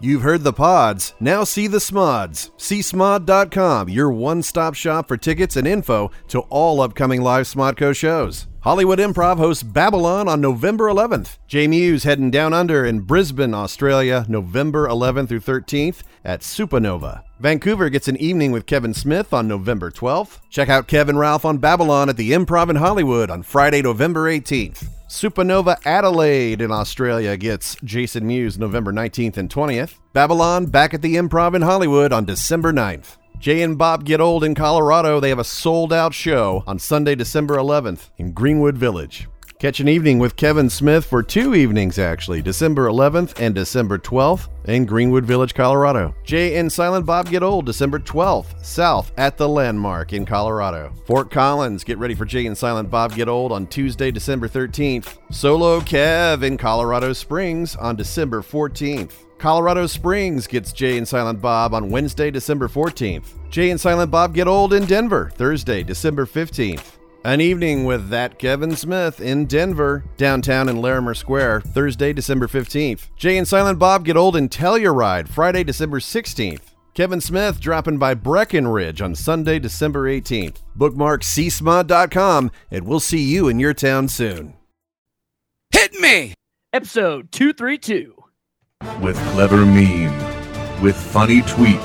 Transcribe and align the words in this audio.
You've 0.00 0.22
heard 0.22 0.44
the 0.44 0.52
pods, 0.52 1.14
now 1.18 1.42
see 1.42 1.66
the 1.66 1.80
smods. 1.80 2.52
See 2.56 2.78
smod.com, 2.78 3.88
your 3.88 4.12
one 4.12 4.44
stop 4.44 4.74
shop 4.74 5.08
for 5.08 5.16
tickets 5.16 5.56
and 5.56 5.66
info 5.66 6.12
to 6.28 6.40
all 6.50 6.80
upcoming 6.80 7.20
live 7.20 7.46
Smodco 7.46 7.96
shows. 7.96 8.46
Hollywood 8.60 9.00
Improv 9.00 9.38
hosts 9.38 9.64
Babylon 9.64 10.28
on 10.28 10.40
November 10.40 10.84
11th. 10.86 11.38
Jay 11.48 11.66
Mewes 11.66 12.04
heading 12.04 12.30
down 12.30 12.54
under 12.54 12.84
in 12.84 13.00
Brisbane, 13.00 13.54
Australia, 13.54 14.24
November 14.28 14.86
11th 14.86 15.28
through 15.28 15.40
13th 15.40 16.02
at 16.24 16.42
Supernova. 16.42 17.24
Vancouver 17.40 17.88
gets 17.88 18.06
an 18.06 18.16
evening 18.18 18.52
with 18.52 18.66
Kevin 18.66 18.94
Smith 18.94 19.32
on 19.32 19.48
November 19.48 19.90
12th. 19.90 20.38
Check 20.48 20.68
out 20.68 20.86
Kevin 20.86 21.18
Ralph 21.18 21.44
on 21.44 21.58
Babylon 21.58 22.08
at 22.08 22.16
the 22.16 22.30
Improv 22.30 22.70
in 22.70 22.76
Hollywood 22.76 23.30
on 23.30 23.42
Friday, 23.42 23.82
November 23.82 24.30
18th. 24.30 24.86
Supernova 25.08 25.78
Adelaide 25.86 26.60
in 26.60 26.70
Australia 26.70 27.34
gets 27.38 27.76
Jason 27.82 28.26
Mewes 28.26 28.58
November 28.58 28.92
19th 28.92 29.38
and 29.38 29.48
20th. 29.48 29.94
Babylon 30.12 30.66
back 30.66 30.92
at 30.92 31.00
the 31.00 31.16
Improv 31.16 31.54
in 31.54 31.62
Hollywood 31.62 32.12
on 32.12 32.26
December 32.26 32.74
9th. 32.74 33.16
Jay 33.38 33.62
and 33.62 33.78
Bob 33.78 34.04
Get 34.04 34.20
Old 34.20 34.44
in 34.44 34.54
Colorado, 34.54 35.18
they 35.18 35.30
have 35.30 35.38
a 35.38 35.44
sold 35.44 35.94
out 35.94 36.12
show 36.12 36.62
on 36.66 36.78
Sunday, 36.78 37.14
December 37.14 37.56
11th 37.56 38.10
in 38.18 38.32
Greenwood 38.32 38.76
Village. 38.76 39.28
Catch 39.58 39.80
an 39.80 39.88
evening 39.88 40.20
with 40.20 40.36
Kevin 40.36 40.70
Smith 40.70 41.04
for 41.04 41.20
two 41.20 41.52
evenings, 41.52 41.98
actually, 41.98 42.40
December 42.40 42.86
11th 42.86 43.40
and 43.40 43.56
December 43.56 43.98
12th 43.98 44.46
in 44.66 44.84
Greenwood 44.84 45.24
Village, 45.24 45.52
Colorado. 45.52 46.14
Jay 46.22 46.58
and 46.58 46.72
Silent 46.72 47.04
Bob 47.04 47.28
Get 47.28 47.42
Old, 47.42 47.66
December 47.66 47.98
12th, 47.98 48.64
South 48.64 49.10
at 49.16 49.36
the 49.36 49.48
Landmark 49.48 50.12
in 50.12 50.24
Colorado. 50.24 50.92
Fort 51.06 51.32
Collins, 51.32 51.82
get 51.82 51.98
ready 51.98 52.14
for 52.14 52.24
Jay 52.24 52.46
and 52.46 52.56
Silent 52.56 52.88
Bob 52.88 53.16
Get 53.16 53.28
Old 53.28 53.50
on 53.50 53.66
Tuesday, 53.66 54.12
December 54.12 54.46
13th. 54.46 55.18
Solo 55.32 55.80
Kev 55.80 56.44
in 56.44 56.56
Colorado 56.56 57.12
Springs 57.12 57.74
on 57.74 57.96
December 57.96 58.42
14th. 58.42 59.10
Colorado 59.38 59.88
Springs 59.88 60.46
gets 60.46 60.72
Jay 60.72 60.98
and 60.98 61.08
Silent 61.08 61.40
Bob 61.40 61.74
on 61.74 61.90
Wednesday, 61.90 62.30
December 62.30 62.68
14th. 62.68 63.50
Jay 63.50 63.70
and 63.70 63.80
Silent 63.80 64.12
Bob 64.12 64.34
Get 64.34 64.46
Old 64.46 64.72
in 64.72 64.84
Denver, 64.84 65.32
Thursday, 65.34 65.82
December 65.82 66.26
15th. 66.26 66.97
An 67.24 67.40
evening 67.40 67.84
with 67.84 68.10
that 68.10 68.38
Kevin 68.38 68.76
Smith 68.76 69.20
in 69.20 69.46
Denver, 69.46 70.04
downtown 70.16 70.68
in 70.68 70.80
Larimer 70.80 71.14
Square, 71.14 71.62
Thursday, 71.62 72.12
December 72.12 72.46
15th. 72.46 73.08
Jay 73.16 73.36
and 73.36 73.46
Silent 73.46 73.78
Bob 73.78 74.04
Get 74.04 74.16
Old 74.16 74.36
in 74.36 74.48
Telluride, 74.48 75.28
Friday, 75.28 75.64
December 75.64 75.98
16th. 75.98 76.60
Kevin 76.94 77.20
Smith 77.20 77.60
dropping 77.60 77.98
by 77.98 78.14
Breckenridge 78.14 79.02
on 79.02 79.16
Sunday, 79.16 79.58
December 79.58 80.08
18th. 80.08 80.62
Bookmark 80.76 81.22
seesmod.com 81.22 82.52
and 82.70 82.86
we'll 82.86 83.00
see 83.00 83.22
you 83.22 83.48
in 83.48 83.58
your 83.58 83.74
town 83.74 84.08
soon. 84.08 84.54
Hit 85.72 85.94
me! 85.94 86.34
Episode 86.72 87.32
232. 87.32 88.14
With 89.00 89.16
clever 89.32 89.66
meme, 89.66 90.82
with 90.82 90.96
funny 90.96 91.42
tweet, 91.42 91.76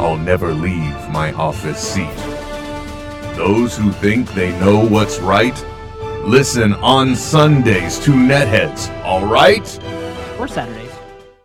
I'll 0.00 0.18
never 0.18 0.52
leave 0.52 1.08
my 1.10 1.32
office 1.32 1.78
seat. 1.78 2.35
Those 3.36 3.76
who 3.76 3.92
think 3.92 4.32
they 4.32 4.58
know 4.58 4.82
what's 4.86 5.18
right, 5.18 5.54
listen 6.24 6.72
on 6.72 7.14
Sundays 7.14 7.98
to 7.98 8.12
Netheads, 8.12 8.88
alright? 9.04 9.78
Or 10.40 10.48
Saturdays. 10.48 10.90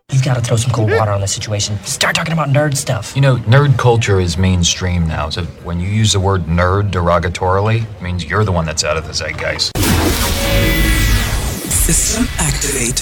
You've 0.09 0.23
got 0.23 0.36
to 0.36 0.42
throw 0.42 0.56
some 0.56 0.72
cold 0.72 0.89
water 0.89 1.11
on 1.11 1.20
this 1.20 1.33
situation. 1.33 1.78
Start 1.83 2.16
talking 2.16 2.31
about 2.31 2.48
nerd 2.48 2.78
stuff. 2.78 3.14
You 3.14 3.22
know, 3.22 3.36
nerd 3.39 3.78
culture 3.78 4.22
is 4.22 4.38
mainstream 4.38 5.06
now, 5.06 5.30
so 5.30 5.44
when 5.66 5.81
you 5.81 5.89
use 5.89 6.14
the 6.14 6.20
word 6.22 6.44
nerd 6.44 6.92
derogatorily, 6.92 7.83
it 7.83 8.02
means 8.02 8.23
you're 8.23 8.45
the 8.45 8.53
one 8.53 8.66
that's 8.66 8.86
out 8.86 8.95
of 8.95 9.05
the 9.05 9.14
zeitgeist. 9.14 9.76
System 11.70 12.26
activate. 12.39 13.02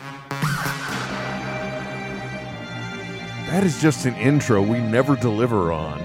That 3.51 3.65
is 3.65 3.81
just 3.81 4.05
an 4.05 4.15
intro 4.15 4.61
we 4.61 4.79
never 4.79 5.17
deliver 5.17 5.73
on. 5.73 6.01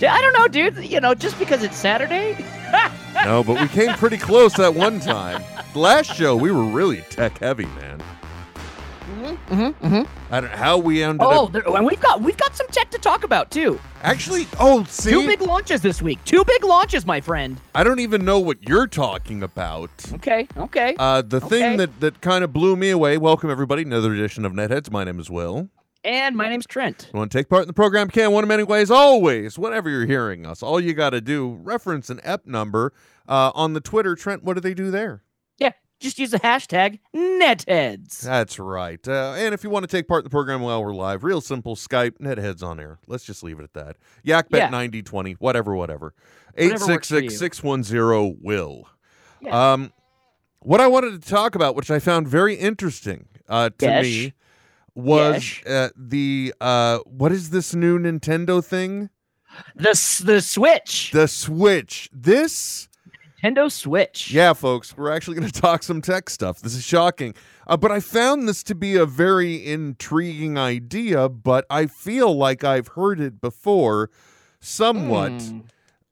I 0.00 0.20
don't 0.22 0.32
know, 0.32 0.48
dude. 0.48 0.82
You 0.84 0.98
know, 1.00 1.12
just 1.14 1.38
because 1.38 1.62
it's 1.62 1.76
Saturday. 1.76 2.36
No, 3.24 3.42
but 3.42 3.60
we 3.60 3.66
came 3.68 3.92
pretty 3.94 4.16
close 4.16 4.52
that 4.54 4.72
one 4.74 5.00
time. 5.00 5.42
Last 5.74 6.14
show 6.14 6.36
we 6.36 6.52
were 6.52 6.62
really 6.64 7.00
tech 7.10 7.36
heavy, 7.38 7.64
man. 7.66 8.00
mm-hmm, 9.48 9.84
mm-hmm. 9.84 10.32
I 10.32 10.40
don't 10.40 10.50
know 10.50 10.56
how 10.56 10.78
we 10.78 11.02
ended 11.02 11.22
Oh, 11.26 11.46
up. 11.46 11.52
there, 11.52 11.62
and 11.66 11.84
we've 11.84 11.98
got 12.00 12.20
we've 12.22 12.36
got 12.36 12.54
some 12.54 12.68
tech 12.68 12.90
to 12.92 12.98
talk 12.98 13.24
about 13.24 13.50
too. 13.50 13.80
Actually, 14.02 14.46
oh, 14.60 14.84
see, 14.84 15.10
Two 15.10 15.26
big 15.26 15.40
launches 15.40 15.80
this 15.80 16.00
week. 16.00 16.22
Two 16.24 16.44
big 16.44 16.62
launches, 16.62 17.04
my 17.06 17.20
friend. 17.20 17.58
I 17.74 17.82
don't 17.82 17.98
even 17.98 18.24
know 18.24 18.38
what 18.38 18.68
you're 18.68 18.86
talking 18.86 19.42
about. 19.42 19.90
Okay, 20.14 20.46
okay. 20.56 20.94
Uh, 20.96 21.20
the 21.22 21.38
Okay. 21.38 21.48
thing 21.48 21.76
that, 21.78 21.98
that 22.00 22.20
kind 22.20 22.44
of 22.44 22.52
blew 22.52 22.76
me 22.76 22.90
away. 22.90 23.18
Welcome 23.18 23.50
everybody, 23.50 23.82
another 23.82 24.14
edition 24.14 24.44
of 24.44 24.52
Netheads. 24.52 24.92
My 24.92 25.02
name 25.02 25.18
is 25.18 25.28
Will. 25.28 25.70
And 26.04 26.36
my 26.36 26.48
name's 26.48 26.66
Trent. 26.66 27.10
You 27.12 27.18
want 27.18 27.30
to 27.32 27.38
take 27.38 27.48
part 27.48 27.62
in 27.62 27.66
the 27.68 27.72
program? 27.74 28.08
Can 28.08 28.32
one 28.32 28.44
of 28.44 28.48
many 28.48 28.62
ways. 28.62 28.90
Always, 28.90 29.58
whenever 29.58 29.88
you're 29.90 30.06
hearing 30.06 30.46
us, 30.46 30.62
all 30.62 30.80
you 30.80 30.94
got 30.94 31.10
to 31.10 31.20
do 31.20 31.58
reference 31.62 32.10
an 32.10 32.20
EP 32.24 32.46
number 32.46 32.92
uh, 33.28 33.52
on 33.54 33.72
the 33.74 33.80
Twitter. 33.80 34.14
Trent, 34.14 34.44
what 34.44 34.54
do 34.54 34.60
they 34.60 34.74
do 34.74 34.90
there? 34.90 35.22
Yeah, 35.58 35.72
just 36.00 36.18
use 36.18 36.30
the 36.30 36.38
hashtag 36.40 37.00
netheads. 37.14 38.20
That's 38.20 38.58
right. 38.58 39.06
Uh, 39.06 39.34
and 39.36 39.52
if 39.54 39.64
you 39.64 39.70
want 39.70 39.82
to 39.84 39.88
take 39.88 40.06
part 40.08 40.20
in 40.20 40.24
the 40.24 40.30
program 40.30 40.60
while 40.60 40.82
we're 40.84 40.94
live, 40.94 41.24
real 41.24 41.40
simple 41.40 41.74
Skype, 41.76 42.18
Netheads 42.20 42.62
on 42.62 42.78
air. 42.80 42.98
Let's 43.06 43.24
just 43.24 43.42
leave 43.42 43.58
it 43.58 43.64
at 43.64 43.74
that. 43.74 43.96
Yeah. 44.22 44.42
Yakbet 44.42 44.70
ninety 44.70 45.02
twenty, 45.02 45.32
whatever, 45.34 45.74
whatever. 45.74 46.14
Whatever 46.54 46.74
866 46.74 47.38
610 47.38 48.38
Will. 48.42 48.88
Yeah. 49.40 49.72
Um, 49.72 49.92
what 50.60 50.80
I 50.80 50.88
wanted 50.88 51.22
to 51.22 51.28
talk 51.28 51.54
about, 51.54 51.76
which 51.76 51.88
I 51.90 52.00
found 52.00 52.26
very 52.26 52.54
interesting 52.56 53.28
uh, 53.48 53.70
to 53.78 53.86
Yes. 53.86 54.04
me, 54.04 54.32
was 55.02 55.60
uh, 55.66 55.88
the 55.96 56.52
uh, 56.60 56.98
what 57.06 57.30
is 57.32 57.50
this 57.50 57.74
new 57.74 57.98
Nintendo 57.98 58.64
thing? 58.64 59.10
The 59.76 60.22
the 60.24 60.40
Switch, 60.40 61.10
The 61.12 61.26
Switch. 61.28 62.08
This, 62.12 62.88
Nintendo 63.42 63.70
Switch. 63.70 64.30
yeah, 64.30 64.52
folks, 64.52 64.96
we're 64.96 65.10
actually 65.12 65.36
going 65.36 65.48
to 65.50 65.60
talk 65.60 65.82
some 65.82 66.02
tech 66.02 66.28
stuff. 66.28 66.60
This 66.60 66.74
is 66.74 66.84
shocking. 66.84 67.34
Uh, 67.66 67.76
but 67.76 67.90
I 67.92 68.00
found 68.00 68.48
this 68.48 68.62
to 68.64 68.74
be 68.74 68.96
a 68.96 69.06
very 69.06 69.64
intriguing 69.66 70.58
idea, 70.58 71.28
but 71.28 71.64
I 71.70 71.86
feel 71.86 72.36
like 72.36 72.64
I've 72.64 72.88
heard 72.88 73.20
it 73.20 73.40
before 73.40 74.10
somewhat. 74.60 75.32
Hmm. 75.42 75.60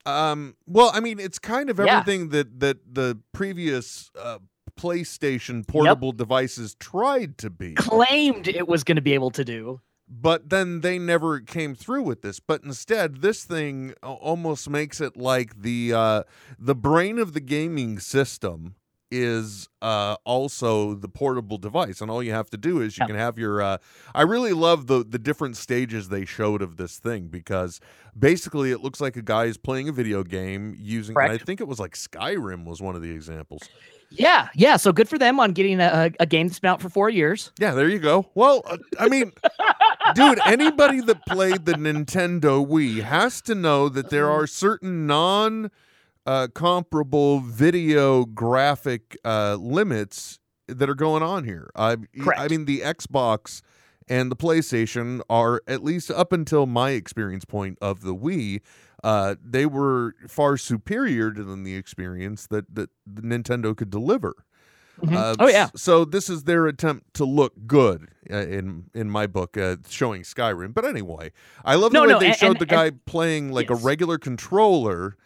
Um, 0.06 0.56
well, 0.66 0.90
I 0.94 1.00
mean, 1.00 1.18
it's 1.18 1.38
kind 1.40 1.68
of 1.68 1.78
Yeah. 1.78 1.98
everything 1.98 2.28
that 2.28 2.60
that 2.60 2.78
the 2.94 3.18
previous 3.32 4.10
uh, 4.18 4.38
PlayStation 4.78 5.66
portable 5.66 6.12
devices 6.12 6.74
tried 6.76 7.38
to 7.38 7.50
be, 7.50 7.74
Claimed 7.74 8.48
it 8.48 8.66
was 8.68 8.84
going 8.84 8.96
to 8.96 9.02
be 9.02 9.14
able 9.14 9.30
to 9.30 9.44
do. 9.44 9.80
but 10.08 10.50
then 10.50 10.80
they 10.82 10.98
never 10.98 11.40
came 11.40 11.74
through 11.74 12.02
with 12.02 12.22
this. 12.22 12.40
But 12.40 12.62
instead, 12.64 13.22
this 13.22 13.44
thing 13.44 13.94
almost 14.02 14.68
makes 14.70 15.00
it 15.00 15.16
like 15.16 15.62
the 15.62 15.92
uh, 15.92 16.22
the 16.58 16.74
brain 16.74 17.18
of 17.18 17.32
the 17.32 17.40
gaming 17.40 17.98
system 17.98 18.76
is 19.08 19.68
uh, 19.82 20.16
also 20.24 20.92
the 20.94 21.08
portable 21.08 21.58
device, 21.58 22.00
and 22.00 22.10
all 22.10 22.22
you 22.24 22.32
have 22.32 22.50
to 22.50 22.56
do 22.56 22.80
is 22.80 22.98
you 22.98 23.02
Yeah. 23.02 23.06
can 23.06 23.16
have 23.16 23.38
your. 23.38 23.62
Uh, 23.62 23.78
I 24.14 24.22
really 24.22 24.52
love 24.52 24.88
the 24.88 25.04
the 25.04 25.18
different 25.18 25.56
stages 25.56 26.08
they 26.08 26.24
showed 26.24 26.60
of 26.62 26.76
this 26.76 26.98
thing 26.98 27.28
because 27.28 27.80
basically 28.18 28.72
it 28.72 28.80
looks 28.82 29.00
like 29.00 29.16
a 29.16 29.22
guy 29.22 29.44
is 29.44 29.56
playing 29.58 29.88
a 29.88 29.92
video 29.92 30.22
game 30.24 30.74
using. 30.78 31.16
I 31.18 31.38
think 31.38 31.60
it 31.60 31.68
was 31.68 31.78
like 31.78 31.94
Skyrim 31.94 32.64
was 32.64 32.82
one 32.82 32.96
of 32.96 33.02
the 33.02 33.10
examples. 33.12 33.62
Yeah, 34.10 34.48
yeah. 34.54 34.76
So 34.76 34.92
good 34.92 35.08
for 35.08 35.18
them 35.18 35.40
on 35.40 35.52
getting 35.52 35.80
a, 35.80 36.10
a 36.20 36.26
game 36.26 36.48
that's 36.48 36.58
been 36.58 36.70
out 36.70 36.80
for 36.80 36.88
four 36.88 37.10
years. 37.10 37.52
Yeah, 37.58 37.72
there 37.72 37.88
you 37.88 37.98
go. 37.98 38.30
Well, 38.34 38.62
uh, 38.66 38.78
I 38.98 39.08
mean, 39.08 39.32
dude, 40.14 40.38
anybody 40.46 41.00
that 41.00 41.26
played 41.26 41.64
the 41.66 41.72
Nintendo 41.72 42.66
Wii 42.66 43.02
has 43.02 43.40
to 43.42 43.54
know 43.54 43.88
that 43.88 44.10
there 44.10 44.30
are 44.30 44.46
certain 44.46 45.06
non 45.06 45.70
uh, 46.24 46.48
comparable 46.54 47.40
video 47.40 48.24
graphic 48.24 49.16
uh, 49.24 49.56
limits 49.60 50.38
that 50.68 50.88
are 50.90 50.94
going 50.94 51.22
on 51.22 51.44
here. 51.44 51.70
I, 51.76 51.96
I 52.36 52.48
mean, 52.48 52.64
the 52.64 52.80
Xbox 52.80 53.62
and 54.08 54.30
the 54.30 54.36
PlayStation 54.36 55.20
are, 55.28 55.62
at 55.66 55.82
least 55.82 56.10
up 56.10 56.32
until 56.32 56.66
my 56.66 56.90
experience 56.90 57.44
point 57.44 57.78
of 57.80 58.02
the 58.02 58.14
Wii, 58.14 58.60
uh, 59.06 59.36
they 59.44 59.66
were 59.66 60.14
far 60.28 60.56
superior 60.56 61.30
to 61.32 61.44
than 61.44 61.62
the 61.62 61.76
experience 61.76 62.46
that, 62.48 62.64
that 62.74 62.90
Nintendo 63.08 63.76
could 63.76 63.90
deliver. 63.90 64.34
Mhm. 65.00 65.14
Uh, 65.14 65.36
oh 65.38 65.48
yeah, 65.48 65.68
So 65.76 66.04
this 66.06 66.30
is 66.30 66.44
their 66.44 66.66
attempt 66.66 67.12
to 67.14 67.24
look 67.26 67.52
good 67.66 68.08
uh, 68.30 68.36
in 68.58 68.84
in 68.94 69.10
my 69.10 69.26
book 69.26 69.56
uh, 69.58 69.76
showing 69.88 70.22
Skyrim. 70.22 70.72
But 70.72 70.84
anyway, 70.86 71.32
I 71.64 71.74
love 71.74 71.92
No, 71.92 72.00
the 72.00 72.06
way 72.08 72.12
no, 72.14 72.18
they 72.20 72.26
and- 72.28 72.36
showed 72.36 72.50
and- 72.52 72.58
the 72.60 72.66
guy 72.66 72.90
playing 73.04 73.52
like 73.52 73.68
Yes. 73.70 73.80
a 73.82 73.84
regular 73.84 74.16
controller, 74.18 75.16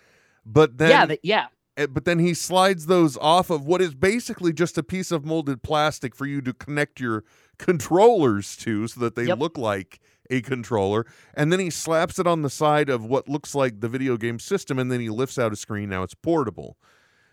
but 0.44 0.79
then 0.79 0.91
yeah, 0.91 1.06
that, 1.06 1.21
yeah, 1.23 1.47
uh, 1.79 1.87
but 1.87 2.05
then 2.05 2.19
he 2.19 2.35
slides 2.35 2.87
those 2.87 3.17
off 3.19 3.49
of 3.49 3.65
what 3.65 3.81
is 3.81 3.94
basically 3.94 4.53
just 4.53 4.76
a 4.76 4.83
piece 4.83 5.12
of 5.12 5.25
molded 5.25 5.62
plastic 5.62 6.17
for 6.17 6.26
you 6.26 6.41
to 6.43 6.53
connect 6.53 6.99
your 6.99 7.23
controllers 7.61 8.57
to 8.59 8.89
so 8.89 9.01
that 9.01 9.15
they 9.15 9.25
Yep. 9.25 9.39
look 9.39 9.59
like 9.59 10.01
a 10.31 10.41
controller. 10.43 11.05
And 11.35 11.53
then 11.53 11.61
he 11.61 11.71
slaps 11.71 12.19
it 12.19 12.27
on 12.27 12.43
the 12.43 12.51
side 12.51 12.89
of 12.89 13.05
what 13.05 13.29
looks 13.29 13.55
like 13.55 13.81
the 13.81 13.89
video 13.89 14.17
game 14.17 14.39
system 14.39 14.79
and 14.79 14.91
then 14.91 15.01
he 15.01 15.11
lifts 15.11 15.39
out 15.39 15.53
a 15.53 15.57
screen. 15.57 15.89
Now 15.91 16.03
it's 16.03 16.15
portable. 16.15 16.77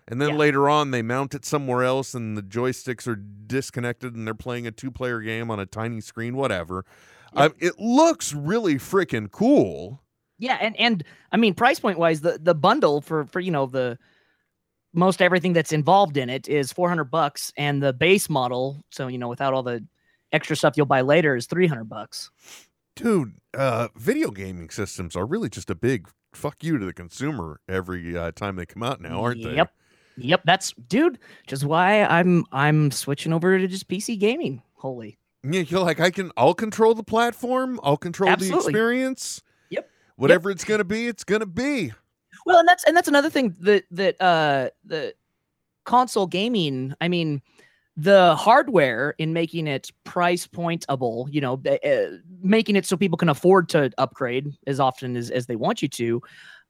And 0.08 0.22
then 0.22 0.30
Yeah. 0.30 0.36
later 0.36 0.70
on 0.70 0.92
they 0.92 1.02
mount 1.02 1.36
it 1.36 1.46
somewhere 1.46 1.84
else 1.84 2.14
and 2.14 2.38
the 2.38 2.42
joysticks 2.42 3.08
are 3.08 3.16
disconnected 3.16 4.16
and 4.16 4.26
they're 4.26 4.34
playing 4.34 4.66
a 4.68 4.72
two 4.72 4.90
player 4.92 5.22
game 5.22 5.52
on 5.52 5.60
a 5.60 5.66
tiny 5.66 6.02
screen 6.02 6.36
whatever. 6.36 6.86
Uh, 7.34 7.50
it 7.60 7.78
looks 7.80 8.34
really 8.34 8.76
freaking 8.76 9.30
cool. 9.32 10.02
Yeah, 10.40 10.58
and 10.62 10.76
and 10.80 11.04
I 11.32 11.38
mean, 11.38 11.54
price 11.56 11.80
point 11.80 12.00
wise, 12.00 12.22
the 12.22 12.40
the 12.42 12.56
bundle 12.56 13.02
for 13.02 13.26
for 13.26 13.40
you 13.40 13.52
know 13.52 13.66
the 13.66 13.98
most 14.94 15.22
everything 15.22 15.54
that's 15.54 15.72
involved 15.74 16.18
in 16.18 16.30
it 16.30 16.48
is 16.48 16.72
four 16.72 16.90
hundred 16.90 17.12
bucks, 17.12 17.52
and 17.58 17.84
the 17.84 17.92
base 17.94 18.30
model, 18.30 18.82
so 18.92 19.08
you 19.08 19.18
know, 19.18 19.28
without 19.28 19.54
all 19.54 19.64
the 19.64 19.84
extra 20.32 20.56
stuff 20.56 20.74
you'll 20.78 20.86
buy 20.86 21.02
later, 21.02 21.36
is 21.36 21.46
three 21.46 21.68
hundred 21.68 21.86
bucks. 21.86 22.30
dude 22.96 23.34
uh 23.58 23.88
video 23.96 24.32
gaming 24.32 24.70
systems 24.70 25.16
are 25.16 25.26
really 25.26 25.50
just 25.50 25.70
a 25.70 25.76
big 25.76 26.08
fuck 26.34 26.64
you 26.64 26.78
to 26.78 26.86
the 26.86 26.94
consumer 26.94 27.60
every 27.70 28.16
uh, 28.18 28.32
time 28.32 28.56
they 28.56 28.66
come 28.66 28.84
out 28.84 29.02
now 29.02 29.22
aren't 29.24 29.42
they 29.44 29.56
Yep. 29.56 29.72
Yep, 30.20 30.42
that's 30.46 30.74
dude. 30.88 31.20
Which 31.44 31.54
is 31.54 31.64
why 31.66 32.04
I'm 32.04 32.44
I'm 32.52 32.90
switching 32.92 33.34
over 33.34 33.58
to 33.60 33.68
just 33.68 33.88
PC 33.88 34.18
gaming. 34.20 34.62
Holy. 34.76 35.18
yeah 35.44 35.62
you're 35.62 35.80
like 35.82 36.00
i 36.00 36.10
can 36.12 36.32
i'll 36.38 36.54
control 36.54 36.94
the 36.94 37.04
platform 37.04 37.80
i'll 37.84 37.98
control 37.98 38.36
the 38.36 38.54
experience 38.56 39.42
Yep. 39.70 39.90
whatever 40.16 40.52
it's 40.52 40.64
gonna 40.64 40.84
be 40.84 41.08
it's 41.08 41.24
gonna 41.24 41.46
be 41.48 41.94
Well, 42.46 42.60
and 42.60 42.68
that's 42.68 42.84
and 42.84 42.96
that's 42.96 43.08
another 43.08 43.30
thing 43.30 43.56
that 43.62 43.84
that 43.92 44.22
uh 44.22 44.70
the 44.86 45.14
console 45.86 46.28
gaming. 46.28 46.94
I 47.02 47.08
mean, 47.08 47.42
the 47.98 48.36
hardware 48.36 49.16
in 49.18 49.34
making 49.34 49.66
it 49.66 49.90
price 50.04 50.46
pointable, 50.46 51.28
you 51.32 51.42
know, 51.42 51.60
uh, 51.68 52.18
making 52.42 52.76
it 52.76 52.86
so 52.86 52.96
people 52.96 53.18
can 53.18 53.28
afford 53.28 53.68
to 53.70 53.92
upgrade 53.98 54.54
as 54.68 54.80
often 54.80 55.18
as 55.18 55.32
as 55.32 55.48
they 55.48 55.56
want 55.56 55.82
you 55.82 55.88
to. 55.88 56.22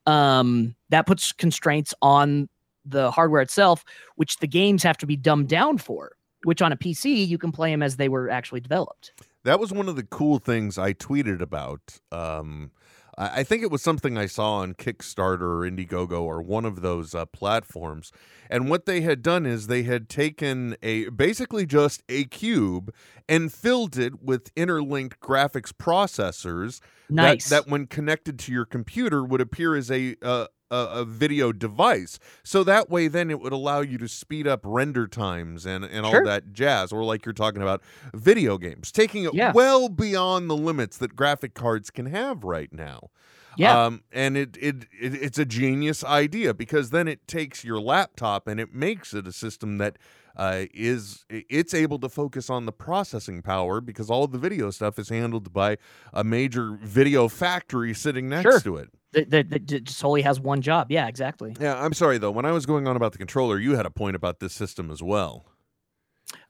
Um, 0.06 0.74
that 0.88 1.06
puts 1.06 1.32
constraints 1.32 1.92
on 2.00 2.48
the 2.86 3.10
hardware 3.10 3.42
itself, 3.42 3.84
which 4.16 4.38
the 4.38 4.46
games 4.46 4.82
have 4.82 4.96
to 4.98 5.06
be 5.06 5.16
dumbed 5.16 5.48
down 5.48 5.76
for. 5.76 6.12
Which 6.44 6.62
on 6.62 6.72
a 6.72 6.76
PC 6.76 7.26
you 7.26 7.36
can 7.36 7.52
play 7.52 7.70
them 7.70 7.82
as 7.82 7.96
they 7.96 8.08
were 8.08 8.30
actually 8.30 8.60
developed. 8.60 9.12
that 9.44 9.60
was 9.60 9.70
one 9.72 9.88
of 9.88 9.96
the 9.96 10.02
cool 10.04 10.38
things 10.38 10.78
i 10.78 10.92
tweeted 10.92 11.40
about 11.40 11.80
um 12.12 12.70
I 13.18 13.40
I 13.40 13.42
think 13.42 13.62
it 13.62 13.70
was 13.70 13.82
something 13.82 14.16
I 14.16 14.26
saw 14.26 14.54
on 14.54 14.74
Kickstarter 14.74 15.42
or 15.42 15.70
Indiegogo 15.70 16.22
or 16.22 16.40
one 16.40 16.64
of 16.64 16.80
those 16.80 17.14
uh, 17.14 17.26
platforms. 17.26 18.12
And 18.48 18.70
what 18.70 18.86
they 18.86 19.02
had 19.02 19.22
done 19.22 19.44
is 19.44 19.66
they 19.66 19.82
had 19.82 20.08
taken 20.08 20.76
a 20.82 21.10
basically 21.10 21.66
just 21.66 22.02
a 22.08 22.24
cube 22.24 22.94
and 23.28 23.52
filled 23.52 23.98
it 23.98 24.22
with 24.22 24.50
interlinked 24.56 25.20
graphics 25.20 25.72
processors 25.72 26.80
Nice. 27.10 27.48
that, 27.48 27.64
that 27.64 27.70
when 27.70 27.86
connected 27.86 28.38
to 28.40 28.52
your 28.52 28.64
computer 28.64 29.24
would 29.24 29.40
appear 29.40 29.74
as 29.74 29.90
a, 29.90 30.16
uh, 30.22 30.46
a 30.70 30.76
a 31.00 31.04
video 31.04 31.52
device. 31.52 32.18
So 32.42 32.64
that 32.64 32.90
way, 32.90 33.08
then 33.08 33.30
it 33.30 33.40
would 33.40 33.52
allow 33.52 33.80
you 33.80 33.98
to 33.98 34.08
speed 34.08 34.46
up 34.46 34.60
render 34.64 35.06
times 35.06 35.66
and 35.66 35.84
and 35.84 36.04
all 36.06 36.12
Sure. 36.12 36.24
that 36.24 36.52
jazz. 36.52 36.92
Or 36.92 37.04
like 37.04 37.24
you're 37.26 37.32
talking 37.32 37.62
about 37.62 37.82
video 38.14 38.58
games, 38.58 38.92
taking 38.92 39.24
it 39.24 39.34
Yeah. 39.34 39.52
well 39.52 39.88
beyond 39.88 40.48
the 40.50 40.56
limits 40.56 40.96
that 40.98 41.16
graphic 41.16 41.54
cards 41.54 41.90
can 41.90 42.06
have 42.06 42.44
right 42.44 42.72
now. 42.72 43.10
yeah. 43.56 43.86
Um, 43.86 44.02
and 44.12 44.36
it, 44.36 44.56
it 44.60 44.86
it 45.00 45.14
it's 45.14 45.38
a 45.38 45.44
genius 45.44 46.04
idea 46.04 46.54
because 46.54 46.90
then 46.90 47.08
it 47.08 47.26
takes 47.26 47.64
your 47.64 47.80
laptop 47.80 48.46
and 48.46 48.60
it 48.60 48.72
makes 48.74 49.12
it 49.14 49.26
a 49.26 49.32
system 49.32 49.78
that 49.78 49.96
uh, 50.36 50.66
is 50.72 51.24
it's 51.28 51.74
able 51.74 51.98
to 51.98 52.08
focus 52.08 52.48
on 52.48 52.64
the 52.66 52.70
processing 52.72 53.42
power 53.42 53.80
because 53.80 54.08
all 54.08 54.28
the 54.28 54.38
video 54.38 54.70
stuff 54.70 54.96
is 54.96 55.08
handled 55.08 55.52
by 55.52 55.76
a 56.12 56.22
major 56.22 56.78
video 56.80 57.26
factory 57.26 57.92
sitting 57.92 58.28
next 58.28 58.42
Sure. 58.44 58.60
to 58.60 58.76
it. 58.76 58.90
That, 59.12 59.30
that, 59.30 59.50
that 59.50 59.66
just 59.66 60.00
has 60.00 60.40
one 60.40 60.60
job. 60.60 60.90
Yeah, 60.90 61.08
exactly. 61.08 61.56
Yeah, 61.60 61.82
I'm 61.82 61.92
sorry 61.92 62.18
though. 62.18 62.30
When 62.30 62.44
I 62.44 62.52
was 62.52 62.66
going 62.66 62.86
on 62.86 62.96
about 62.96 63.12
the 63.12 63.18
controller, 63.18 63.58
you 63.58 63.76
had 63.76 63.86
a 63.86 63.90
point 63.90 64.16
about 64.16 64.40
this 64.40 64.52
system 64.52 64.90
as 64.90 65.02
well. 65.02 65.46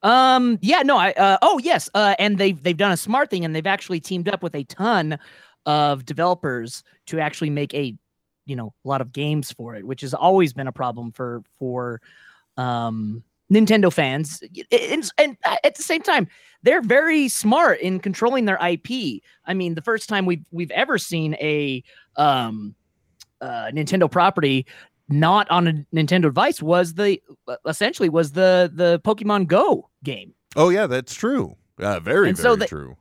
Um. 0.03 0.59
Yeah. 0.61 0.83
No. 0.83 0.97
I. 0.97 1.13
Uh, 1.13 1.39
oh 1.41 1.61
yes. 1.63 1.89
Uh. 1.95 2.15
And 2.19 2.39
they've 2.39 2.61
they've 2.61 2.77
done 2.77 2.93
a 2.93 2.97
smart 2.97 3.31
thing, 3.31 3.45
and 3.45 3.55
they've 3.55 3.67
actually 3.67 4.01
teamed 4.01 4.29
up 4.29 4.43
with 4.43 4.55
a 4.55 4.65
ton 4.65 5.19
of 5.67 6.05
developers 6.05 6.83
to 7.07 7.21
actually 7.21 7.51
make 7.51 7.75
a, 7.75 7.97
you 8.47 8.57
know, 8.57 8.73
a 8.85 8.89
lot 8.89 9.01
of 9.01 9.13
games 9.13 9.53
for 9.53 9.77
it, 9.77 9.87
which 9.87 10.01
has 10.01 10.15
always 10.15 10.53
been 10.53 10.67
a 10.67 10.73
problem 10.73 11.13
for 11.13 11.43
for, 11.59 12.01
um, 12.57 13.23
Nintendo 13.53 13.93
fans. 13.93 14.43
And, 14.71 15.11
and 15.19 15.37
at 15.65 15.75
the 15.75 15.83
same 15.83 16.03
time, 16.03 16.29
they're 16.62 16.83
very 16.83 17.29
smart 17.29 17.81
in 17.81 18.00
controlling 18.00 18.45
their 18.45 18.59
IP. 18.65 19.23
I 19.47 19.55
mean, 19.55 19.75
the 19.75 19.83
first 19.83 20.09
time 20.09 20.27
we've 20.27 20.45
we've 20.50 20.71
ever 20.73 20.99
seen 20.99 21.35
a 21.35 21.83
um, 22.17 22.75
uh, 23.41 23.71
Nintendo 23.73 24.11
property 24.11 24.67
not 25.09 25.50
on 25.50 25.67
a 25.69 25.73
Nintendo 25.95 26.23
device 26.23 26.61
was 26.61 26.95
the 26.95 27.23
uh, 27.47 27.56
essentially 27.67 28.09
was 28.09 28.33
the 28.33 28.71
the 28.75 29.00
Pokemon 29.05 29.47
Go 29.47 29.89
game. 30.05 30.35
Oh 30.56 30.69
yeah, 30.69 30.87
that's 30.87 31.15
true. 31.15 31.56
Uh, 31.79 32.00
very 32.00 32.29
And 32.29 32.37
very 32.37 32.45
so 32.49 32.56
the- 32.56 32.67
true. 32.67 32.97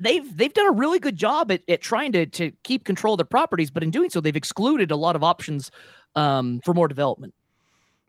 They've 0.00 0.36
they've 0.36 0.52
done 0.52 0.66
a 0.68 0.72
really 0.72 1.00
good 1.00 1.16
job 1.16 1.50
at, 1.50 1.62
at 1.68 1.80
trying 1.80 2.12
to 2.12 2.26
to 2.26 2.52
keep 2.62 2.84
control 2.84 3.14
of 3.14 3.18
their 3.18 3.24
properties, 3.24 3.70
but 3.70 3.82
in 3.82 3.90
doing 3.90 4.10
so, 4.10 4.20
they've 4.20 4.36
excluded 4.36 4.92
a 4.92 4.96
lot 4.96 5.16
of 5.16 5.24
options 5.24 5.72
um, 6.14 6.60
for 6.64 6.72
more 6.72 6.86
development. 6.86 7.34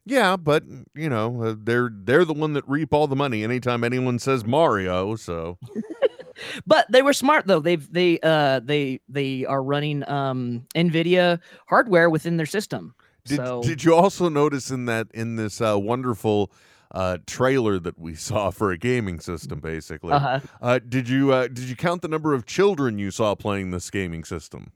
Yeah, 0.10 0.38
but 0.38 0.64
you 0.96 1.08
know 1.10 1.44
uh, 1.44 1.56
they're 1.58 1.90
they're 1.94 2.26
the 2.26 2.34
one 2.34 2.54
that 2.54 2.68
reap 2.68 2.94
all 2.94 3.08
the 3.08 3.16
money 3.16 3.44
anytime 3.44 3.84
anyone 3.84 4.18
says 4.18 4.44
Mario. 4.46 5.16
So 5.16 5.58
But 6.66 6.88
they 6.90 7.02
were 7.02 7.14
smart 7.14 7.48
though. 7.48 7.60
They've 7.60 7.92
they 7.92 8.20
uh 8.22 8.60
they 8.60 9.02
they 9.08 9.46
are 9.46 9.62
running 9.62 10.08
um 10.10 10.66
Nvidia 10.76 11.40
hardware 11.68 12.10
within 12.10 12.38
their 12.38 12.46
system. 12.46 12.96
Did, 13.26 13.38
so 13.38 13.62
did 13.62 13.84
you 13.84 13.94
also 13.94 14.30
notice 14.30 14.72
in 14.72 14.86
that 14.86 15.08
in 15.14 15.36
this 15.36 15.62
uh, 15.62 15.78
wonderful 15.78 16.52
uh, 16.92 17.20
trailer 17.28 17.78
that 17.78 18.00
we 18.00 18.16
saw 18.30 18.50
for 18.50 18.72
a 18.72 18.78
gaming 18.78 19.20
system, 19.20 19.60
basically? 19.60 20.14
uh 20.14 20.40
Uh, 20.62 20.80
did 20.80 21.08
you 21.08 21.32
uh, 21.32 21.48
did 21.48 21.66
you 21.66 21.76
count 21.76 22.02
the 22.02 22.08
number 22.08 22.34
of 22.34 22.46
children 22.46 22.98
you 22.98 23.12
saw 23.12 23.36
playing 23.36 23.72
this 23.72 23.90
gaming 23.90 24.24
system? 24.24 24.72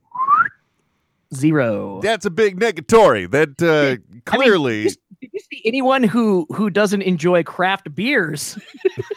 zero. 1.34 2.00
That's 2.02 2.26
a 2.26 2.30
big 2.30 2.60
negatory. 2.60 3.30
That 3.30 3.62
uh, 3.62 3.66
I 3.68 4.14
mean, 4.14 4.22
clearly. 4.26 4.90
Did 5.24 5.30
you- 5.34 5.40
see 5.52 5.62
anyone 5.66 6.04
who 6.04 6.46
who 6.54 6.70
doesn't 6.70 7.02
enjoy 7.02 7.44
craft 7.44 7.94
beers 7.96 8.58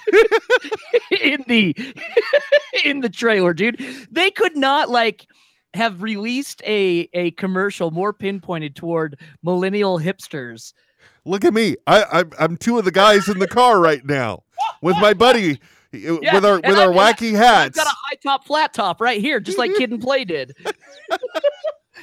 in 1.21 1.45
the 1.49 1.75
in 2.85 3.01
the 3.01 3.09
trailer, 3.09 3.53
dude? 3.55 3.79
They 4.11 4.31
could 4.31 4.57
not 4.57 4.89
like 4.89 5.27
have 5.75 6.03
released 6.03 6.63
a 6.65 7.09
a 7.13 7.33
commercial 7.33 7.91
more 7.91 8.13
pinpointed 8.13 8.77
toward 8.77 9.19
millennial 9.43 9.99
hipsters. 9.99 10.73
Look 11.25 11.45
at 11.45 11.53
me. 11.53 11.75
I, 11.87 12.05
I'm 12.13 12.31
I'm 12.39 12.57
two 12.57 12.79
of 12.79 12.85
the 12.85 12.93
guys 12.93 13.29
in 13.29 13.39
the 13.41 13.49
car 13.49 13.81
right 13.81 14.05
now 14.05 14.45
with 14.81 14.97
my 14.99 15.13
buddy 15.13 15.55
uh, 15.55 15.57
Yeah, 15.93 16.35
with 16.35 16.45
our 16.45 16.57
with 16.57 16.79
I- 16.79 16.85
our 16.87 16.93
I- 16.93 17.13
wacky 17.13 17.31
I've 17.33 17.39
hats. 17.39 17.77
got 17.77 17.87
a 17.89 17.91
high 17.91 18.17
top, 18.23 18.47
flat 18.47 18.73
top 18.75 19.01
right 19.01 19.21
here, 19.21 19.41
just 19.41 19.59
like 19.59 19.75
Kid 19.75 19.91
and 19.91 20.01
Play 20.01 20.25
did. 20.25 20.55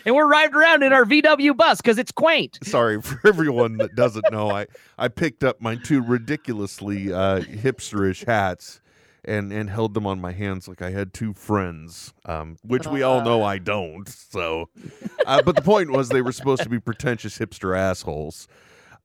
And 0.05 0.15
we're 0.15 0.27
riding 0.27 0.55
around 0.55 0.83
in 0.83 0.93
our 0.93 1.05
VW 1.05 1.55
bus 1.55 1.81
because 1.81 1.97
it's 1.97 2.11
quaint. 2.11 2.59
Sorry 2.63 3.01
for 3.01 3.19
everyone 3.27 3.77
that 3.77 3.95
doesn't 3.95 4.31
know. 4.31 4.49
I 4.49 4.67
I 4.97 5.07
picked 5.07 5.43
up 5.43 5.61
my 5.61 5.75
two 5.75 6.01
ridiculously 6.01 7.11
uh, 7.11 7.41
hipsterish 7.41 8.25
hats 8.25 8.81
and 9.25 9.51
and 9.51 9.69
held 9.69 9.93
them 9.93 10.05
on 10.05 10.19
my 10.19 10.31
hands 10.31 10.67
like 10.67 10.81
I 10.81 10.91
had 10.91 11.13
two 11.13 11.33
friends, 11.33 12.13
um, 12.25 12.57
which 12.63 12.87
we 12.87 13.01
all 13.01 13.23
know 13.23 13.43
I 13.43 13.57
don't. 13.57 14.07
So, 14.09 14.69
uh, 15.25 15.41
but 15.43 15.55
the 15.55 15.61
point 15.61 15.91
was 15.91 16.09
they 16.09 16.21
were 16.21 16.31
supposed 16.31 16.63
to 16.63 16.69
be 16.69 16.79
pretentious 16.79 17.37
hipster 17.37 17.77
assholes. 17.77 18.47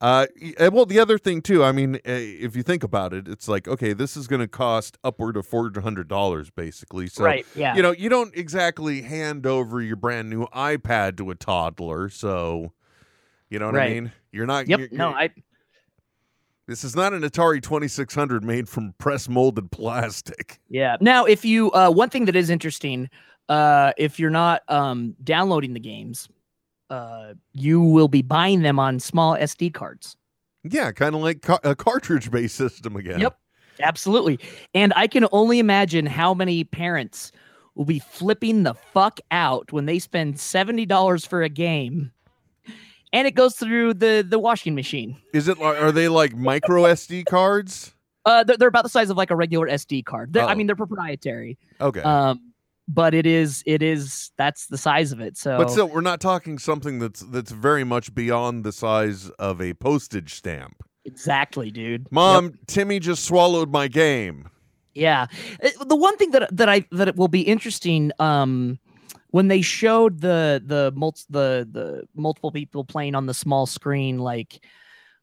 Uh, 0.01 0.27
well, 0.73 0.87
the 0.87 1.01
other 1.01 1.19
thing 1.19 1.43
too. 1.43 1.65
I 1.65 1.73
mean, 1.73 1.97
uh, 1.97 1.99
if 2.05 2.55
you 2.55 2.63
think 2.63 2.85
about 2.85 3.13
it, 3.13 3.27
it's 3.27 3.49
like 3.49 3.67
okay, 3.67 3.93
this 3.93 4.17
is 4.17 4.29
going 4.29 4.41
to 4.41 4.47
cost 4.49 4.97
upward 5.03 5.37
of 5.37 5.47
four 5.47 5.73
hundred 5.81 6.07
dollars, 6.07 6.51
basically. 6.51 7.09
So, 7.09 7.25
right. 7.25 7.45
Yeah. 7.57 7.75
you 7.75 7.83
know, 7.83 7.91
you 7.91 8.09
don't 8.09 8.35
exactly 8.37 9.03
hand 9.03 9.45
over 9.45 9.83
your 9.83 9.97
brand 9.97 10.31
new 10.31 10.47
iPad 10.47 11.17
to 11.17 11.31
a 11.31 11.35
toddler, 11.35 12.09
so 12.09 12.73
you 13.51 13.59
know 13.59 13.67
what 13.67 13.77
I 13.77 13.89
mean. 13.89 14.13
You're 14.31 14.47
not. 14.47 14.69
yep. 14.69 14.79
you're- 14.79 14.97
No, 14.97 15.09
I 15.11 15.31
This 16.69 16.85
is 16.85 16.95
not 16.95 17.13
an 17.13 17.23
Atari 17.23 17.61
2600 17.61 18.45
made 18.45 18.69
from 18.69 18.95
press 18.99 19.29
molded 19.29 19.73
plastic. 19.73 20.61
Yeah. 20.69 20.97
Now, 21.01 21.25
if 21.25 21.45
you 21.45 21.73
uh, 21.73 21.91
one 21.91 22.11
thing 22.11 22.27
that 22.27 22.37
is 22.37 22.51
interesting, 22.51 23.11
uh, 23.49 23.95
if 23.97 24.21
you're 24.21 24.31
not 24.31 24.63
um, 24.69 25.17
downloading 25.25 25.73
the 25.75 25.81
games, 25.81 26.29
uh, 26.91 27.35
you 27.53 27.81
will 27.81 28.09
be 28.09 28.23
buying 28.23 28.63
them 28.63 28.79
on 28.79 29.01
small 29.01 29.35
SD 29.37 29.73
cards. 29.75 30.17
Yeah, 30.65 30.91
kind 30.93 31.15
of 31.15 31.21
like 31.23 31.43
ca- 31.43 31.61
a 31.65 31.75
cartridge 31.75 32.31
based 32.31 32.57
system 32.57 32.97
again. 32.97 33.21
Yep. 33.21 33.39
Absolutely. 33.81 34.41
And 34.75 34.93
I 34.97 35.07
can 35.07 35.27
only 35.31 35.61
imagine 35.61 36.05
how 36.07 36.35
many 36.35 36.65
parents 36.65 37.31
will 37.77 37.85
be 37.85 38.01
flipping 38.01 38.65
the 38.65 38.75
fuck 38.75 39.21
out 39.31 39.73
when 39.73 39.87
they 39.87 40.01
spend 40.01 40.35
$70 40.35 41.29
for 41.29 41.43
a 41.43 41.49
game 41.49 42.11
and 43.13 43.27
it 43.29 43.37
goes 43.37 43.55
through 43.55 43.95
the 43.95 44.27
the 44.29 44.39
washing 44.39 44.75
machine. 44.75 45.17
Is 45.33 45.47
it? 45.49 45.59
Are 45.61 45.93
they 45.93 46.09
like 46.09 46.35
micro 46.37 46.83
SD 46.83 47.25
cards? 47.27 47.95
Uh, 48.27 48.45
they're, 48.45 48.57
they're 48.59 48.69
about 48.69 48.83
the 48.83 48.91
size 48.91 49.09
of 49.11 49.17
like 49.17 49.31
a 49.31 49.37
regular 49.37 49.67
SD 49.69 50.05
card. 50.05 50.33
They're, 50.35 50.45
I 50.45 50.53
Oh. 50.53 50.55
mean, 50.57 50.67
they're 50.67 50.77
proprietary. 50.77 51.57
Okay. 51.81 52.01
Um, 52.03 52.48
but 52.89 53.15
it 53.15 53.27
is 53.27 53.63
it 53.67 53.83
is 53.83 54.31
that's 54.39 54.67
the 54.67 54.79
size 54.79 55.13
of 55.13 55.21
it. 55.21 55.37
So 55.37 55.59
But 55.59 55.71
still, 55.71 55.89
we're 55.89 56.01
not 56.01 56.21
talking 56.21 56.59
something 56.59 56.99
that's 56.99 57.21
that's 57.21 57.53
very 57.53 57.85
much 57.85 58.15
beyond 58.15 58.65
the 58.65 58.73
size 58.73 59.29
of 59.39 59.61
a 59.61 59.75
postage 59.75 60.35
stamp. 60.35 60.83
exactly, 61.05 61.71
dude. 61.71 62.11
Mom, 62.11 62.59
Timmy 62.67 62.99
just 62.99 63.25
swallowed 63.25 63.71
my 63.71 63.89
game. 63.89 64.49
Yeah. 64.95 65.27
Uh, 65.63 65.85
The 65.85 65.97
one 65.97 66.17
thing 66.17 66.31
that 66.33 66.49
that 66.57 66.69
I 66.69 66.87
that 66.93 67.09
it 67.09 67.17
will 67.17 67.29
be 67.29 67.43
interesting 67.43 68.11
um 68.19 68.79
when 69.31 69.49
they 69.49 69.61
showed 69.61 70.21
the 70.23 70.63
the 70.65 70.91
mul- 70.97 71.15
the 71.29 71.69
the 71.71 72.05
multiple 72.15 72.51
people 72.51 72.85
playing 72.85 73.15
on 73.15 73.27
the 73.27 73.35
small 73.35 73.67
screen 73.67 74.19
like 74.19 74.65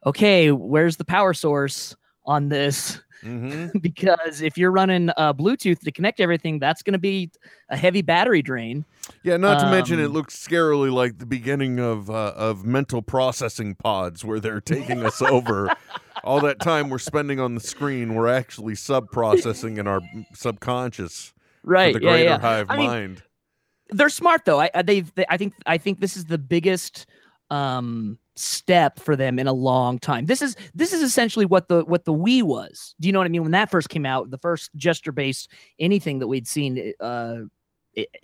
okay, 0.05 0.51
where's 0.51 0.97
the 0.97 1.05
power 1.05 1.33
source 1.33 1.95
on 2.25 2.49
this? 2.49 3.01
hmm 3.21 3.67
because 3.81 4.41
if 4.41 4.57
you're 4.57 4.71
running 4.71 5.09
uh, 5.17 5.33
Bluetooth 5.33 5.79
to 5.79 5.91
connect 5.91 6.19
everything, 6.19 6.59
that's 6.59 6.83
going 6.83 6.93
to 6.93 6.99
be 6.99 7.31
a 7.69 7.77
heavy 7.77 8.01
battery 8.01 8.41
drain. 8.41 8.85
Yeah, 9.23 9.37
not 9.37 9.59
to 9.61 9.69
mention 9.71 9.99
it 9.99 10.05
Um, 10.05 10.11
looks 10.13 10.35
scarily 10.35 10.91
like 10.91 11.17
the 11.17 11.25
beginning 11.25 11.79
of 11.79 12.09
uh, 12.09 12.33
of 12.35 12.65
mental 12.65 13.01
processing 13.01 13.75
pods 13.75 14.23
where 14.25 14.39
they're 14.39 14.61
taking 14.61 15.03
us 15.03 15.21
over. 15.21 15.69
All 16.23 16.39
that 16.41 16.59
time 16.59 16.89
we're 16.89 16.97
spending 16.99 17.39
on 17.39 17.53
the 17.55 17.61
screen, 17.61 18.15
we're 18.15 18.27
actually 18.27 18.75
sub 18.75 19.09
processing 19.11 19.77
in 19.77 19.87
our 19.87 20.01
subconscious 20.33 21.33
Right. 21.63 21.93
the 21.93 22.01
yeah, 22.01 22.09
greater 22.11 22.23
yeah. 22.29 22.39
hive 22.39 22.67
I 22.69 22.77
mean, 22.77 22.87
mind. 22.87 23.23
they're 23.89 24.09
smart 24.09 24.45
though. 24.45 24.59
I 24.59 24.69
I- 24.75 24.81
they've 24.83 25.11
they, 25.15 25.25
I 25.29 25.37
think 25.37 25.53
I 25.65 25.77
think 25.77 25.99
this 25.99 26.15
is 26.17 26.25
the 26.25 26.37
biggest 26.37 27.05
um 27.49 28.17
step 28.35 28.99
for 28.99 29.15
them 29.15 29.39
in 29.39 29.47
a 29.47 29.53
long 29.53 29.99
time. 29.99 30.25
This 30.25 30.41
is 30.41 30.55
this 30.73 30.93
is 30.93 31.01
essentially 31.01 31.45
what 31.45 31.67
the 31.67 31.83
what 31.85 32.05
the 32.05 32.13
Wii 32.13 32.43
was. 32.43 32.95
Do 32.99 33.07
you 33.07 33.13
know 33.13 33.19
what 33.19 33.25
I 33.25 33.29
mean? 33.29 33.43
When 33.43 33.51
that 33.51 33.71
first 33.71 33.89
came 33.89 34.05
out, 34.05 34.29
the 34.29 34.37
first 34.37 34.71
gesture 34.75 35.11
based 35.11 35.49
anything 35.79 36.19
that 36.19 36.27
we'd 36.27 36.47
seen 36.47 36.93
uh 36.99 37.41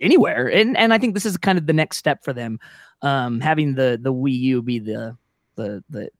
anywhere. 0.00 0.48
And 0.48 0.76
and 0.76 0.92
I 0.92 0.98
think 0.98 1.14
this 1.14 1.26
is 1.26 1.36
kind 1.36 1.58
of 1.58 1.66
the 1.66 1.72
next 1.72 1.96
step 1.96 2.24
for 2.24 2.32
them. 2.32 2.58
Um 3.00 3.40
having 3.40 3.74
the 3.74 3.98
the 4.00 4.12
Wii 4.12 4.38
U 4.38 4.62
be 4.62 4.78
the 4.78 5.16
the 5.56 5.82
the 5.88 6.10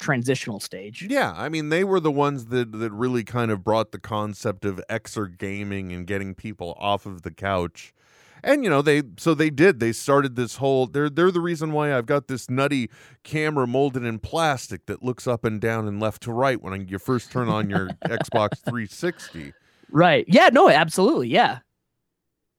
transitional 0.00 0.60
stage. 0.60 1.06
Yeah, 1.08 1.34
I 1.36 1.48
mean 1.48 1.68
they 1.68 1.84
were 1.84 2.00
the 2.00 2.10
ones 2.10 2.46
that 2.46 2.72
that 2.72 2.92
really 2.92 3.24
kind 3.24 3.50
of 3.50 3.62
brought 3.62 3.92
the 3.92 3.98
concept 3.98 4.64
of 4.64 4.80
exer 4.88 5.36
gaming 5.36 5.92
and 5.92 6.06
getting 6.06 6.34
people 6.34 6.76
off 6.78 7.04
of 7.04 7.22
the 7.22 7.30
couch. 7.30 7.92
And 8.42 8.62
you 8.64 8.70
know, 8.70 8.82
they 8.82 9.02
so 9.18 9.34
they 9.34 9.50
did. 9.50 9.80
They 9.80 9.92
started 9.92 10.36
this 10.36 10.56
whole 10.56 10.86
they're 10.86 11.10
they're 11.10 11.30
the 11.30 11.40
reason 11.40 11.72
why 11.72 11.96
I've 11.96 12.06
got 12.06 12.28
this 12.28 12.48
nutty 12.48 12.90
camera 13.24 13.66
molded 13.66 14.04
in 14.04 14.18
plastic 14.18 14.86
that 14.86 15.02
looks 15.02 15.26
up 15.26 15.44
and 15.44 15.60
down 15.60 15.88
and 15.88 16.00
left 16.00 16.22
to 16.22 16.32
right 16.32 16.60
when 16.62 16.86
you 16.88 16.98
first 16.98 17.30
turn 17.32 17.48
on 17.48 17.68
your 17.70 17.88
Xbox 18.06 18.58
360. 18.64 19.52
Right. 19.90 20.24
Yeah, 20.28 20.50
no, 20.52 20.68
absolutely. 20.68 21.28
Yeah. 21.28 21.58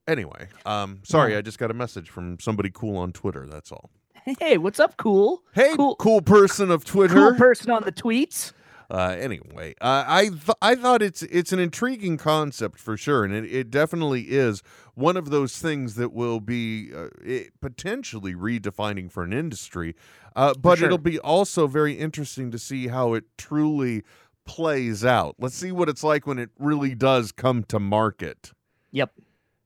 Anyway, 0.07 0.47
um 0.65 0.99
sorry, 1.03 1.35
I 1.35 1.41
just 1.41 1.59
got 1.59 1.69
a 1.71 1.73
message 1.75 2.09
from 2.09 2.39
somebody 2.39 2.71
cool 2.73 2.97
on 2.97 3.11
Twitter, 3.13 3.45
that's 3.47 3.71
all. 3.71 3.91
Hey, 4.39 4.57
what's 4.57 4.79
up, 4.79 4.97
cool? 4.97 5.43
Hey, 5.53 5.73
Cool- 5.75 5.95
cool, 5.95 6.21
person 6.21 6.69
of 6.71 6.83
Twitter. 6.83 7.13
Cool 7.13 7.35
person 7.35 7.71
on 7.71 7.83
the 7.83 7.91
tweets. 7.91 8.51
Uh, 8.91 9.15
anyway, 9.19 9.75
uh, 9.81 10.03
I 10.07 10.29
th- 10.29 10.57
I 10.63 10.73
thought 10.73 11.03
it's 11.03 11.21
it's 11.23 11.51
an 11.53 11.59
intriguing 11.59 12.17
concept 12.17 12.79
for 12.79 12.97
sure, 12.97 13.23
and 13.23 13.33
it, 13.33 13.45
it 13.45 13.69
definitely 13.69 14.23
is 14.31 14.63
one 14.95 15.15
of 15.15 15.29
those 15.29 15.59
things 15.59 15.93
that 15.95 16.11
will 16.11 16.39
be 16.39 16.89
uh, 16.95 17.09
it, 17.23 17.51
potentially 17.61 18.33
redefining 18.33 19.11
for 19.11 19.23
an 19.23 19.31
industry. 19.31 19.95
Uh, 20.35 20.55
but 20.55 20.79
sure. 20.79 20.87
it'll 20.87 20.97
be 20.97 21.19
also 21.19 21.67
very 21.67 21.93
interesting 21.93 22.49
to 22.49 22.57
see 22.57 22.87
how 22.87 23.13
it 23.13 23.25
truly 23.37 24.03
plays 24.45 25.05
out. 25.05 25.35
Let's 25.37 25.55
see 25.55 25.71
what 25.71 25.87
it's 25.89 26.03
like 26.03 26.25
when 26.25 26.39
it 26.39 26.49
really 26.57 26.95
does 26.95 27.31
come 27.31 27.63
to 27.65 27.79
market. 27.79 28.53
Yep. 28.91 29.11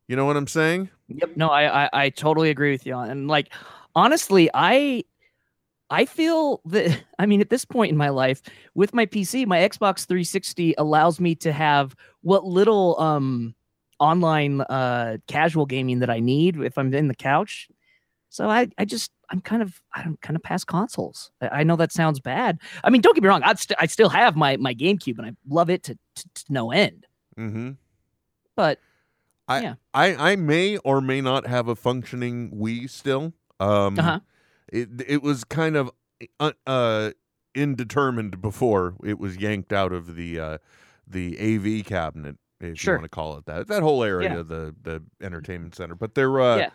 You 0.10 0.18
know 0.18 0.26
what 0.26 0.36
I'm 0.36 0.48
saying? 0.48 0.90
Yep. 1.08 1.38
No, 1.38 1.50
I, 1.50 1.86
I 1.86 1.90
I 1.94 2.10
totally 2.10 2.50
agree 2.50 2.72
with 2.72 2.86
you. 2.86 2.94
on- 2.94 3.10
And 3.10 3.28
like, 3.30 3.54
honestly, 3.96 4.50
I 4.54 5.06
I 5.94 6.06
feel 6.06 6.60
that 6.66 7.04
I 7.20 7.26
mean, 7.26 7.40
at 7.40 7.50
this 7.50 7.66
point 7.66 7.92
in 7.92 7.98
my 7.98 8.10
life, 8.10 8.42
with 8.74 8.94
my 8.94 9.06
PC, 9.06 9.46
my 9.46 9.60
Xbox 9.60 10.06
360 10.06 10.74
allows 10.78 11.20
me 11.20 11.36
to 11.36 11.52
have 11.52 11.96
what 12.22 12.46
little 12.46 13.00
um 13.00 13.54
online 14.00 14.62
uh 14.62 15.18
casual 15.28 15.66
gaming 15.66 16.00
that 16.00 16.10
I 16.10 16.20
need 16.20 16.58
if 16.58 16.78
I'm 16.78 16.94
in 16.94 17.08
the 17.08 17.16
couch. 17.16 17.70
So 18.30 18.50
I 18.50 18.68
I 18.80 18.86
just 18.86 19.12
I'm 19.30 19.40
kind 19.40 19.62
of 19.62 19.82
I'm 19.94 20.18
kind 20.22 20.36
of 20.36 20.42
past 20.42 20.66
consoles. 20.66 21.32
I, 21.42 21.60
I 21.60 21.64
know 21.64 21.76
that 21.76 21.92
sounds 21.92 22.20
bad. 22.20 22.60
I 22.84 22.90
mean, 22.90 23.02
don't 23.02 23.14
get 23.14 23.24
me 23.24 23.30
wrong. 23.30 23.44
I 23.44 23.54
st- 23.54 23.78
I 23.80 23.86
still 23.86 24.10
have 24.10 24.36
my 24.36 24.58
my 24.58 24.74
GameCube 24.74 25.20
and 25.20 25.28
I 25.28 25.32
love 25.48 25.70
it 25.70 25.84
to 25.84 25.98
to, 26.16 26.24
to 26.34 26.44
no 26.50 26.72
end. 26.72 27.06
Mm-hmm. 27.38 27.72
But 28.56 28.80
I, 29.48 29.62
Yeah. 29.62 29.76
I 29.94 30.32
I 30.32 30.36
may 30.38 30.78
or 30.78 31.02
may 31.02 31.22
not 31.22 31.46
have 31.46 31.68
a 31.68 31.76
functioning 31.76 32.50
Wii 32.52 32.90
still. 32.90 33.34
Um, 33.60 34.00
Uh-huh. 34.00 34.20
It 34.74 34.90
it 35.08 35.22
was 35.24 35.44
kind 35.44 35.76
of 35.76 35.92
uh, 36.40 36.52
uh 36.68 37.12
indetermined 37.56 38.42
before 38.42 38.96
it 39.04 39.20
was 39.20 39.38
yanked 39.38 39.72
out 39.72 39.94
of 39.94 40.16
the 40.16 40.40
uh, 40.40 40.58
the 41.08 41.38
AV 41.40 41.86
cabinet, 41.86 42.38
if 42.60 42.80
Sure. 42.80 42.96
you 42.96 43.00
want 43.00 43.12
to 43.12 43.16
call 43.16 43.38
it 43.38 43.46
that. 43.46 43.68
That 43.68 43.84
whole 43.84 44.04
area, 44.04 44.30
Yeah. 44.30 44.44
the 44.44 44.76
the 44.82 45.04
entertainment 45.22 45.76
center. 45.76 45.96
But 45.96 46.16
there, 46.16 46.40
uh, 46.42 46.58
Yeah. 46.58 46.70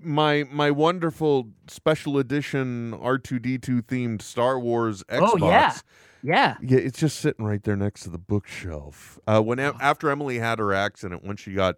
my 0.00 0.44
my 0.50 0.70
wonderful 0.70 1.48
special 1.68 2.18
edition 2.18 2.94
R 2.94 3.18
two 3.18 3.38
D 3.40 3.58
two 3.58 3.82
themed 3.82 4.22
Star 4.22 4.58
Wars 4.60 5.02
Xbox. 5.08 5.30
Oh, 5.42 5.48
yeah. 5.48 5.74
yeah. 6.22 6.56
Yeah, 6.62 6.78
it's 6.78 7.00
just 7.00 7.18
sitting 7.18 7.44
right 7.44 7.62
there 7.64 7.76
next 7.76 8.02
to 8.04 8.10
the 8.10 8.18
bookshelf. 8.18 9.18
Uh, 9.26 9.40
when 9.42 9.58
Oh. 9.58 9.74
after 9.80 10.08
Emily 10.10 10.38
had 10.38 10.60
her 10.60 10.72
accident, 10.72 11.24
when 11.24 11.36
she 11.36 11.54
got 11.54 11.76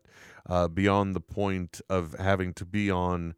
uh, 0.48 0.68
beyond 0.68 1.16
the 1.16 1.20
point 1.20 1.80
of 1.88 2.14
having 2.20 2.52
to 2.54 2.64
be 2.66 2.88
on, 2.90 3.34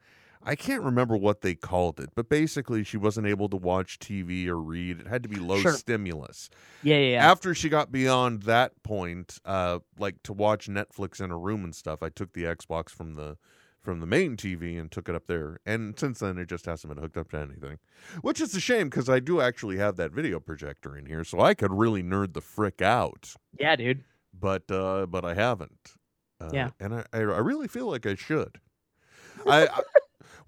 I 0.49 0.57
can't 0.57 0.83
remember 0.83 1.17
what 1.17 1.43
they 1.43 1.55
called 1.55 2.01
it, 2.01 2.11
but 2.15 2.29
basically 2.29 2.83
she 2.83 2.97
wasn't 2.97 3.27
able 3.27 3.49
to 3.51 3.57
watch 3.57 3.99
TV 3.99 4.47
or 4.49 4.57
read. 4.57 4.99
It 5.01 5.07
had 5.07 5.23
to 5.23 5.29
be 5.29 5.37
low 5.37 5.59
Sure. 5.61 5.73
stimulus. 5.73 6.49
Yeah, 6.83 6.97
yeah, 6.97 7.11
yeah. 7.17 7.31
After 7.31 7.55
she 7.55 7.69
got 7.69 7.93
beyond 7.93 8.45
that 8.45 8.83
point, 8.83 9.39
uh, 9.45 9.81
like 9.99 10.23
to 10.23 10.33
watch 10.33 10.67
Netflix 10.69 11.21
in 11.21 11.29
her 11.31 11.39
room 11.39 11.65
and 11.65 11.75
stuff, 11.75 12.03
I 12.03 12.09
took 12.09 12.33
the 12.33 12.45
Xbox 12.45 12.89
from 12.91 13.15
the 13.15 13.37
from 13.81 14.01
the 14.01 14.07
main 14.07 14.37
TV 14.37 14.79
and 14.79 14.91
took 14.91 15.09
it 15.09 15.15
up 15.15 15.27
there. 15.29 15.61
And 15.65 15.99
since 15.99 16.19
then, 16.19 16.37
it 16.37 16.49
just 16.49 16.67
hasn't 16.67 16.93
been 16.93 17.03
hooked 17.03 17.17
up 17.17 17.31
to 17.31 17.39
anything, 17.39 17.79
which 18.23 18.41
is 18.41 18.55
a 18.55 18.61
shame 18.61 18.89
because 18.91 19.09
I 19.09 19.21
do 19.21 19.41
actually 19.41 19.77
have 19.79 19.97
that 19.97 20.13
video 20.13 20.41
projector 20.41 20.97
in 20.97 21.07
here, 21.07 21.25
so 21.25 21.41
I 21.41 21.55
could 21.55 21.73
really 21.73 22.03
nerd 22.03 22.33
the 22.35 22.41
frick 22.41 22.83
out. 22.83 23.35
yeah, 23.59 23.77
dude. 23.77 24.03
But 24.33 24.71
uh, 24.71 25.07
but 25.07 25.25
I 25.25 25.35
haven't. 25.35 25.93
Uh, 26.41 26.51
Yeah. 26.53 26.71
and 26.81 26.95
I, 26.95 27.05
I 27.13 27.19
I 27.19 27.39
really 27.39 27.69
feel 27.69 27.87
like 27.91 28.07
I 28.07 28.15
should. 28.15 28.61
I. 29.47 29.67
I 29.67 29.81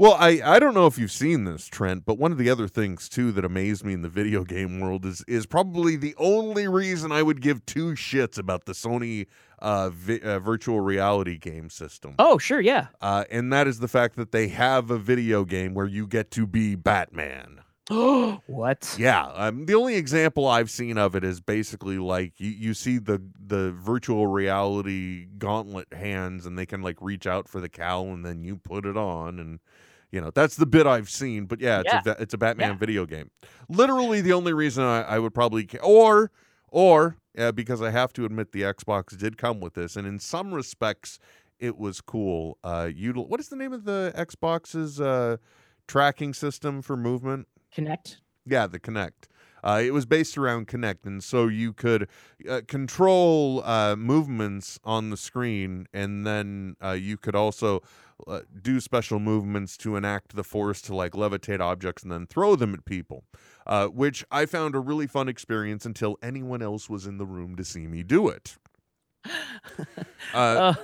well, 0.00 0.16
I, 0.19 0.40
I 0.42 0.59
don't 0.59 0.73
know 0.73 0.87
if 0.87 0.97
you've 0.97 1.12
seen 1.12 1.45
this, 1.45 1.66
Trent, 1.66 2.07
but 2.07 2.16
one 2.16 2.33
of 2.33 2.38
the 2.38 2.49
other 2.49 2.66
things 2.66 3.07
too 3.07 3.33
that 3.33 3.45
amazed 3.45 3.85
me 3.85 3.92
in 3.92 4.00
the 4.00 4.09
video 4.09 4.45
game 4.57 4.80
world 4.80 5.04
is 5.04 5.23
is 5.28 5.45
probably 5.45 5.95
the 5.95 6.14
only 6.16 6.66
reason 6.66 7.12
I 7.12 7.23
would 7.23 7.42
give 7.42 7.66
two 7.66 7.92
shits 7.92 8.38
about 8.38 8.64
the 8.64 8.73
Sony 8.73 9.26
uh, 9.59 9.90
vi- 9.90 10.23
uh, 10.23 10.38
virtual 10.38 10.80
reality 10.80 11.37
game 11.37 11.69
system. 11.69 12.14
Oh, 12.19 12.38
sure, 12.38 12.62
yeah. 12.62 12.87
Uh, 13.02 13.25
and 13.30 13.52
that 13.52 13.66
is 13.66 13.80
the 13.80 13.88
fact 13.88 14.16
that 14.16 14.33
they 14.33 14.49
have 14.49 14.90
a 14.90 14.97
video 14.97 15.45
game 15.45 15.75
where 15.75 15.85
you 15.85 16.07
get 16.07 16.30
to 16.30 16.47
be 16.47 16.76
Batman. 16.76 17.61
what? 17.90 18.97
Yeah, 18.99 19.26
um, 19.35 19.66
the 19.66 19.75
only 19.75 19.97
example 19.97 20.49
I've 20.49 20.71
seen 20.71 20.97
of 20.97 21.14
it 21.14 21.25
is 21.25 21.42
basically 21.42 21.99
like 21.99 22.40
you, 22.40 22.49
you 22.49 22.73
see 22.73 22.97
the 22.97 23.21
the 23.38 23.73
virtual 23.73 24.28
reality 24.28 25.26
gauntlet 25.37 25.92
hands, 25.92 26.47
and 26.47 26.59
they 26.59 26.64
can 26.64 26.80
like 26.80 26.97
reach 27.02 27.26
out 27.26 27.50
for 27.50 27.61
the 27.61 27.69
cowl, 27.69 28.14
and 28.14 28.25
then 28.25 28.45
you 28.45 28.57
put 28.57 28.87
it 28.87 28.97
on, 28.97 29.38
and 29.38 29.61
you 30.12 30.20
know 30.20 30.30
that's 30.30 30.56
the 30.56 30.66
bit 30.66 30.86
I've 30.86 31.08
seen. 31.10 31.46
But 31.46 31.60
yeah, 31.60 31.80
it's 31.80 31.92
Yeah. 32.06 32.14
a 32.18 32.22
it's 32.22 32.34
a 32.34 32.38
Batman 32.38 32.70
Yeah. 32.70 32.76
video 32.76 33.06
game. 33.06 33.30
Literally, 33.68 34.20
the 34.20 34.32
only 34.32 34.52
reason 34.52 34.84
I, 34.84 35.02
I 35.02 35.18
would 35.18 35.34
probably 35.34 35.64
ca- 35.66 35.78
or 35.82 36.30
or 36.68 37.16
uh, 37.38 37.52
because 37.52 37.80
I 37.82 37.90
have 37.90 38.12
to 38.14 38.24
admit 38.24 38.52
the 38.52 38.62
Xbox 38.62 39.16
did 39.16 39.36
come 39.38 39.60
with 39.60 39.74
this, 39.74 39.96
and 39.96 40.06
in 40.06 40.18
some 40.18 40.52
respects 40.54 41.18
it 41.58 41.76
was 41.76 42.00
cool. 42.00 42.58
Uh, 42.64 42.84
util- 42.86 43.28
what 43.28 43.38
is 43.40 43.48
the 43.48 43.56
name 43.56 43.72
of 43.72 43.84
the 43.84 44.12
Xbox's 44.16 45.00
uh, 45.00 45.36
tracking 45.86 46.32
system 46.34 46.80
for 46.82 46.96
movement? 46.96 47.46
Kinect. 47.76 48.16
Yeah, 48.46 48.66
the 48.66 48.80
Kinect. 48.80 49.28
Uh, 49.62 49.80
it 49.84 49.92
was 49.92 50.06
based 50.06 50.38
around 50.38 50.68
Kinect, 50.68 51.04
and 51.06 51.22
so 51.22 51.46
you 51.48 51.72
could 51.72 52.08
uh, 52.48 52.60
control 52.66 53.62
uh, 53.64 53.96
movements 53.96 54.78
on 54.84 55.10
the 55.10 55.16
screen, 55.16 55.86
and 55.92 56.26
then 56.26 56.76
uh, 56.82 56.92
you 56.92 57.16
could 57.16 57.34
also 57.34 57.82
uh, 58.26 58.40
do 58.62 58.80
special 58.80 59.18
movements 59.18 59.76
to 59.78 59.96
enact 59.96 60.34
the 60.36 60.44
force 60.44 60.80
to 60.82 60.94
like 60.94 61.12
levitate 61.12 61.60
objects 61.60 62.02
and 62.02 62.12
then 62.12 62.26
throw 62.26 62.56
them 62.56 62.74
at 62.74 62.84
people. 62.84 63.24
uh, 63.66 63.86
which 63.86 64.24
I 64.30 64.46
found 64.46 64.74
a 64.74 64.80
really 64.80 65.06
fun 65.06 65.28
experience 65.28 65.86
until 65.86 66.16
anyone 66.22 66.60
else 66.62 66.88
was 66.90 67.06
in 67.06 67.18
the 67.18 67.26
room 67.26 67.56
to 67.56 67.64
see 67.64 67.86
me 67.86 68.02
do 68.02 68.28
it. 68.28 68.56
Uh, 70.34 70.36
Uh, 70.36 70.74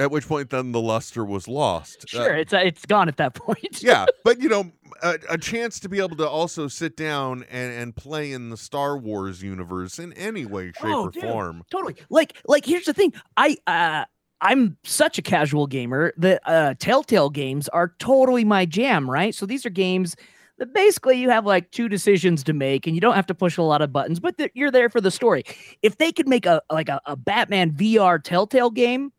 at 0.00 0.10
which 0.10 0.26
point, 0.26 0.50
then 0.50 0.72
the 0.72 0.80
luster 0.80 1.24
was 1.24 1.46
lost. 1.46 2.04
Uh, 2.04 2.06
sure, 2.24 2.34
it's 2.36 2.52
uh, 2.52 2.58
it's 2.58 2.84
gone 2.86 3.08
at 3.08 3.16
that 3.18 3.34
point. 3.34 3.82
yeah, 3.82 4.06
but 4.24 4.40
you 4.40 4.48
know, 4.48 4.70
a, 5.02 5.18
a 5.30 5.38
chance 5.38 5.78
to 5.80 5.88
be 5.88 5.98
able 5.98 6.16
to 6.16 6.28
also 6.28 6.66
sit 6.68 6.96
down 6.96 7.44
and, 7.50 7.72
and 7.72 7.94
play 7.96 8.32
in 8.32 8.50
the 8.50 8.56
Star 8.56 8.96
Wars 8.98 9.42
universe 9.42 9.98
in 9.98 10.12
any 10.14 10.46
way, 10.46 10.68
shape, 10.72 10.84
Oh, 10.86 11.04
or 11.06 11.10
dude. 11.10 11.22
form. 11.22 11.62
totally. 11.70 11.96
Like 12.08 12.36
like 12.46 12.64
here's 12.64 12.84
the 12.86 12.94
thing. 12.94 13.12
I 13.36 13.56
uh 13.66 14.04
I'm 14.42 14.78
such 14.84 15.18
a 15.18 15.22
casual 15.22 15.66
gamer 15.66 16.12
that 16.16 16.40
uh 16.46 16.74
Telltale 16.78 17.30
games 17.30 17.68
are 17.68 17.94
totally 17.98 18.44
my 18.44 18.64
jam, 18.66 19.08
right? 19.10 19.34
So 19.34 19.44
these 19.46 19.66
are 19.66 19.70
games 19.70 20.16
that 20.58 20.74
basically 20.74 21.18
you 21.18 21.30
have 21.30 21.46
like 21.46 21.70
two 21.70 21.88
decisions 21.88 22.44
to 22.44 22.52
make 22.52 22.86
and 22.86 22.94
you 22.94 23.00
don't 23.00 23.14
have 23.14 23.26
to 23.26 23.34
push 23.34 23.56
a 23.56 23.62
lot 23.62 23.80
of 23.82 23.92
buttons, 23.92 24.20
but 24.20 24.36
th- 24.36 24.50
you're 24.54 24.70
there 24.70 24.90
for 24.90 25.00
the 25.00 25.10
story. 25.10 25.42
If 25.82 25.96
they 25.98 26.12
could 26.12 26.28
make 26.28 26.44
a 26.46 26.60
like 26.70 26.88
a, 26.88 27.00
a 27.06 27.16
Batman 27.16 27.70
VR 27.72 28.22
Telltale 28.22 28.70
game, 28.70 29.10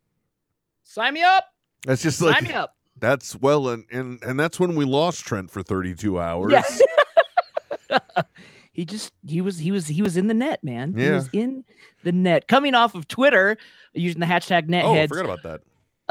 sign 0.84 1.14
me 1.14 1.22
up. 1.22 1.44
That's 1.86 2.02
just 2.02 2.20
like 2.22 2.34
Sign 2.34 2.44
me 2.44 2.54
up. 2.54 2.76
that's 2.98 3.34
well, 3.36 3.68
and 3.68 3.84
and 3.90 4.22
and 4.22 4.38
that's 4.38 4.60
when 4.60 4.74
we 4.76 4.84
lost 4.84 5.24
Trent 5.24 5.50
for 5.50 5.62
thirty 5.62 5.94
two 5.94 6.20
hours. 6.20 6.52
Yeah. 6.52 7.98
he 8.72 8.84
just 8.84 9.12
he 9.26 9.40
was 9.40 9.58
he 9.58 9.70
was 9.70 9.86
he 9.86 10.02
was 10.02 10.16
in 10.16 10.26
the 10.28 10.34
net, 10.34 10.62
man. 10.64 10.94
He 10.96 11.10
was 11.10 11.28
in 11.32 11.64
the 12.04 12.12
net. 12.12 12.48
Coming 12.48 12.74
off 12.74 12.94
of 12.94 13.06
Twitter 13.08 13.56
using 13.92 14.20
the 14.20 14.26
hashtag 14.26 14.68
netheads. 14.68 14.84
Oh, 14.84 14.94
I 15.02 15.06
forgot 15.06 15.24
about 15.24 15.42
that. 15.42 15.60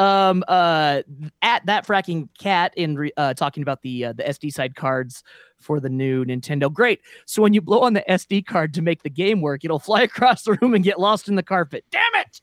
um 0.04 0.44
uh 0.48 1.02
at 1.42 1.66
that 1.66 1.86
fracking 1.88 2.30
cat 2.40 2.74
in 2.78 2.96
re- 2.96 3.12
uh 3.18 3.34
talking 3.34 3.62
about 3.64 3.82
the 3.82 4.06
uh, 4.06 4.14
the 4.14 4.24
sd 4.24 4.52
side 4.54 4.76
cards 4.76 5.22
for 5.60 5.80
the 5.82 5.90
new 5.90 6.24
nintendo 6.24 6.72
great 6.72 7.02
so 7.26 7.42
when 7.42 7.54
you 7.54 7.62
blow 7.62 7.82
on 7.82 7.94
the 7.94 8.04
sd 8.10 8.46
card 8.46 8.74
to 8.74 8.82
make 8.82 9.04
the 9.04 9.10
game 9.10 9.42
work 9.42 9.66
it'll 9.66 9.80
fly 9.80 10.02
across 10.10 10.44
the 10.44 10.54
room 10.62 10.74
and 10.74 10.86
get 10.86 10.98
lost 10.98 11.28
in 11.28 11.36
the 11.36 11.44
carpet 11.44 11.84
damn 11.92 12.02
it 12.16 12.42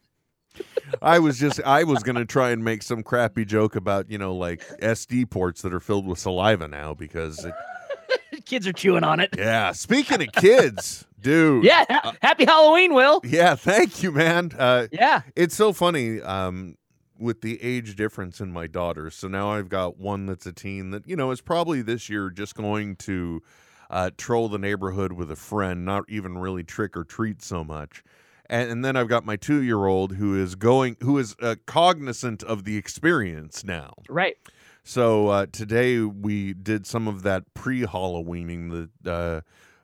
I 1.03 1.19
was 1.19 1.39
just 1.39 1.61
I 1.65 1.85
was 1.85 2.03
gonna 2.03 2.25
try 2.25 2.51
and 2.51 2.65
make 2.65 2.83
some 2.83 3.03
crappy 3.03 3.45
joke 3.45 3.77
about 3.77 4.11
you 4.11 4.19
know 4.19 4.35
like 4.35 4.67
SD 4.81 5.31
ports 5.31 5.63
that 5.63 5.73
are 5.73 5.81
filled 5.81 6.07
with 6.07 6.19
saliva 6.19 6.69
now 6.69 6.95
because 6.95 7.45
it, 7.45 7.55
kids 8.45 8.67
are 8.67 8.73
chewing 8.73 9.05
on 9.05 9.21
it 9.21 9.35
yeah. 9.37 9.73
Speaking 9.73 10.23
of 10.23 10.33
kids, 10.33 11.07
dude. 11.21 11.65
yeah 11.65 11.85
ha- 11.89 12.15
happy 12.23 12.45
halloween 12.45 12.95
will 12.95 13.21
Yeah. 13.25 13.55
Thank 13.55 14.03
you, 14.03 14.13
man. 14.13 14.53
Uh, 14.59 14.87
yeah 14.93 15.23
it's 15.37 15.55
so 15.55 15.73
funny 15.73 16.21
um, 16.23 16.77
with 17.19 17.41
the 17.43 17.63
age 17.63 17.97
difference 17.97 18.41
in 18.41 18.53
my 18.53 18.67
daughters. 18.67 19.15
So 19.15 19.29
now 19.29 19.51
I've 19.51 19.69
got 19.69 19.99
one 19.99 20.27
that's 20.27 20.47
a 20.47 20.53
teen 20.53 20.91
that 20.91 21.07
you 21.07 21.17
know 21.17 21.31
is 21.31 21.41
probably 21.41 21.83
this 21.83 22.09
year 22.09 22.31
just 22.31 22.55
going 22.55 22.97
to 22.97 23.43
uh, 23.91 24.11
troll 24.17 24.49
the 24.49 24.59
neighborhood 24.59 25.13
with 25.13 25.31
a 25.31 25.37
friend, 25.37 25.85
not 25.85 26.05
even 26.09 26.39
really 26.39 26.63
trick 26.63 26.97
or 26.97 27.05
treat 27.05 27.43
so 27.43 27.65
much. 27.65 28.03
And, 28.49 28.71
and 28.71 28.85
then 28.85 28.97
I've 28.97 29.09
got 29.09 29.25
my 29.25 29.37
two 29.37 29.63
year 29.63 29.87
old 29.87 30.13
who 30.17 30.35
is 30.41 30.55
going, 30.55 30.97
who 31.01 31.19
is 31.19 31.37
uh, 31.41 31.57
cognizant 31.67 32.43
of 32.43 32.65
the 32.65 32.77
experience 32.77 33.63
now. 33.65 33.95
right 34.09 34.37
So 34.85 35.29
uh, 35.29 35.47
today 35.53 36.01
we 36.01 36.55
did 36.55 36.87
some 36.87 37.07
of 37.09 37.23
that 37.23 37.53
pre-Halloweening 37.55 38.89
that 39.05 39.11
uh, 39.11 39.41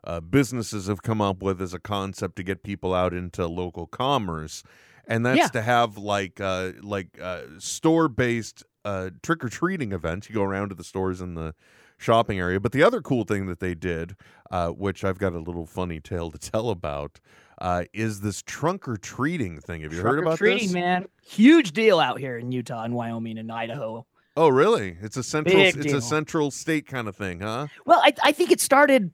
uh, 0.08 0.20
businesses 0.20 0.86
have 0.86 1.02
come 1.02 1.20
up 1.20 1.42
with 1.42 1.60
as 1.60 1.74
a 1.74 1.78
concept 1.78 2.36
to 2.36 2.42
get 2.42 2.62
people 2.62 2.94
out 2.94 3.12
into 3.12 3.46
local 3.46 3.86
commerce, 3.86 4.62
and 5.06 5.24
that's 5.24 5.38
Yeah. 5.38 5.48
to 5.48 5.62
have 5.62 5.96
like 5.96 6.40
uh, 6.40 6.72
like 6.82 7.18
uh, 7.20 7.42
store-based 7.58 8.64
uh, 8.84 9.10
trick 9.22 9.42
or 9.44 9.48
treating 9.48 9.92
events. 9.92 10.28
You 10.28 10.34
go 10.34 10.42
around 10.42 10.68
to 10.70 10.74
the 10.74 10.84
stores 10.84 11.20
in 11.20 11.34
the 11.34 11.54
shopping 11.96 12.38
area. 12.38 12.60
But 12.60 12.72
the 12.72 12.82
other 12.82 13.00
cool 13.00 13.24
thing 13.24 13.46
that 13.46 13.60
they 13.60 13.74
did, 13.74 14.16
uh, 14.50 14.68
which 14.70 15.04
I've 15.04 15.18
got 15.18 15.32
a 15.32 15.38
little 15.38 15.64
funny 15.66 16.00
tale 16.00 16.30
to 16.30 16.38
tell 16.38 16.68
about, 16.70 17.20
uh, 17.58 17.84
is 17.92 18.20
this 18.20 18.42
trunk 18.42 18.88
or 18.88 18.96
treating 18.96 19.60
thing. 19.60 19.82
Have 19.82 19.92
you 19.92 20.00
heard 20.02 20.18
about 20.18 20.38
Trick-or-treating, 20.38 20.68
this? 20.68 20.74
man 20.74 21.06
huge 21.22 21.72
deal 21.72 21.98
out 22.00 22.18
here 22.20 22.36
in 22.38 22.52
utah 22.52 22.82
and 22.84 22.94
wyoming 22.94 23.38
and 23.38 23.50
idaho 23.50 24.04
Oh, 24.36 24.48
really? 24.48 24.96
It's 25.00 25.16
a 25.16 25.22
central. 25.22 25.54
Big 25.56 25.76
it's 25.76 25.86
deal. 25.86 25.96
a 25.98 26.02
central 26.02 26.50
state 26.50 26.86
kind 26.88 27.06
of 27.08 27.14
thing, 27.16 27.40
huh? 27.40 27.68
well 27.86 28.00
i, 28.04 28.12
I 28.22 28.32
think 28.32 28.50
it 28.50 28.60
started 28.60 29.10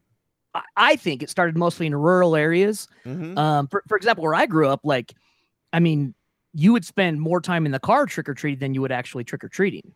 I- 0.54 0.62
I 0.76 0.96
think 0.96 1.22
it 1.22 1.30
started 1.30 1.56
mostly 1.56 1.86
in 1.86 1.94
rural 1.94 2.34
areas. 2.34 2.88
Mm-hmm. 3.06 3.38
Um, 3.38 3.68
for, 3.68 3.84
for 3.86 3.96
example, 3.96 4.24
where 4.24 4.34
I 4.34 4.46
grew 4.46 4.68
up, 4.68 4.80
like, 4.82 5.12
I 5.72 5.78
mean, 5.78 6.12
you 6.54 6.72
would 6.72 6.84
spend 6.84 7.20
more 7.20 7.40
time 7.40 7.66
in 7.66 7.70
the 7.72 7.78
car 7.78 8.04
trick 8.06 8.28
or 8.28 8.34
treating 8.34 8.58
than 8.58 8.74
you 8.74 8.80
would 8.80 8.90
actually 8.90 9.22
trick 9.22 9.44
or 9.44 9.48
treating. 9.48 9.92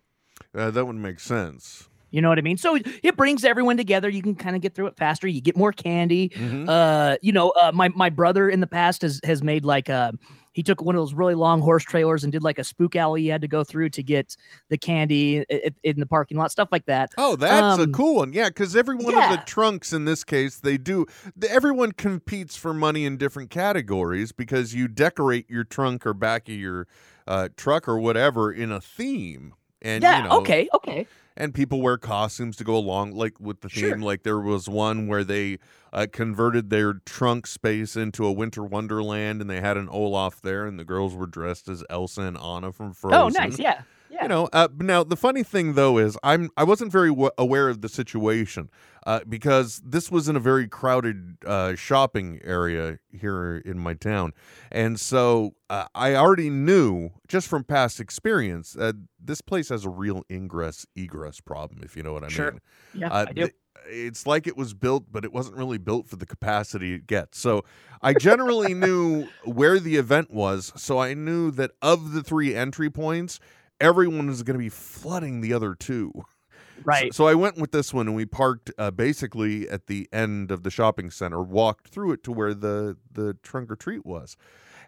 Uh, 0.54 0.70
that 0.70 0.84
would 0.86 0.94
make 0.94 1.18
sense. 1.18 1.88
You 2.14 2.22
know 2.22 2.28
what 2.28 2.38
I 2.38 2.42
mean? 2.42 2.56
So 2.56 2.78
it 3.02 3.16
brings 3.16 3.44
everyone 3.44 3.76
together. 3.76 4.08
You 4.08 4.22
can 4.22 4.36
kind 4.36 4.54
of 4.54 4.62
get 4.62 4.72
through 4.76 4.86
it 4.86 4.96
faster. 4.96 5.26
You 5.26 5.40
get 5.40 5.56
more 5.56 5.72
candy. 5.72 6.28
Mhm. 6.28 6.68
Uh, 6.68 7.16
you 7.22 7.32
know, 7.32 7.50
uh, 7.60 7.72
my 7.74 7.88
my 7.88 8.08
brother 8.08 8.48
in 8.48 8.60
the 8.60 8.68
past 8.68 9.02
has 9.02 9.20
has 9.24 9.42
made 9.42 9.64
like 9.64 9.88
a. 9.88 10.12
He 10.52 10.62
took 10.62 10.80
one 10.80 10.94
of 10.94 11.00
those 11.00 11.12
really 11.14 11.34
long 11.34 11.60
horse 11.60 11.82
trailers 11.82 12.22
and 12.22 12.32
did 12.32 12.44
like 12.44 12.60
a 12.60 12.62
spook 12.62 12.94
alley 12.94 13.22
he 13.22 13.26
had 13.26 13.40
to 13.40 13.48
go 13.48 13.64
through 13.64 13.88
to 13.90 14.04
get 14.04 14.36
the 14.68 14.78
candy 14.78 15.44
in 15.82 15.98
the 15.98 16.06
parking 16.06 16.38
lot, 16.38 16.52
stuff 16.52 16.68
like 16.70 16.86
that. 16.86 17.10
Oh, 17.18 17.34
that's 17.34 17.80
a 17.80 17.82
Um, 17.82 17.92
cool 17.92 18.14
one. 18.14 18.32
Yeah, 18.32 18.50
because 18.50 18.76
every 18.76 18.94
one 18.94 19.14
of 19.18 19.30
the 19.30 19.42
trunks 19.44 19.92
in 19.92 20.04
this 20.04 20.22
case, 20.22 20.58
they 20.60 20.76
do. 20.78 21.06
Everyone 21.50 21.90
competes 21.90 22.54
for 22.54 22.72
money 22.72 23.04
in 23.04 23.16
different 23.16 23.50
categories 23.50 24.30
because 24.30 24.72
you 24.72 24.86
decorate 24.86 25.50
your 25.50 25.64
trunk 25.64 26.06
or 26.06 26.14
back 26.14 26.48
of 26.48 26.54
your 26.54 26.86
uh, 27.26 27.48
truck 27.56 27.88
or 27.88 27.98
whatever 27.98 28.52
in 28.52 28.70
a 28.70 28.80
theme. 28.80 29.54
And 29.82 30.04
yeah. 30.04 30.22
you 30.22 30.28
know, 30.28 30.38
okay. 30.38 30.68
Okay. 30.72 31.08
And 31.36 31.52
people 31.54 31.80
wear 31.82 31.98
costumes 31.98 32.56
to 32.56 32.64
go 32.64 32.76
along 32.76 33.12
like 33.12 33.40
with 33.40 33.60
the 33.60 33.68
theme 33.68 33.80
Sure. 33.88 33.98
like 33.98 34.22
there 34.22 34.38
was 34.40 34.68
one 34.68 35.06
where 35.08 35.24
they 35.24 35.58
uh, 35.92 36.06
converted 36.12 36.70
their 36.70 36.94
trunk 36.94 37.46
space 37.46 37.96
into 37.96 38.24
a 38.26 38.32
winter 38.32 38.62
wonderland 38.62 39.40
and 39.40 39.48
they 39.50 39.60
had 39.60 39.76
an 39.76 39.88
olaf 39.88 40.40
there 40.42 40.66
and 40.66 40.78
the 40.78 40.84
girls 40.84 41.14
were 41.14 41.26
dressed 41.26 41.68
as 41.68 41.82
elsa 41.90 42.22
and 42.22 42.36
anna 42.38 42.72
from 42.72 42.92
frozen 42.92 43.20
Oh, 43.20 43.28
nice. 43.28 43.58
Yeah. 43.58 43.82
Yeah. 44.14 44.22
you 44.22 44.28
know 44.28 44.48
uh, 44.52 44.68
now 44.78 45.02
the 45.04 45.16
funny 45.16 45.42
thing 45.42 45.74
though 45.74 45.98
is 45.98 46.16
i'm 46.22 46.50
i 46.56 46.62
wasn't 46.64 46.92
very 46.92 47.08
w- 47.08 47.30
aware 47.36 47.68
of 47.68 47.80
the 47.80 47.88
situation 47.88 48.70
uh, 49.06 49.20
because 49.28 49.82
this 49.84 50.10
was 50.10 50.28
in 50.28 50.36
a 50.36 50.40
very 50.40 50.66
crowded 50.68 51.36
uh, 51.46 51.74
shopping 51.74 52.40
area 52.44 52.98
here 53.10 53.56
in 53.64 53.78
my 53.78 53.94
town 53.94 54.32
and 54.70 55.00
so 55.00 55.54
uh, 55.68 55.86
i 55.94 56.14
already 56.14 56.48
knew 56.50 57.10
just 57.28 57.48
from 57.48 57.64
past 57.64 57.98
experience 58.00 58.76
uh, 58.76 58.92
this 59.18 59.40
place 59.40 59.68
has 59.68 59.84
a 59.84 59.90
real 59.90 60.22
ingress 60.30 60.86
egress 60.96 61.40
problem 61.40 61.80
if 61.82 61.96
you 61.96 62.02
know 62.02 62.12
what 62.12 62.24
i 62.24 62.28
Sure. 62.28 62.52
mean 62.52 62.60
Yeah. 62.94 63.08
uh, 63.08 63.26
I 63.28 63.32
do. 63.32 63.40
th- 63.42 63.54
it's 63.86 64.26
like 64.26 64.46
it 64.46 64.56
was 64.56 64.72
built, 64.72 65.12
but 65.12 65.26
it 65.26 65.32
wasn't 65.34 65.56
really 65.58 65.76
built 65.76 66.08
for 66.08 66.16
the 66.16 66.24
capacity 66.24 66.94
it 66.94 67.06
gets. 67.06 67.38
So 67.38 67.64
I 68.00 68.14
generally 68.14 68.72
knew 68.72 69.28
where 69.44 69.78
the 69.78 69.96
event 69.96 70.30
was. 70.30 70.72
So 70.74 70.98
I 71.00 71.12
knew 71.12 71.50
that 71.50 71.72
of 71.82 72.12
the 72.12 72.22
three 72.22 72.54
entry 72.54 72.88
points, 72.88 73.40
everyone 73.84 74.28
is 74.28 74.42
going 74.42 74.54
to 74.58 74.62
be 74.62 74.68
flooding 74.68 75.40
the 75.40 75.52
other 75.52 75.74
two. 75.74 76.12
right. 76.84 77.14
So 77.14 77.26
I 77.26 77.34
went 77.34 77.56
with 77.58 77.72
this 77.72 77.92
one, 77.94 78.06
and 78.08 78.16
we 78.16 78.26
parked 78.26 78.70
uh, 78.78 78.90
basically 78.90 79.68
at 79.68 79.86
the 79.86 80.08
end 80.12 80.50
of 80.50 80.62
the 80.62 80.70
shopping 80.70 81.10
center, 81.10 81.42
walked 81.42 81.88
through 81.88 82.12
it 82.12 82.24
to 82.24 82.32
where 82.32 82.54
the 82.54 82.96
the 83.12 83.34
trunk 83.42 83.70
or 83.70 83.76
treat 83.76 84.04
was, 84.04 84.36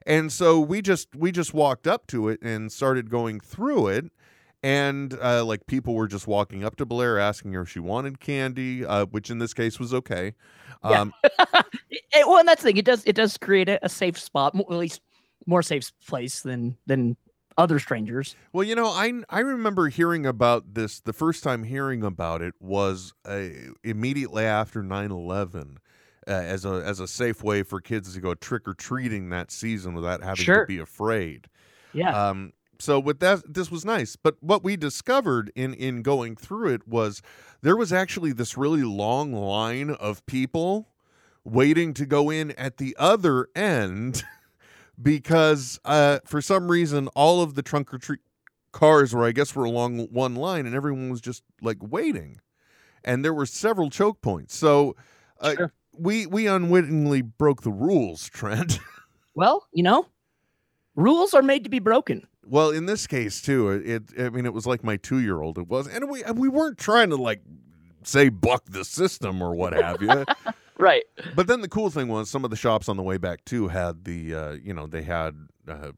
and 0.07 0.33
so 0.33 0.59
we 0.61 0.83
just 0.83 1.15
we 1.15 1.31
just 1.33 1.55
walked 1.55 1.87
up 1.87 2.07
to 2.09 2.29
it 2.29 2.41
and 2.43 2.73
started 2.73 3.11
going 3.11 3.39
through 3.41 3.89
it, 3.89 4.07
and 4.63 5.17
uh, 5.23 5.45
like 5.45 5.67
people 5.67 5.95
were 5.95 6.09
just 6.09 6.27
walking 6.27 6.65
up 6.65 6.77
to 6.77 6.87
Blair 6.87 7.19
asking 7.19 7.53
her 7.53 7.63
if 7.63 7.69
she 7.69 7.79
wanted 7.81 8.19
candy, 8.21 8.85
uh, 8.85 9.07
which 9.07 9.31
in 9.31 9.39
this 9.39 9.55
case 9.55 9.79
was 9.79 9.93
okay. 9.95 10.35
Um, 10.83 11.13
It- 11.91 12.03
it- 12.13 12.27
well, 12.27 12.39
and 12.39 12.49
that's 12.49 12.63
the 12.63 12.69
thing. 12.71 12.77
It 12.79 12.85
does 12.85 13.03
it 13.07 13.15
does 13.15 13.37
create 13.39 13.69
a, 13.69 13.85
a 13.85 13.89
safe 13.89 14.19
spot, 14.19 14.55
at 14.57 14.71
least 14.71 15.01
more 15.47 15.63
safe 15.63 15.93
place 16.09 16.41
than 16.41 16.77
than 16.87 17.17
other 17.59 17.79
strangers. 17.79 18.37
Well, 18.53 18.65
you 18.65 18.75
know, 18.75 18.87
I 18.89 19.13
I 19.31 19.41
remember 19.41 19.89
hearing 19.89 20.27
about 20.27 20.75
this. 20.75 21.01
The 21.01 21.13
first 21.13 21.43
time 21.43 21.65
hearing 21.65 22.03
about 22.03 22.43
it 22.43 22.55
was 22.61 23.15
uh, 23.25 23.49
immediately 23.83 24.45
after 24.45 24.83
9/11 24.83 25.77
uh, 26.27 26.31
as 26.31 26.65
a 26.65 26.83
as 26.85 27.01
a 27.01 27.07
safe 27.09 27.43
way 27.43 27.63
for 27.63 27.81
kids 27.81 28.15
to 28.15 28.21
go 28.21 28.35
trick 28.35 28.67
or 28.69 28.75
treating 28.75 29.31
that 29.31 29.51
season 29.51 29.95
without 29.95 30.23
having 30.23 30.45
Sure. 30.45 30.61
to 30.61 30.67
be 30.67 30.79
afraid. 30.79 31.47
Yeah. 31.93 32.29
Um, 32.29 32.53
so 32.79 33.01
with 33.01 33.21
that, 33.21 33.55
this 33.55 33.71
was 33.71 33.87
nice. 33.87 34.17
But 34.17 34.37
what 34.43 34.63
we 34.63 34.77
discovered 34.77 35.51
in 35.55 35.73
in 35.73 36.03
going 36.03 36.37
through 36.37 36.75
it 36.75 36.87
was 36.87 37.23
there 37.63 37.77
was 37.77 37.91
actually 37.93 38.33
this 38.33 38.57
really 38.59 38.83
long 38.83 39.33
line 39.33 39.91
of 39.91 40.25
people 40.27 40.91
waiting 41.43 41.95
to 41.95 42.05
go 42.05 42.29
in 42.29 42.51
at 42.53 42.77
the 42.77 42.95
other 42.99 43.49
end 43.57 44.25
because 45.01 45.79
uh, 45.85 46.19
for 46.25 46.41
some 46.41 46.71
reason 46.71 47.09
all 47.09 47.43
of 47.43 47.55
the 47.55 47.63
trunk 47.63 47.93
or 47.93 47.99
treat 47.99 48.21
cars 48.73 49.15
were, 49.15 49.25
I 49.25 49.33
guess, 49.33 49.55
were 49.55 49.65
along 49.65 49.99
one 50.13 50.35
line, 50.35 50.67
and 50.67 50.75
everyone 50.75 51.11
was 51.11 51.21
just 51.21 51.43
like 51.63 51.79
waiting, 51.81 52.41
and 53.05 53.25
there 53.25 53.35
were 53.35 53.47
several 53.47 53.91
choke 53.91 54.21
points. 54.23 54.57
So. 54.57 54.97
Uh, 55.41 55.55
Sure. 55.57 55.73
We 55.99 56.27
we 56.27 56.47
unwittingly 56.47 57.23
broke 57.23 57.63
the 57.63 57.71
rules, 57.71 58.29
Trent. 58.33 58.79
well, 59.35 59.67
you 59.73 59.83
know, 59.83 60.07
rules 60.95 61.33
are 61.33 61.41
made 61.41 61.65
to 61.65 61.71
be 61.71 61.79
broken. 61.79 62.27
Well, 62.45 62.71
in 62.71 62.85
this 62.85 63.07
case 63.07 63.41
too, 63.41 63.71
it, 63.71 64.13
it 64.15 64.27
I 64.27 64.29
mean 64.29 64.45
it 64.45 64.53
was 64.53 64.67
like 64.67 64.85
my 64.85 64.99
2-year-old 64.99 65.57
it 65.57 65.69
was 65.69 65.87
and 65.89 66.11
we 66.11 66.23
we 66.35 66.49
weren't 66.51 66.77
trying 66.77 67.09
to 67.11 67.17
like 67.17 67.41
say 68.03 68.29
buck 68.29 68.65
the 68.67 68.85
system 68.85 69.41
or 69.43 69.55
what 69.55 69.73
have 69.73 70.03
you. 70.03 70.27
Right. 70.79 71.05
But 71.35 71.47
then 71.47 71.61
the 71.63 71.69
cool 71.69 71.91
thing 71.91 72.09
was 72.09 72.29
some 72.29 72.45
of 72.45 72.51
the 72.51 72.57
shops 72.57 72.89
on 72.89 72.97
the 72.97 73.03
way 73.03 73.17
back 73.17 73.45
too 73.45 73.69
had 73.69 74.05
the 74.05 74.35
uh, 74.35 74.51
you 74.53 74.75
know 74.75 74.87
they 74.87 75.03
had 75.03 75.35
uh, 75.67 75.93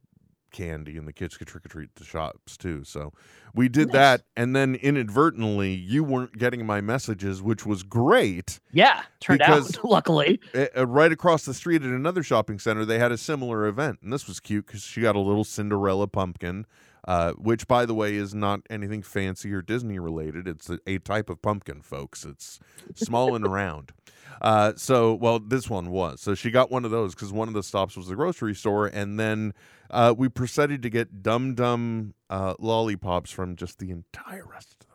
candy 0.50 0.96
and 0.96 1.06
the 1.06 1.12
kids 1.12 1.36
could 1.36 1.46
trick 1.48 1.66
or 1.66 1.68
treat 1.68 1.94
the 1.96 2.04
shops 2.04 2.56
too. 2.56 2.84
So 2.84 3.12
we 3.54 3.68
did 3.68 3.88
Nice. 3.88 3.92
that, 3.94 4.22
and 4.36 4.54
then 4.54 4.76
inadvertently 4.76 5.72
you 5.74 6.04
weren't 6.04 6.38
getting 6.38 6.64
my 6.64 6.80
messages, 6.80 7.42
which 7.42 7.66
was 7.66 7.82
great. 7.82 8.60
Yeah. 8.72 9.02
Turned 9.20 9.42
out 9.42 9.84
luckily. 9.84 10.40
Uh, 10.54 10.66
uh, 10.76 10.86
right 10.86 11.10
across 11.12 11.44
the 11.44 11.54
street 11.54 11.82
at 11.82 11.88
another 11.90 12.22
shopping 12.22 12.58
center, 12.58 12.84
they 12.84 12.98
had 12.98 13.12
a 13.12 13.18
similar 13.18 13.66
event, 13.66 13.98
and 14.02 14.12
this 14.12 14.26
was 14.28 14.40
cute 14.40 14.66
because 14.66 14.82
she 14.82 15.00
got 15.00 15.16
a 15.16 15.20
little 15.20 15.44
Cinderella 15.44 16.06
pumpkin. 16.06 16.66
Uh, 17.06 17.32
which, 17.34 17.66
by 17.66 17.86
the 17.86 17.94
way, 17.94 18.16
is 18.16 18.34
not 18.34 18.60
anything 18.68 19.02
fancy 19.02 19.50
or 19.50 19.62
Disney 19.62 19.98
related. 19.98 20.46
It's 20.46 20.68
a, 20.68 20.78
a 20.86 20.98
type 20.98 21.30
of 21.30 21.40
pumpkin, 21.40 21.80
folks. 21.80 22.22
It's 22.26 22.60
small 22.96 23.34
and 23.34 23.46
round. 23.46 23.92
Uh, 24.40 24.72
so, 24.76 25.14
well, 25.14 25.38
this 25.38 25.68
one 25.68 25.90
was. 25.90 26.20
So 26.20 26.34
she 26.34 26.50
got 26.50 26.70
one 26.70 26.84
of 26.84 26.90
those 26.90 27.14
because 27.14 27.32
one 27.32 27.48
of 27.48 27.54
the 27.54 27.62
stops 27.62 27.96
was 27.96 28.06
the 28.08 28.14
grocery 28.16 28.54
store, 28.54 28.86
and 28.86 29.18
then 29.18 29.52
uh, 29.90 30.14
we 30.16 30.28
proceeded 30.28 30.82
to 30.82 30.90
get 30.90 31.22
dum 31.22 31.54
dum 31.54 32.14
uh, 32.30 32.54
lollipops 32.58 33.30
from 33.30 33.56
just 33.56 33.78
the 33.78 33.90
entire 33.90 34.44
rest 34.46 34.74
of 34.74 34.78
the 34.80 34.86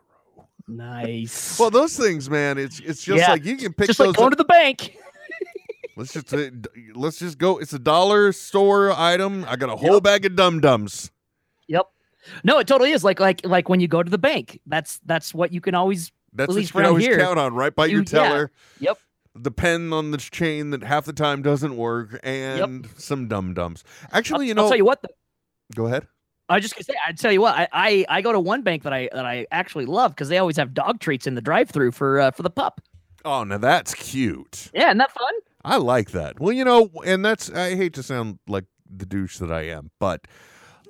row. 0.42 0.48
Nice. 0.68 1.60
Well, 1.60 1.70
those 1.72 1.98
things, 1.98 2.30
man, 2.30 2.58
it's 2.58 2.80
it's 2.80 3.04
just 3.04 3.20
Yeah. 3.20 3.32
like 3.32 3.44
you 3.46 3.58
can 3.58 3.74
pick 3.74 3.88
just 3.88 4.00
those. 4.00 4.08
like 4.08 4.16
going 4.18 4.30
to 4.32 4.36
the 4.38 4.46
bank. 4.46 4.96
let's 5.98 6.14
just 6.14 6.34
uh, 6.34 6.50
let's 6.96 7.20
just 7.20 7.38
go. 7.38 7.58
It's 7.60 7.74
a 7.74 7.80
dollar 7.80 8.32
store 8.32 8.92
item. 8.92 9.46
I 9.48 9.56
got 9.58 9.70
a 9.70 9.76
whole 9.76 9.96
Yep. 9.96 10.04
bag 10.04 10.26
of 10.26 10.36
dum 10.36 10.60
dums. 10.62 11.12
Yep. 11.68 11.88
No, 12.46 12.60
it 12.60 12.68
totally 12.68 12.92
is 12.92 13.04
like 13.04 13.20
like 13.20 13.46
like 13.46 13.68
when 13.68 13.82
you 13.82 13.88
go 13.90 14.02
to 14.02 14.10
the 14.10 14.18
bank. 14.18 14.62
That's 14.66 15.00
that's 15.06 15.34
what 15.34 15.52
you 15.52 15.60
can 15.60 15.76
always. 15.76 16.12
That's 16.32 16.50
At 16.50 16.56
what 16.56 16.62
you 16.64 16.68
can 16.70 16.86
always 16.86 17.06
here, 17.06 17.20
count 17.20 17.38
on, 17.38 17.54
right? 17.54 17.76
By 17.76 17.88
your 17.88 18.00
you- 18.02 18.06
yeah. 18.12 18.24
teller. 18.24 18.52
Yep. 18.80 18.98
The 19.36 19.52
pen 19.52 19.94
on 19.94 20.12
the 20.12 20.18
chain 20.18 20.70
that 20.70 20.84
half 20.84 21.06
the 21.06 21.14
time 21.14 21.42
doesn't 21.42 21.76
work, 21.76 22.20
and 22.24 22.88
some 22.98 23.28
dum 23.28 23.54
dums. 23.54 23.84
Actually, 24.12 24.46
I'll, 24.46 24.48
you 24.50 24.54
know, 24.54 24.64
I'll 24.64 24.70
tell 24.70 24.78
you 24.78 24.86
what. 24.86 25.02
Though, 25.02 25.16
go 25.76 25.88
ahead. 25.88 26.08
I 26.50 26.60
just 26.60 26.76
gonna 26.76 26.84
say. 26.84 26.94
I 27.08 27.14
tell 27.14 27.32
you 27.32 27.42
what. 27.42 27.56
I, 27.56 27.68
I 27.74 28.06
I 28.10 28.22
go 28.22 28.32
to 28.32 28.40
one 28.40 28.62
bank 28.62 28.84
that 28.84 28.94
I 28.94 29.10
that 29.12 29.26
I 29.26 29.48
actually 29.50 29.86
love 29.86 30.12
because 30.12 30.30
they 30.30 30.38
always 30.38 30.58
have 30.58 30.74
dog 30.74 31.00
treats 31.00 31.26
in 31.26 31.34
the 31.34 31.42
drive-through 31.42 31.94
for 31.94 32.20
uh, 32.20 32.32
for 32.32 32.44
the 32.44 32.52
pup. 32.52 32.82
Oh, 33.26 33.44
now 33.44 33.58
that's 33.58 33.96
cute. 33.96 34.70
Yeah, 34.74 34.88
isn't 34.88 34.98
that 35.00 35.12
fun? 35.12 35.34
I 35.66 35.78
like 35.78 36.12
that. 36.12 36.40
Well, 36.40 36.52
you 36.52 36.66
know, 36.66 36.92
and 37.06 37.26
that's 37.26 37.50
I 37.50 37.76
hate 37.76 37.94
to 37.94 38.04
sound 38.04 38.38
like 38.48 38.66
the 38.88 39.06
douche 39.06 39.38
that 39.38 39.52
I 39.52 39.62
am, 39.64 39.90
but 40.00 40.28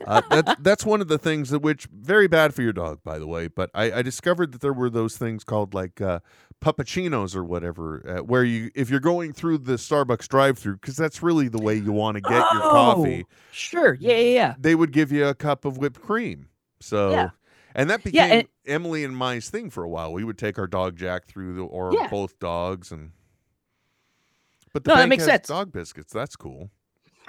uh, 0.08 0.22
that's 0.30 0.56
that's 0.60 0.86
one 0.86 1.02
of 1.02 1.08
the 1.08 1.18
things 1.18 1.50
that 1.50 1.60
which 1.60 1.86
very 1.92 2.28
bad 2.28 2.54
for 2.54 2.62
your 2.62 2.74
dog, 2.74 3.00
by 3.04 3.20
the 3.20 3.28
way. 3.28 3.48
But 3.48 3.70
I, 3.74 3.92
I 3.92 4.02
discovered 4.02 4.52
that 4.54 4.62
there 4.62 4.74
were 4.74 4.90
those 4.90 5.18
things 5.18 5.44
called 5.44 5.74
like 5.74 6.02
uh, 6.02 6.20
puppuccinos 6.62 7.36
or 7.36 7.44
whatever, 7.44 8.04
uh, 8.20 8.24
where 8.24 8.44
you 8.44 8.72
if 8.76 8.90
you're 8.90 9.00
going 9.00 9.34
through 9.34 9.60
the 9.60 9.74
Starbucks 9.74 10.28
drive-through, 10.28 10.76
because 10.78 10.96
that's 10.96 11.22
really 11.24 11.48
the 11.48 11.62
way 11.62 11.76
you 11.76 11.92
want 11.92 12.16
to 12.16 12.22
get 12.22 12.32
your 12.54 12.62
coffee. 12.62 13.26
Oh, 13.28 13.36
Sure. 13.52 13.94
Yeah, 14.00 14.14
yeah, 14.16 14.34
yeah. 14.34 14.56
They 14.60 14.76
would 14.76 14.92
give 14.92 15.12
you 15.12 15.26
a 15.28 15.36
cup 15.36 15.66
of 15.66 15.78
whipped 15.78 16.02
cream. 16.02 16.48
So. 16.80 17.12
Yeah. 17.12 17.30
And 17.76 17.90
that 17.90 18.02
Yeah, 18.06 18.28
became 18.28 18.40
and- 18.40 18.48
Emily 18.68 19.04
and 19.04 19.18
my 19.18 19.40
thing 19.40 19.72
for 19.72 19.84
a 19.84 19.90
while. 19.90 20.14
We 20.14 20.24
would 20.24 20.38
take 20.38 20.60
our 20.60 20.68
dog 20.68 20.96
Jack 20.96 21.26
through 21.26 21.56
the, 21.56 21.64
or 21.64 21.92
Yeah. 21.92 22.08
both 22.08 22.38
dogs, 22.38 22.92
and 22.92 23.14
but 24.74 24.84
the 24.84 24.90
No, 24.92 24.96
that 24.98 25.10
makes 25.10 25.26
sense. 25.26 25.48
Dog 25.48 25.72
biscuits. 25.72 26.14
That's 26.14 26.36
cool. 26.36 26.70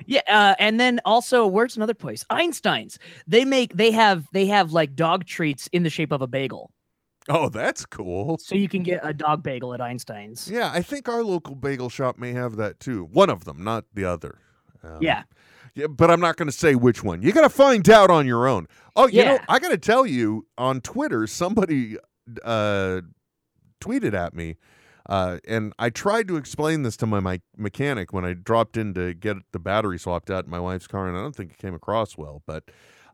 Yeah, 0.07 0.20
uh, 0.28 0.54
and 0.59 0.78
then 0.80 1.00
also, 1.04 1.46
where's 1.46 1.76
another 1.76 1.94
place? 1.94 2.24
Einstein's. 2.30 2.98
They 3.26 3.44
make 3.44 3.76
they 3.76 3.90
have 3.92 4.26
they 4.33 4.46
have 4.46 4.72
like 4.72 4.94
dog 4.96 5.24
treats 5.24 5.68
in 5.68 5.83
the 5.85 5.90
shape 5.90 6.12
of 6.12 6.20
a 6.22 6.26
bagel, 6.26 6.70
Oh, 7.28 7.48
that's 7.48 7.87
cool. 7.87 8.37
so 8.38 8.54
you 8.54 8.68
can 8.68 8.83
get 8.83 9.00
a 9.02 9.14
dog 9.14 9.42
bagel 9.42 9.72
at 9.72 9.80
Einstein's. 9.80 10.50
Yeah, 10.50 10.70
I 10.74 10.83
think 10.83 11.09
our 11.09 11.22
local 11.22 11.54
bagel 11.54 11.88
shop 11.88 12.18
may 12.18 12.33
have 12.33 12.57
that 12.57 12.80
too. 12.80 13.04
One 13.12 13.30
of 13.30 13.44
them, 13.44 13.62
not 13.64 13.85
the 13.94 14.04
other. 14.04 14.38
Um, 14.83 14.98
Yeah. 15.00 15.22
Yeah, 15.76 15.88
but 15.88 16.09
I'm 16.11 16.20
not 16.20 16.37
going 16.37 16.46
to 16.46 16.52
say 16.57 16.76
which 16.76 17.02
one. 17.02 17.20
You 17.22 17.33
got 17.33 17.40
to 17.42 17.48
find 17.48 17.88
out 17.90 18.09
on 18.09 18.26
your 18.28 18.46
own. 18.46 18.68
Oh, 18.94 19.09
you 19.09 19.24
know, 19.24 19.33
Yeah. 19.35 19.44
I 19.48 19.59
got 19.59 19.70
to 19.70 19.78
tell 19.78 20.07
you 20.07 20.46
on 20.57 20.80
Twitter, 20.80 21.26
somebody 21.26 21.96
uh, 22.44 23.00
tweeted 23.80 24.14
at 24.14 24.35
me, 24.35 24.57
uh, 25.08 25.38
and 25.46 25.72
I 25.78 25.90
tried 25.90 26.28
to 26.28 26.36
explain 26.36 26.82
this 26.82 26.96
to 26.98 27.06
my, 27.06 27.20
my 27.20 27.40
mechanic 27.56 28.12
when 28.12 28.24
I 28.24 28.32
dropped 28.32 28.76
in 28.76 28.94
to 28.94 29.14
get 29.14 29.36
the 29.52 29.58
battery 29.58 29.98
swapped 29.98 30.30
out 30.30 30.44
in 30.44 30.50
my 30.50 30.60
wife's 30.60 30.86
car, 30.86 31.08
and 31.08 31.16
I 31.16 31.20
don't 31.20 31.36
think 31.36 31.52
it 31.52 31.58
came 31.58 31.74
across 31.74 32.16
well. 32.16 32.42
But 32.46 32.64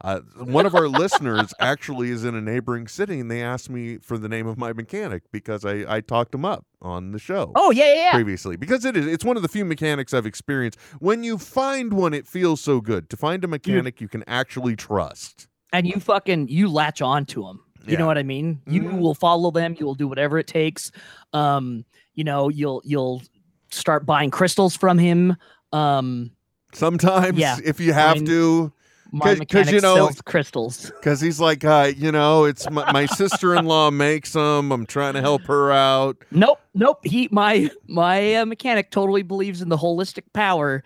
uh, 0.03 0.21
one 0.37 0.67
of 0.67 0.75
our 0.75 0.89
listeners 0.89 1.53
actually 1.61 2.11
is 2.11 2.25
in 2.25 2.35
a 2.35 2.41
neighboring 2.41 2.87
city, 2.89 3.21
and 3.21 3.31
they 3.31 3.43
asked 3.43 3.69
me 3.69 3.99
for 3.99 4.19
the 4.19 4.29
name 4.29 4.47
of 4.47 4.57
my 4.57 4.73
mechanic 4.73 5.25
because 5.33 5.65
I, 5.65 5.85
I 5.89 6.01
talked 6.01 6.35
him 6.35 6.45
up 6.45 6.65
on 6.81 7.13
the 7.13 7.19
show 7.19 7.53
Oh 7.57 7.71
yeah, 7.71 7.87
yeah, 7.87 7.95
yeah. 7.95 8.13
previously 8.13 8.57
because 8.57 8.87
it 8.87 8.97
is 8.97 9.07
it's 9.07 9.25
one 9.25 9.37
of 9.37 9.43
the 9.43 9.49
few 9.49 9.65
mechanics 9.67 10.15
I've 10.15 10.27
experienced. 10.27 10.79
When 10.99 11.23
you 11.23 11.37
find 11.37 11.93
one, 11.93 12.15
it 12.15 12.27
feels 12.27 12.61
so 12.61 12.81
good 12.81 13.11
to 13.11 13.17
find 13.17 13.45
a 13.45 13.49
mechanic 13.49 14.01
you 14.01 14.09
can 14.09 14.25
actually 14.27 14.77
trust. 14.77 15.49
And 15.73 15.87
you 15.87 16.01
fucking 16.01 16.49
you 16.49 16.69
latch 16.69 17.03
on 17.03 17.27
to 17.27 17.43
them. 17.43 17.65
You 17.87 17.93
Yeah. 17.93 17.99
know 18.01 18.07
what 18.07 18.19
I 18.19 18.23
mean? 18.23 18.61
You 18.67 18.83
Mhm. 18.83 18.99
will 19.01 19.15
follow 19.15 19.51
them. 19.51 19.75
You 19.79 19.87
will 19.87 19.95
do 19.95 20.07
whatever 20.09 20.39
it 20.39 20.47
takes. 20.47 20.91
Um, 21.33 21.85
you 22.15 22.25
know, 22.25 22.49
you'll 22.49 22.83
you'll 22.85 23.23
start 23.71 24.05
buying 24.07 24.31
crystals 24.31 24.77
from 24.77 24.99
him. 24.99 25.37
Um, 25.73 26.31
Sometimes, 26.73 27.37
Yeah. 27.39 27.57
if 27.65 27.81
you 27.81 27.93
have 27.93 28.17
Mine- 28.19 28.27
to, 28.27 28.73
my 29.13 29.21
'Cause- 29.35 29.41
'cause, 29.51 29.73
you 29.73 29.81
know- 29.81 30.09
crystals. 30.25 30.93
because 31.01 31.21
he's 31.21 31.41
like, 31.41 31.65
uh, 31.65 31.91
you 31.97 32.13
know, 32.13 32.45
it's 32.45 32.71
my, 32.71 32.93
my 32.93 33.07
sister-in-law 33.07 33.91
makes 33.91 34.35
them. 34.35 34.71
I'm 34.71 34.87
trying 34.87 35.15
to 35.15 35.21
help 35.21 35.43
her 35.47 35.73
out. 35.73 36.17
Nope, 36.31 36.61
nope. 36.75 36.99
He 37.05 37.29
my 37.33 37.71
my 37.89 38.37
uh, 38.37 38.47
mechanic 38.47 38.91
totally 38.93 39.23
believes 39.23 39.63
in 39.63 39.69
the 39.69 39.77
holistic 39.79 40.25
power 40.33 40.85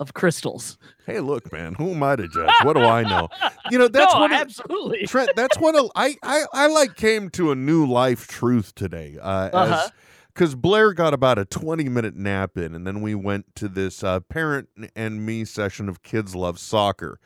of 0.00 0.14
crystals. 0.14 0.78
Hey, 1.06 1.20
look, 1.20 1.50
man, 1.52 1.74
who 1.74 1.90
am 1.92 2.02
I 2.02 2.16
to 2.16 2.28
judge? 2.28 2.50
What 2.62 2.74
do 2.74 2.82
I 2.82 3.02
know? 3.02 3.28
You 3.70 3.78
know, 3.78 3.88
that's 3.92 4.14
no, 4.14 4.20
one 4.20 4.32
of- 4.32 4.40
absolutely. 4.40 5.06
Trent, 5.06 5.30
that's 5.36 5.58
what 5.58 5.74
a, 5.74 5.88
I, 5.96 6.16
I 6.22 6.44
I 6.52 6.66
like 6.68 6.96
came 6.96 7.30
to 7.30 7.50
a 7.50 7.54
new 7.54 7.86
life 7.86 8.26
truth 8.28 8.74
today. 8.74 9.18
Uh, 9.20 9.50
Uh-huh. 9.52 9.74
as 9.86 9.92
because 10.34 10.54
Blair 10.54 10.92
got 10.92 11.14
about 11.14 11.36
a 11.38 11.44
twenty 11.44 11.88
minute 11.88 12.14
nap 12.14 12.56
in, 12.56 12.74
and 12.74 12.86
then 12.86 13.00
we 13.00 13.14
went 13.14 13.56
to 13.56 13.66
this 13.68 14.04
uh, 14.04 14.20
parent 14.20 14.68
and 14.94 15.26
me 15.26 15.44
session 15.44 15.88
of 15.88 16.02
Kids 16.02 16.34
Love 16.36 16.60
Soccer, 16.60 17.18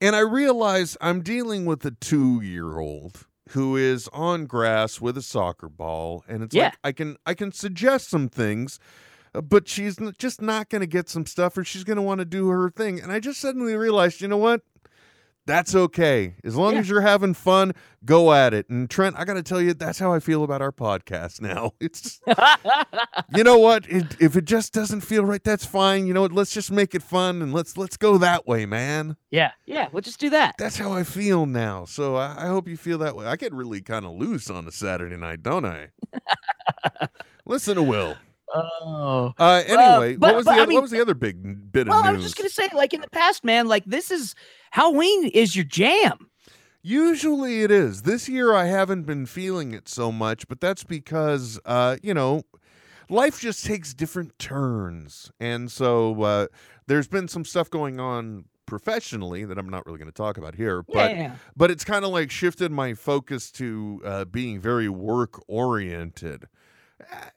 and 0.00 0.14
I 0.14 0.20
realized 0.20 0.96
I'm 1.00 1.22
dealing 1.22 1.64
with 1.66 1.84
a 1.84 1.90
two 1.90 2.40
year 2.40 2.78
old 2.78 3.26
who 3.50 3.76
is 3.76 4.08
on 4.12 4.44
grass 4.46 5.00
with 5.00 5.16
a 5.16 5.22
soccer 5.22 5.68
ball, 5.68 6.22
and 6.28 6.42
it's 6.44 6.54
Yeah. 6.54 6.66
like 6.66 6.74
I 6.84 6.92
can 6.92 7.16
I 7.26 7.34
can 7.34 7.50
suggest 7.50 8.08
some 8.08 8.28
things. 8.28 8.78
But 9.32 9.68
she's 9.68 9.98
just 10.18 10.40
not 10.42 10.68
going 10.70 10.80
to 10.80 10.86
get 10.86 11.08
some 11.08 11.26
stuff, 11.26 11.56
or 11.56 11.64
she's 11.64 11.84
going 11.84 11.96
to 11.96 12.02
want 12.02 12.18
to 12.20 12.24
do 12.24 12.48
her 12.48 12.70
thing. 12.70 13.00
And 13.00 13.12
I 13.12 13.20
just 13.20 13.40
suddenly 13.40 13.74
realized, 13.74 14.20
you 14.20 14.28
know 14.28 14.36
what? 14.38 14.62
That's 15.46 15.74
okay. 15.74 16.34
As 16.44 16.56
long 16.56 16.74
Yeah. 16.74 16.80
as 16.80 16.90
you're 16.90 17.00
having 17.00 17.32
fun, 17.32 17.72
go 18.04 18.34
at 18.34 18.52
it. 18.52 18.68
And 18.68 18.90
Trent, 18.90 19.16
I 19.18 19.24
got 19.24 19.32
to 19.34 19.42
tell 19.42 19.62
you, 19.62 19.72
that's 19.72 19.98
how 19.98 20.12
I 20.12 20.20
feel 20.20 20.44
about 20.44 20.60
our 20.60 20.72
podcast 20.72 21.40
now. 21.40 21.72
It's 21.80 22.02
just, 22.02 22.22
you 23.34 23.44
know 23.44 23.58
what? 23.58 23.88
It, 23.88 24.14
if 24.20 24.36
it 24.36 24.44
just 24.44 24.74
doesn't 24.74 25.00
feel 25.00 25.24
right, 25.24 25.42
that's 25.42 25.64
fine. 25.64 26.06
You 26.06 26.12
know 26.12 26.20
what? 26.20 26.32
Let's 26.32 26.52
just 26.52 26.70
make 26.70 26.94
it 26.94 27.02
fun 27.02 27.40
and 27.40 27.54
let's 27.54 27.78
let's 27.78 27.96
go 27.96 28.18
that 28.18 28.46
way, 28.46 28.66
man. 28.66 29.16
yeah, 29.30 29.52
yeah. 29.64 29.88
We'll 29.90 30.02
just 30.02 30.20
do 30.20 30.28
that. 30.28 30.54
That's 30.58 30.76
how 30.76 30.92
I 30.92 31.02
feel 31.02 31.46
now. 31.46 31.86
So 31.86 32.16
I, 32.16 32.44
I 32.44 32.46
hope 32.48 32.68
you 32.68 32.76
feel 32.76 32.98
that 32.98 33.16
way. 33.16 33.24
I 33.24 33.36
get 33.36 33.54
really 33.54 33.80
kind 33.80 34.04
of 34.04 34.12
loose 34.12 34.50
on 34.50 34.68
a 34.68 34.70
Saturday 34.72 35.16
night, 35.16 35.42
don't 35.42 35.64
I? 35.64 35.88
Listen 37.46 37.76
to 37.76 37.82
Will. 37.82 38.16
Oh. 38.54 39.32
Uh, 39.38 39.62
anyway, 39.66 40.16
but- 40.16 40.28
what 40.28 40.36
was 40.36 40.44
but, 40.46 40.52
the 40.52 40.58
I 40.58 40.62
other, 40.62 40.68
mean- 40.68 40.74
what 40.76 40.82
was 40.82 40.90
the 40.90 41.00
other 41.00 41.14
big 41.14 41.72
bit 41.72 41.82
of 41.86 41.90
Well, 41.90 42.02
news? 42.02 42.08
I 42.08 42.12
was 42.12 42.22
just 42.22 42.36
gonna 42.36 42.48
say, 42.48 42.68
like 42.74 42.94
in 42.94 43.00
the 43.00 43.10
past, 43.10 43.44
man, 43.44 43.66
like 43.68 43.84
this 43.84 44.10
is 44.10 44.34
Halloween 44.70 45.26
is 45.28 45.54
your 45.54 45.64
jam. 45.64 46.30
Usually 46.82 47.62
it 47.62 47.70
is. 47.70 48.02
This 48.02 48.28
year 48.28 48.54
I 48.54 48.66
haven't 48.66 49.02
been 49.02 49.26
feeling 49.26 49.72
it 49.72 49.88
so 49.88 50.10
much, 50.12 50.48
but 50.48 50.60
that's 50.60 50.84
because 50.84 51.60
uh, 51.64 51.96
you 52.02 52.14
know, 52.14 52.42
life 53.10 53.40
just 53.40 53.66
takes 53.66 53.92
different 53.92 54.38
turns. 54.38 55.30
And 55.40 55.70
so 55.70 56.22
uh 56.22 56.46
there's 56.86 57.08
been 57.08 57.28
some 57.28 57.44
stuff 57.44 57.68
going 57.68 58.00
on 58.00 58.44
professionally 58.64 59.44
that 59.44 59.58
I'm 59.58 59.68
not 59.68 59.86
really 59.86 59.98
going 59.98 60.10
to 60.10 60.14
talk 60.14 60.36
about 60.36 60.54
here, 60.54 60.82
but 60.82 61.10
yeah. 61.10 61.36
but 61.56 61.70
it's 61.70 61.84
kind 61.84 62.04
of 62.04 62.10
like 62.12 62.30
shifted 62.30 62.70
my 62.70 62.94
focus 62.94 63.50
to 63.52 64.00
uh, 64.04 64.24
being 64.26 64.60
very 64.60 64.88
work 64.88 65.42
oriented. 65.48 66.44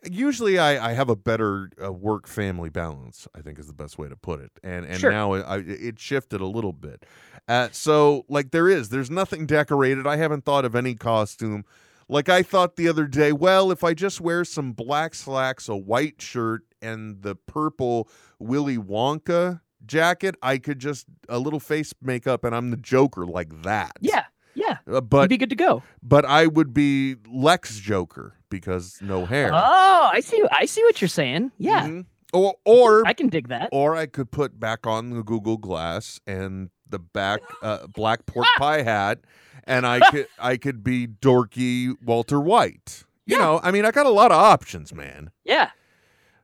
Usually, 0.03 0.57
I, 0.57 0.89
I 0.89 0.93
have 0.93 1.09
a 1.09 1.15
better 1.15 1.69
uh, 1.83 1.91
work 1.91 2.27
family 2.27 2.69
balance. 2.69 3.27
I 3.35 3.41
think 3.41 3.59
is 3.59 3.67
the 3.67 3.73
best 3.73 3.97
way 3.97 4.09
to 4.09 4.15
put 4.15 4.39
it, 4.39 4.51
and 4.63 4.85
and 4.85 4.99
Sure. 4.99 5.11
now 5.11 5.33
it, 5.33 5.43
I, 5.47 5.57
it 5.57 5.99
shifted 5.99 6.41
a 6.41 6.45
little 6.47 6.73
bit. 6.73 7.05
Uh, 7.47 7.69
so 7.71 8.25
like 8.27 8.51
there 8.51 8.67
is, 8.67 8.89
there's 8.89 9.11
nothing 9.11 9.45
decorated. 9.45 10.07
I 10.07 10.15
haven't 10.17 10.45
thought 10.45 10.65
of 10.65 10.75
any 10.75 10.95
costume. 10.95 11.63
Like 12.09 12.27
I 12.27 12.43
thought 12.43 12.75
the 12.75 12.87
other 12.89 13.05
day, 13.05 13.31
well, 13.31 13.71
if 13.71 13.83
I 13.83 13.93
just 13.93 14.19
wear 14.19 14.43
some 14.43 14.73
black 14.73 15.13
slacks, 15.15 15.69
a 15.69 15.75
white 15.77 16.21
shirt, 16.21 16.63
and 16.81 17.21
the 17.21 17.35
purple 17.35 18.09
Willy 18.39 18.77
Wonka 18.77 19.61
jacket, 19.85 20.35
I 20.41 20.57
could 20.57 20.79
just 20.79 21.05
a 21.29 21.37
little 21.39 21.59
face 21.59 21.93
makeup, 22.01 22.43
and 22.43 22.55
I'm 22.55 22.71
the 22.71 22.77
Joker 22.77 23.25
like 23.25 23.61
that. 23.63 23.91
Yeah, 24.01 24.25
yeah. 24.55 24.77
Uh, 24.87 24.95
You'd 24.95 25.09
but 25.09 25.29
be 25.29 25.37
good 25.37 25.51
to 25.51 25.55
go. 25.55 25.83
but 26.03 26.25
I 26.25 26.47
would 26.47 26.73
be 26.73 27.15
Lex 27.31 27.79
Joker 27.79 28.33
because 28.51 28.99
no 29.01 29.25
hair. 29.25 29.49
Oh, 29.51 30.09
I 30.13 30.19
see. 30.19 30.43
I 30.51 30.65
see 30.65 30.83
what 30.83 31.01
you're 31.01 31.07
saying. 31.07 31.51
Yeah, 31.57 31.87
Mhm. 31.87 32.05
Or 32.33 32.55
or 32.65 33.07
I 33.07 33.13
can 33.13 33.27
dig 33.29 33.47
that. 33.47 33.69
or 33.71 33.95
I 33.95 34.05
could 34.05 34.29
put 34.29 34.59
back 34.59 34.85
on 34.85 35.09
the 35.09 35.23
Google 35.23 35.57
Glass 35.57 36.19
and 36.27 36.69
the 36.87 36.99
back 36.99 37.41
uh, 37.63 37.87
black 37.87 38.25
pork 38.27 38.45
pie 38.57 38.83
hat, 38.83 39.19
and 39.65 39.87
I 39.87 39.99
could 40.11 40.27
I 40.39 40.57
could 40.57 40.83
be 40.83 41.07
dorky 41.07 41.95
Walter 42.05 42.39
White. 42.39 43.05
You 43.25 43.37
Yeah. 43.37 43.43
know, 43.43 43.59
I 43.63 43.71
mean, 43.71 43.85
I 43.85 43.91
got 43.91 44.05
a 44.05 44.09
lot 44.11 44.31
of 44.31 44.37
options, 44.37 44.93
man. 44.93 45.31
Yeah, 45.43 45.71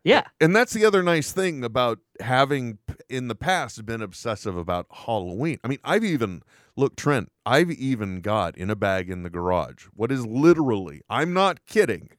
yeah. 0.03 0.23
And 0.41 0.55
that's 0.55 0.73
the 0.73 0.85
other 0.85 1.03
nice 1.03 1.31
thing 1.31 1.63
about 1.63 1.99
having 2.19 2.77
in 3.09 3.27
the 3.29 3.35
past 3.35 3.85
been 3.85 4.01
obsessive 4.01 4.55
about 4.57 4.87
Halloween. 4.91 5.59
I 5.63 5.67
mean, 5.67 5.79
I've 5.83 6.03
even 6.03 6.43
look, 6.77 6.95
Trent, 6.95 7.29
I've 7.45 7.71
even 7.71 8.21
got 8.21 8.57
in 8.57 8.69
a 8.69 8.75
bag 8.75 9.09
in 9.09 9.23
the 9.23 9.29
garage 9.29 9.85
what 9.93 10.11
is 10.11 10.25
literally, 10.25 11.01
I'm 11.09 11.33
not 11.33 11.65
kidding, 11.65 12.09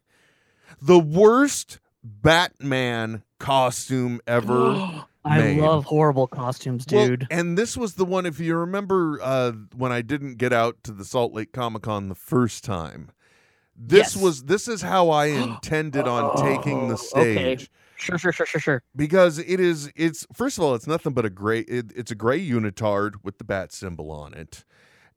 the 0.82 0.98
worst 0.98 1.80
Batman 2.04 3.22
costume 3.38 4.20
ever. 4.26 5.02
I 5.24 5.38
made. 5.38 5.60
love 5.60 5.84
horrible 5.84 6.26
costumes, 6.26 6.86
Well, 6.90 7.06
dude. 7.06 7.26
and 7.30 7.58
this 7.58 7.76
was 7.76 7.94
the 7.94 8.04
one, 8.06 8.24
if 8.24 8.40
you 8.40 8.56
remember 8.56 9.18
uh, 9.22 9.52
when 9.76 9.92
I 9.92 10.00
didn't 10.00 10.36
get 10.36 10.52
out 10.54 10.82
to 10.84 10.92
the 10.92 11.04
Salt 11.04 11.34
Lake 11.34 11.52
Comic 11.52 11.82
Con 11.82 12.08
the 12.08 12.14
first 12.14 12.64
time. 12.64 13.10
This 13.76 14.14
Yes. 14.14 14.22
was 14.22 14.44
this 14.44 14.68
is 14.68 14.80
how 14.82 15.10
I 15.10 15.26
intended 15.26 16.08
on 16.08 16.34
taking 16.42 16.88
the 16.88 16.96
stage. 16.96 17.62
okay. 17.64 17.66
Sure, 17.98 18.18
sure, 18.18 18.32
sure, 18.32 18.46
sure, 18.46 18.60
sure. 18.60 18.82
because 18.96 19.38
it 19.38 19.60
is 19.60 19.92
it's 19.96 20.26
first 20.32 20.58
of 20.58 20.64
all 20.64 20.74
it's 20.74 20.86
nothing 20.86 21.12
but 21.12 21.24
a 21.24 21.30
gray 21.30 21.60
it, 21.60 21.92
it's 21.96 22.10
a 22.10 22.14
gray 22.16 22.44
unitard 22.46 23.14
with 23.24 23.38
the 23.38 23.44
bat 23.44 23.72
symbol 23.72 24.10
on 24.10 24.34
it 24.34 24.64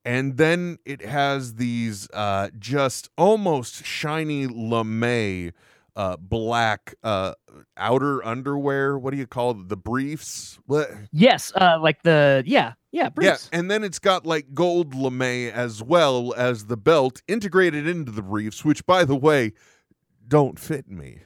and 0.06 0.38
then 0.38 0.78
it 0.86 1.02
has 1.04 1.56
these 1.56 2.10
uh 2.14 2.50
just 2.60 3.10
almost 3.18 3.86
shiny 3.86 4.48
lame 4.48 5.52
uh 5.96 6.18
black 6.18 6.96
uh 7.04 7.34
outer 7.78 8.26
underwear 8.26 8.98
what 8.98 9.12
do 9.12 9.18
you 9.18 9.28
call 9.28 9.52
it? 9.52 9.70
the 9.70 9.78
briefs 9.78 10.60
what 10.66 10.90
Yes, 11.12 11.52
uh, 11.56 11.78
like 11.82 12.02
the 12.04 12.44
yeah, 12.48 12.74
yeah, 12.92 13.10
briefs. 13.10 13.50
yeah 13.52 13.60
and 13.60 13.70
then 13.72 13.84
it's 13.84 14.00
got 14.00 14.26
like 14.26 14.54
gold 14.54 14.96
lame 14.96 15.52
as 15.54 15.84
well 15.84 16.34
as 16.36 16.66
the 16.66 16.78
belt 16.78 17.22
integrated 17.28 17.88
into 17.88 18.12
the 18.12 18.22
briefs 18.24 18.66
which 18.66 18.86
by 18.86 19.04
the 19.06 19.16
way 19.16 19.54
don't 20.28 20.60
fit 20.60 20.90
me 20.90 21.20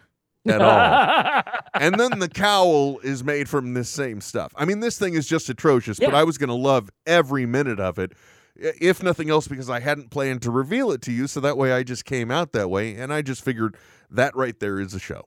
at 0.48 0.62
all 0.62 1.44
and 1.82 2.00
then 2.00 2.20
the 2.20 2.30
cowl 2.30 3.00
is 3.00 3.24
made 3.24 3.50
from 3.50 3.74
this 3.74 3.90
same 3.90 4.22
stuff. 4.22 4.54
I 4.56 4.66
mean, 4.66 4.80
this 4.80 4.98
thing 4.98 5.14
is 5.14 5.28
just 5.28 5.50
atrocious, 5.50 6.00
but 6.00 6.14
I 6.14 6.24
was 6.24 6.38
going 6.38 6.50
to 6.50 6.56
love 6.56 6.90
every 7.06 7.46
minute 7.46 7.80
of 7.80 8.00
it, 8.00 8.14
if 8.56 9.04
nothing 9.04 9.30
else, 9.30 9.48
because 9.48 9.70
I 9.70 9.80
hadn't 9.80 10.12
planned 10.12 10.42
to 10.44 10.52
reveal 10.52 10.92
it 10.92 11.02
to 11.04 11.12
you. 11.12 11.28
So 11.28 11.40
that 11.42 11.58
way 11.58 11.74
I 11.74 11.84
just 11.84 12.06
came 12.06 12.32
out 12.32 12.52
that 12.54 12.70
way. 12.70 12.96
And 12.96 13.14
I 13.14 13.22
just 13.22 13.44
figured 13.44 13.76
that 14.10 14.36
right 14.36 14.60
there 14.60 14.80
is 14.80 14.94
a 14.94 15.00
show. 15.00 15.26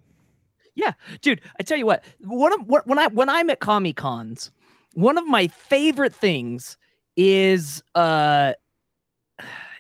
Yeah, 0.75 0.93
dude 1.23 1.41
i 1.59 1.63
tell 1.65 1.77
you 1.77 1.87
what 1.87 2.05
one 2.21 2.53
of 2.53 2.67
what 2.67 2.87
when 2.87 2.99
i 2.99 3.09
when 3.09 3.29
i'm 3.29 3.51
at 3.51 3.59
comic 3.59 3.97
cons 3.97 4.53
one 4.95 5.19
of 5.19 5.27
my 5.27 5.49
favorite 5.49 6.15
things 6.15 6.77
is 7.17 7.83
uh 7.97 8.53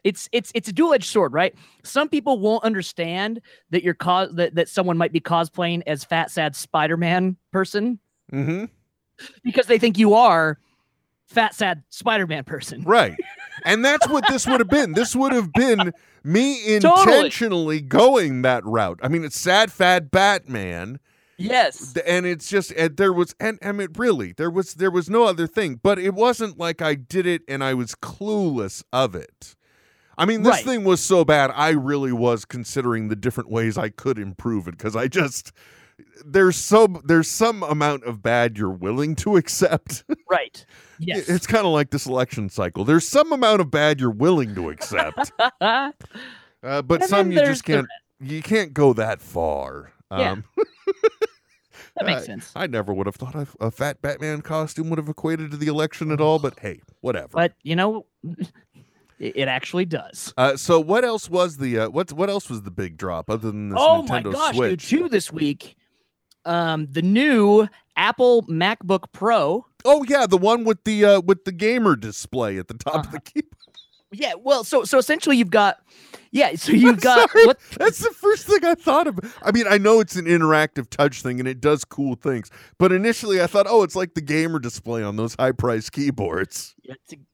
it's 0.09 0.29
it's 0.33 0.51
it's 0.55 0.69
a 0.69 0.73
dual-edged 0.73 1.05
sword 1.11 1.33
right 1.33 1.55
some 1.85 2.09
people 2.09 2.39
won't 2.39 2.65
understand 2.65 3.41
that 3.71 3.83
you're 3.85 3.95
cos 3.95 4.29
that, 4.35 4.55
that 4.55 4.69
someone 4.69 4.97
might 4.97 5.13
be 5.13 5.21
cosplaying 5.21 5.83
as 5.87 6.05
fat 6.05 6.31
sad 6.31 6.55
spider-man 6.57 7.37
person 7.53 7.99
Mm-hmm. 8.33 8.65
because 9.43 9.67
they 9.67 9.79
think 9.79 9.99
you 9.99 10.15
are 10.15 10.59
fat 11.27 11.55
sad 11.55 11.83
spider-man 11.91 12.45
person 12.45 12.83
Right. 12.83 13.15
And 13.65 13.85
that's 13.85 14.07
what 14.09 14.25
this 14.29 14.47
would 14.47 14.61
have 14.61 14.69
been. 14.71 14.93
This 14.93 15.17
would 15.17 15.33
have 15.33 15.53
been 15.53 15.93
me 16.23 16.79
Totally. 16.81 17.17
intentionally 17.17 17.81
going 17.81 18.43
that 18.43 18.65
route. 18.65 19.01
I 19.03 19.09
mean, 19.09 19.25
it's 19.25 19.39
sad, 19.41 19.73
fat 19.73 20.11
Batman. 20.13 21.01
yes 21.39 21.95
and 22.07 22.25
it's 22.27 22.49
just 22.49 22.71
and 22.73 22.97
there 22.97 23.13
was 23.13 23.35
and 23.41 23.59
I 23.63 23.73
mean 23.73 23.89
really 23.97 24.33
there 24.37 24.51
was 24.51 24.75
there 24.75 24.91
was 24.91 25.09
no 25.09 25.23
other 25.25 25.47
thing 25.47 25.79
but 25.83 25.97
it 25.99 26.13
wasn't 26.15 26.59
like 26.59 26.83
I 26.83 26.95
did 26.97 27.27
it 27.27 27.43
and 27.49 27.63
I 27.65 27.75
was 27.75 27.95
clueless 27.95 28.83
of 28.93 29.15
it. 29.15 29.55
I 30.19 30.25
mean 30.27 30.43
this 30.43 30.51
Right. 30.57 30.65
thing 30.65 30.85
was 30.85 31.01
so 31.01 31.25
bad 31.25 31.51
I 31.55 31.71
really 31.71 32.13
was 32.13 32.45
considering 32.45 33.09
the 33.09 33.17
different 33.17 33.51
ways 33.51 33.79
I 33.79 33.89
could 33.89 34.19
improve 34.19 34.69
it 34.69 34.73
because 34.73 34.95
I 34.97 35.09
just 35.09 35.53
there's 36.25 36.57
so 36.57 36.87
there's 37.05 37.31
some 37.31 37.63
amount 37.63 38.05
of 38.05 38.23
bad 38.23 38.59
you're 38.59 38.69
willing 38.71 39.15
to 39.17 39.37
accept. 39.37 40.05
right 40.31 40.65
yes 40.99 41.29
It's 41.29 41.47
kind 41.47 41.65
of 41.67 41.73
like 41.73 41.91
the 41.91 41.99
selection 41.99 42.49
cycle. 42.51 42.85
There's 42.85 43.07
some 43.09 43.33
amount 43.33 43.61
of 43.61 43.71
bad 43.71 44.01
you're 44.01 44.11
willing 44.11 44.55
to 44.57 44.71
accept, 44.71 45.33
uh, 45.61 45.93
but 46.61 46.91
And 47.01 47.05
some 47.05 47.33
you 47.33 47.39
just 47.41 47.65
can't. 47.65 47.87
You 48.21 48.43
can't 48.43 48.75
go 48.75 48.93
that 48.95 49.21
far. 49.23 49.93
Yeah. 50.11 50.33
Um, 50.33 50.45
that 51.97 52.07
makes 52.07 52.23
I- 52.23 52.27
sense 52.27 52.53
I 52.57 52.67
never 52.67 52.93
would 52.93 53.07
have 53.07 53.15
thought 53.17 53.35
a, 53.35 53.47
a 53.61 53.71
fat 53.71 54.01
Batman 54.03 54.41
costume 54.43 54.91
would 54.91 54.99
have 54.99 55.09
equated 55.09 55.51
to 55.53 55.57
the 55.57 55.67
election 55.69 56.11
at 56.11 56.21
all, 56.21 56.39
but 56.39 56.59
hey, 56.59 56.81
whatever. 57.01 57.29
but 57.33 57.53
you 57.63 57.77
know 57.77 58.07
it, 59.19 59.49
actually 59.49 59.85
does 59.85 60.33
uh, 60.37 60.57
so 60.57 60.79
what 60.81 61.05
else 61.05 61.29
was 61.29 61.57
the 61.57 61.79
uh, 61.79 61.89
what 61.91 62.13
what 62.13 62.29
else 62.31 62.49
was 62.49 62.63
the 62.63 62.71
big 62.71 62.97
drop 62.97 63.29
other 63.31 63.51
than 63.51 63.71
this 63.71 63.79
oh 63.81 64.05
Nintendo 64.07 64.09
my 64.09 64.33
gosh, 64.33 64.57
Switch? 64.57 64.89
dude! 64.89 65.01
Two 65.01 65.09
this 65.09 65.33
week. 65.33 65.77
Um, 66.45 66.87
the 66.91 67.03
new 67.03 67.69
Apple 67.97 68.43
MacBook 68.45 69.13
Pro. 69.13 69.67
Oh 69.85 70.05
yeah, 70.09 70.27
the 70.27 70.39
one 70.39 70.65
with 70.65 70.83
the 70.85 71.05
uh, 71.05 71.21
with 71.21 71.45
the 71.45 71.53
gamer 71.53 71.95
display 71.97 72.57
at 72.59 72.69
the 72.69 72.75
top 72.75 72.95
of 72.95 73.01
Uh-huh. 73.07 73.11
the 73.13 73.21
keyboard. 73.21 73.53
Yeah, 74.11 74.35
well, 74.43 74.65
so 74.65 74.85
so 74.85 74.99
essentially 74.99 75.37
you've 75.37 75.51
got, 75.51 75.81
yeah, 76.31 76.55
so 76.55 76.73
you've 76.75 77.01
got 77.01 77.31
Sorry, 77.31 77.47
what? 77.47 77.59
That's 77.79 77.99
the 77.99 78.11
first 78.11 78.47
thing 78.47 78.65
I 78.65 78.75
thought 78.75 79.07
of. 79.07 79.19
I 79.43 79.53
mean, 79.53 79.67
I 79.69 79.77
know 79.77 80.01
it's 80.01 80.17
an 80.17 80.25
interactive 80.25 80.89
touch 80.89 81.23
thing 81.23 81.39
and 81.39 81.49
it 81.49 81.61
does 81.61 81.85
cool 81.85 82.15
things, 82.15 82.51
but 82.79 82.91
initially 82.91 83.43
I 83.43 83.47
thought, 83.47 83.67
oh, 83.69 83.83
it's 83.83 83.95
like 83.95 84.15
the 84.15 84.21
gamer 84.23 84.59
display 84.59 85.03
on 85.03 85.17
those 85.17 85.35
high 85.39 85.53
price 85.53 85.91
keyboards. 85.91 86.75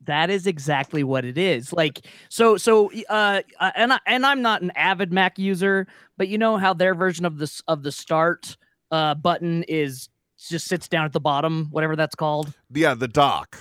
That 0.05 0.31
is 0.31 0.47
exactly 0.47 1.05
what 1.05 1.25
it 1.25 1.39
is. 1.39 1.73
Like, 1.73 2.07
so 2.29 2.57
so 2.57 2.91
uh, 3.09 3.43
uh, 3.61 3.71
and 3.77 3.93
I, 3.93 4.01
and 4.07 4.27
I'm 4.27 4.43
not 4.43 4.63
an 4.63 4.73
avid 4.75 5.13
Mac 5.13 5.39
user, 5.39 5.87
but 6.17 6.27
you 6.29 6.39
know 6.39 6.57
how 6.57 6.75
their 6.75 6.95
version 6.95 7.25
of 7.25 7.39
this 7.39 7.63
of 7.69 7.83
the 7.83 7.93
start 7.93 8.57
uh 8.91 9.15
button 9.15 9.63
is 9.69 10.09
just 10.49 10.67
sits 10.67 10.89
down 10.89 11.05
at 11.05 11.13
the 11.13 11.21
bottom, 11.21 11.69
whatever 11.71 11.95
that's 11.95 12.15
called. 12.15 12.53
Yeah, 12.73 12.95
the 12.95 13.09
dock. 13.09 13.59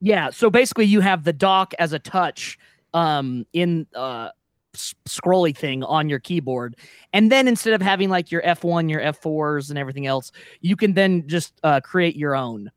Yeah, 0.00 0.30
so 0.30 0.50
basically 0.50 0.86
you 0.86 1.00
have 1.00 1.24
the 1.24 1.32
dock 1.32 1.74
as 1.78 1.92
a 1.92 1.98
touch 1.98 2.58
um 2.94 3.44
in 3.52 3.86
uh 3.94 4.30
scrolly 4.74 5.56
thing 5.56 5.82
on 5.82 6.08
your 6.08 6.18
keyboard. 6.18 6.76
And 7.12 7.32
then 7.32 7.48
instead 7.48 7.74
of 7.74 7.82
having 7.82 8.10
like 8.10 8.30
your 8.30 8.42
F1, 8.42 8.88
your 8.88 9.00
F4s 9.00 9.70
and 9.70 9.78
everything 9.78 10.06
else, 10.06 10.30
you 10.60 10.76
can 10.76 10.94
then 10.94 11.26
just 11.26 11.54
uh 11.62 11.80
create 11.80 12.16
your 12.16 12.36
own 12.36 12.70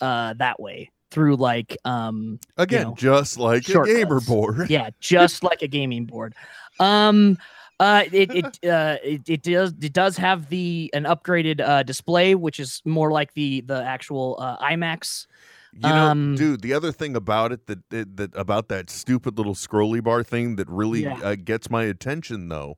uh 0.00 0.34
that 0.34 0.60
way 0.60 0.90
through 1.10 1.36
like 1.36 1.76
um 1.84 2.38
Again, 2.56 2.82
know, 2.88 2.94
just 2.96 3.38
like 3.38 3.68
a 3.68 3.84
gamer 3.84 4.20
board. 4.20 4.70
yeah, 4.70 4.90
just 5.00 5.42
like 5.50 5.62
a 5.62 5.68
gaming 5.68 6.06
board. 6.06 6.34
Um 6.78 7.38
uh 7.80 8.04
it 8.12 8.34
it 8.34 8.44
uh 8.70 8.96
it, 9.02 9.22
it 9.28 9.42
does 9.42 9.74
it 9.82 9.92
does 9.92 10.16
have 10.16 10.48
the 10.48 10.90
an 10.94 11.04
upgraded 11.04 11.60
uh 11.60 11.82
display 11.82 12.34
which 12.34 12.60
is 12.60 12.80
more 12.84 13.10
like 13.10 13.34
the 13.34 13.62
the 13.62 13.82
actual 13.82 14.36
uh 14.38 14.56
iMacs 14.58 15.26
You 15.74 15.88
know, 15.88 16.08
Um, 16.10 16.34
dude, 16.36 16.60
the 16.60 16.74
other 16.74 16.92
thing 16.92 17.16
about 17.16 17.50
it 17.52 17.66
that, 17.66 17.88
that 17.90 18.16
that 18.18 18.34
about 18.36 18.68
that 18.68 18.90
stupid 18.90 19.38
little 19.38 19.54
scrolly 19.54 20.02
bar 20.02 20.22
thing 20.22 20.56
that 20.56 20.68
really 20.68 21.02
Yeah. 21.04 21.18
uh, 21.22 21.34
gets 21.36 21.70
my 21.70 21.84
attention 21.84 22.48
though 22.48 22.76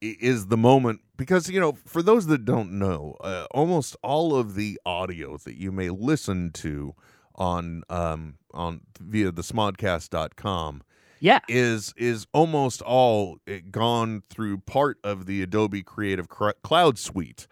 is 0.00 0.46
the 0.46 0.56
moment 0.56 1.00
because 1.16 1.50
you 1.50 1.58
know, 1.58 1.72
for 1.84 2.02
those 2.02 2.26
that 2.28 2.44
don't 2.44 2.70
know, 2.72 3.16
uh, 3.20 3.46
almost 3.50 3.96
all 4.02 4.36
of 4.36 4.54
the 4.54 4.78
audio 4.86 5.36
that 5.38 5.56
you 5.56 5.72
may 5.72 5.90
listen 5.90 6.52
to 6.52 6.94
on 7.34 7.82
um 7.90 8.34
on 8.54 8.80
via 9.00 9.30
the 9.32 9.42
smodcast.com 9.42 10.82
Yeah. 11.20 11.40
is 11.48 11.92
is 11.96 12.26
almost 12.32 12.82
all 12.82 13.38
uh, 13.48 13.54
gone 13.70 14.22
through 14.30 14.58
part 14.58 14.98
of 15.02 15.26
the 15.26 15.42
Adobe 15.42 15.82
Creative 15.82 16.28
Cloud 16.28 16.98
suite. 16.98 17.48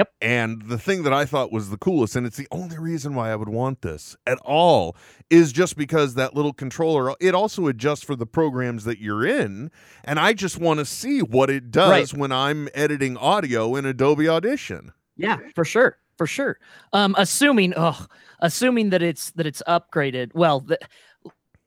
Yep. 0.00 0.14
And 0.22 0.62
the 0.62 0.78
thing 0.78 1.02
that 1.02 1.12
I 1.12 1.26
thought 1.26 1.52
was 1.52 1.68
the 1.68 1.76
coolest, 1.76 2.16
and 2.16 2.26
it's 2.26 2.38
the 2.38 2.48
only 2.50 2.78
reason 2.78 3.14
why 3.14 3.30
I 3.30 3.36
would 3.36 3.50
want 3.50 3.82
this 3.82 4.16
at 4.26 4.38
all, 4.38 4.96
is 5.28 5.52
just 5.52 5.76
because 5.76 6.14
that 6.14 6.34
little 6.34 6.54
controller, 6.54 7.14
it 7.20 7.34
also 7.34 7.66
adjusts 7.66 8.02
for 8.02 8.16
the 8.16 8.24
programs 8.24 8.84
that 8.84 8.98
you're 8.98 9.26
in. 9.26 9.70
And 10.02 10.18
I 10.18 10.32
just 10.32 10.58
want 10.58 10.78
to 10.80 10.86
see 10.86 11.20
what 11.20 11.50
it 11.50 11.70
does 11.70 12.14
when 12.14 12.32
I'm 12.32 12.70
editing 12.72 13.18
audio 13.18 13.76
in 13.76 13.84
Adobe 13.84 14.26
Audition. 14.26 14.92
Yeah, 15.18 15.36
for 15.54 15.66
sure, 15.66 15.98
for 16.16 16.26
sure. 16.26 16.58
Um, 16.94 17.14
assuming, 17.18 17.74
oh, 17.76 18.06
assuming 18.40 18.88
that 18.90 19.02
it's 19.02 19.32
that 19.32 19.46
it's 19.46 19.62
upgraded. 19.68 20.30
Well, 20.34 20.60
the, 20.60 20.78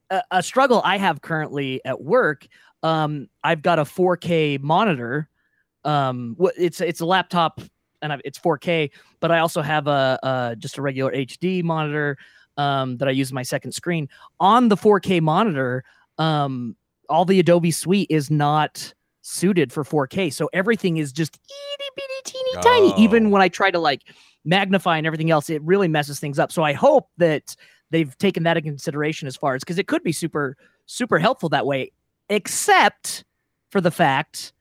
a, 0.09 0.23
a 0.31 0.41
struggle 0.41 0.81
I 0.83 0.97
have 0.97 1.21
currently 1.21 1.81
at 1.85 2.01
work. 2.01 2.47
Um, 2.81 3.29
I've 3.43 3.61
got 3.61 3.77
a 3.77 3.83
4K 3.83 4.59
monitor. 4.59 5.29
Um, 5.85 6.35
it's 6.57 6.81
it's 6.81 7.01
a 7.01 7.05
laptop 7.05 7.61
and 8.03 8.13
I've, 8.13 8.21
it's 8.23 8.37
4K, 8.37 8.91
but 9.19 9.31
I 9.31 9.39
also 9.39 9.61
have 9.63 9.87
a, 9.87 10.19
a 10.21 10.55
just 10.57 10.77
a 10.77 10.81
regular 10.81 11.11
HD 11.11 11.63
monitor 11.63 12.17
um, 12.57 12.97
that 12.97 13.07
I 13.07 13.11
use 13.11 13.33
my 13.33 13.41
second 13.41 13.71
screen. 13.71 14.07
On 14.39 14.67
the 14.67 14.77
4K 14.77 15.21
monitor, 15.21 15.83
um, 16.19 16.75
all 17.09 17.25
the 17.25 17.39
Adobe 17.39 17.71
Suite 17.71 18.07
is 18.11 18.29
not 18.29 18.93
suited 19.21 19.71
for 19.71 19.83
4K. 19.83 20.31
So 20.31 20.49
everything 20.53 20.97
is 20.97 21.11
just 21.11 21.35
itty 21.35 21.89
bitty 21.95 22.13
teeny 22.25 22.61
tiny. 22.61 23.01
Even 23.01 23.27
Oh. 23.27 23.29
when 23.29 23.41
I 23.41 23.47
try 23.47 23.71
to 23.71 23.79
like 23.79 24.03
magnify 24.45 24.97
and 24.97 25.07
everything 25.07 25.31
else, 25.31 25.49
it 25.49 25.61
really 25.63 25.87
messes 25.87 26.19
things 26.19 26.37
up. 26.37 26.51
So 26.51 26.61
I 26.63 26.73
hope 26.73 27.07
that 27.17 27.55
they've 27.89 28.15
taken 28.17 28.43
that 28.43 28.57
into 28.57 28.69
consideration 28.69 29.27
as 29.27 29.35
far 29.35 29.55
as 29.55 29.61
because 29.63 29.79
it 29.79 29.87
could 29.87 30.03
be 30.03 30.11
super, 30.11 30.57
super 30.85 31.17
helpful 31.19 31.49
that 31.49 31.65
way, 31.65 31.91
except 32.29 33.23
for 33.71 33.79
the 33.81 33.91
fact 33.91 34.51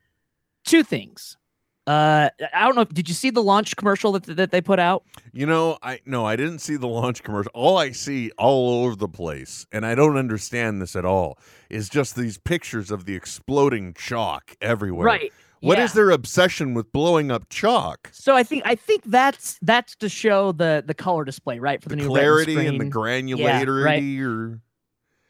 two 0.64 0.82
things. 0.84 1.36
Uh, 1.86 2.30
I 2.54 2.64
don't 2.64 2.76
know. 2.76 2.84
Did 2.84 3.08
you 3.08 3.14
see 3.14 3.30
the 3.30 3.42
launch 3.42 3.74
commercial 3.76 4.12
that, 4.12 4.24
that 4.36 4.52
they 4.52 4.60
put 4.60 4.78
out? 4.78 5.04
You 5.32 5.46
know, 5.46 5.78
I 5.82 6.00
no, 6.06 6.24
I 6.24 6.36
didn't 6.36 6.60
see 6.60 6.76
the 6.76 6.86
launch 6.86 7.24
commercial. 7.24 7.50
All 7.54 7.76
I 7.76 7.90
see 7.90 8.30
all 8.38 8.84
over 8.84 8.94
the 8.94 9.08
place, 9.08 9.66
and 9.72 9.84
I 9.84 9.96
don't 9.96 10.16
understand 10.16 10.80
this 10.80 10.94
at 10.94 11.04
all, 11.04 11.38
is 11.70 11.88
just 11.88 12.14
these 12.14 12.38
pictures 12.38 12.92
of 12.92 13.04
the 13.04 13.16
exploding 13.16 13.94
chalk 13.94 14.54
everywhere. 14.60 15.06
Right. 15.06 15.32
What 15.60 15.78
is 15.78 15.90
yeah. 15.90 15.94
their 15.94 16.10
obsession 16.10 16.74
with 16.74 16.92
blowing 16.92 17.30
up 17.30 17.48
chalk? 17.48 18.10
So 18.12 18.34
I 18.36 18.42
think 18.42 18.62
I 18.64 18.74
think 18.74 19.02
that's 19.06 19.58
that's 19.62 19.96
to 19.96 20.08
show 20.08 20.52
the 20.52 20.84
the 20.86 20.94
color 20.94 21.24
display, 21.24 21.58
right? 21.58 21.82
For 21.82 21.88
the, 21.88 21.96
The 21.96 22.02
new 22.02 22.08
clarity 22.08 22.66
and 22.66 22.80
the 22.80 22.84
granularity, 22.84 24.20
or 24.20 24.60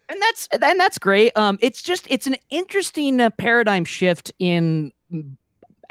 and 0.08 0.22
that's 0.22 0.48
and 0.52 0.80
that's 0.80 0.98
great. 0.98 1.36
Um, 1.36 1.58
it's 1.60 1.82
just 1.82 2.06
it's 2.10 2.26
an 2.26 2.36
interesting 2.50 3.20
uh, 3.20 3.30
paradigm 3.30 3.84
shift 3.84 4.32
in 4.38 4.92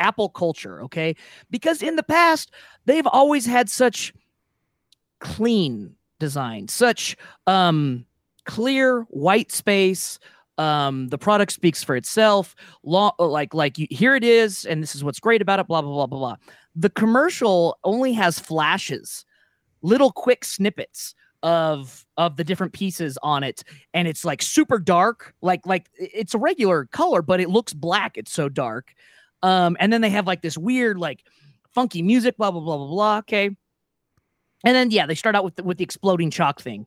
Apple 0.02 0.30
culture, 0.30 0.82
okay? 0.84 1.16
Because 1.50 1.82
in 1.82 1.96
the 1.96 2.04
past 2.04 2.52
they've 2.86 3.08
always 3.08 3.46
had 3.46 3.70
such 3.70 4.14
clean 5.20 5.96
design, 6.20 6.68
such 6.68 7.16
um 7.48 8.06
clear 8.46 9.04
white 9.10 9.52
space. 9.52 10.20
Um, 10.58 11.08
the 11.08 11.18
product 11.18 11.54
speaks 11.54 11.84
for 11.84 11.96
itself. 11.96 12.56
Law, 12.84 13.14
like 13.18 13.54
like 13.54 13.80
you, 13.80 13.88
here 13.90 14.16
it 14.16 14.24
is, 14.24 14.66
and 14.66 14.84
this 14.84 14.96
is 14.96 15.04
what's 15.04 15.20
great 15.20 15.42
about 15.42 15.60
it. 15.60 15.68
Blah 15.68 15.82
blah 15.82 15.92
blah 15.92 16.08
blah 16.08 16.20
blah. 16.20 16.36
The 16.76 16.90
commercial 16.90 17.80
only 17.84 18.14
has 18.14 18.38
flashes, 18.38 19.26
little 19.82 20.12
quick 20.12 20.44
snippets 20.46 21.16
of 21.44 22.06
of 22.18 22.38
the 22.38 22.44
different 22.44 22.74
pieces 22.74 23.18
on 23.24 23.44
it 23.44 23.64
and 23.94 24.08
it's 24.08 24.24
like 24.24 24.42
super 24.42 24.78
dark 24.78 25.34
like 25.42 25.66
like 25.66 25.90
it's 25.98 26.36
a 26.36 26.38
regular 26.38 26.86
color 26.86 27.22
but 27.22 27.40
it 27.40 27.50
looks 27.50 27.74
black 27.74 28.16
it's 28.16 28.32
so 28.32 28.48
dark 28.48 28.94
um 29.44 29.76
and 29.80 29.92
then 29.92 30.02
they 30.02 30.10
have 30.10 30.28
like 30.28 30.42
this 30.42 30.58
weird 30.58 30.98
like 30.98 31.24
funky 31.74 32.02
music 32.02 32.38
blah 32.38 32.52
blah 32.52 32.62
blah 32.62 32.78
blah 32.78 32.88
blah 32.88 33.18
okay 33.20 33.46
and 34.64 34.76
then 34.76 34.92
yeah 34.92 35.06
they 35.06 35.16
start 35.16 35.36
out 35.36 35.44
with 35.44 35.56
the, 35.56 35.64
with 35.64 35.78
the 35.78 35.84
exploding 35.84 36.30
chalk 36.30 36.62
thing 36.62 36.86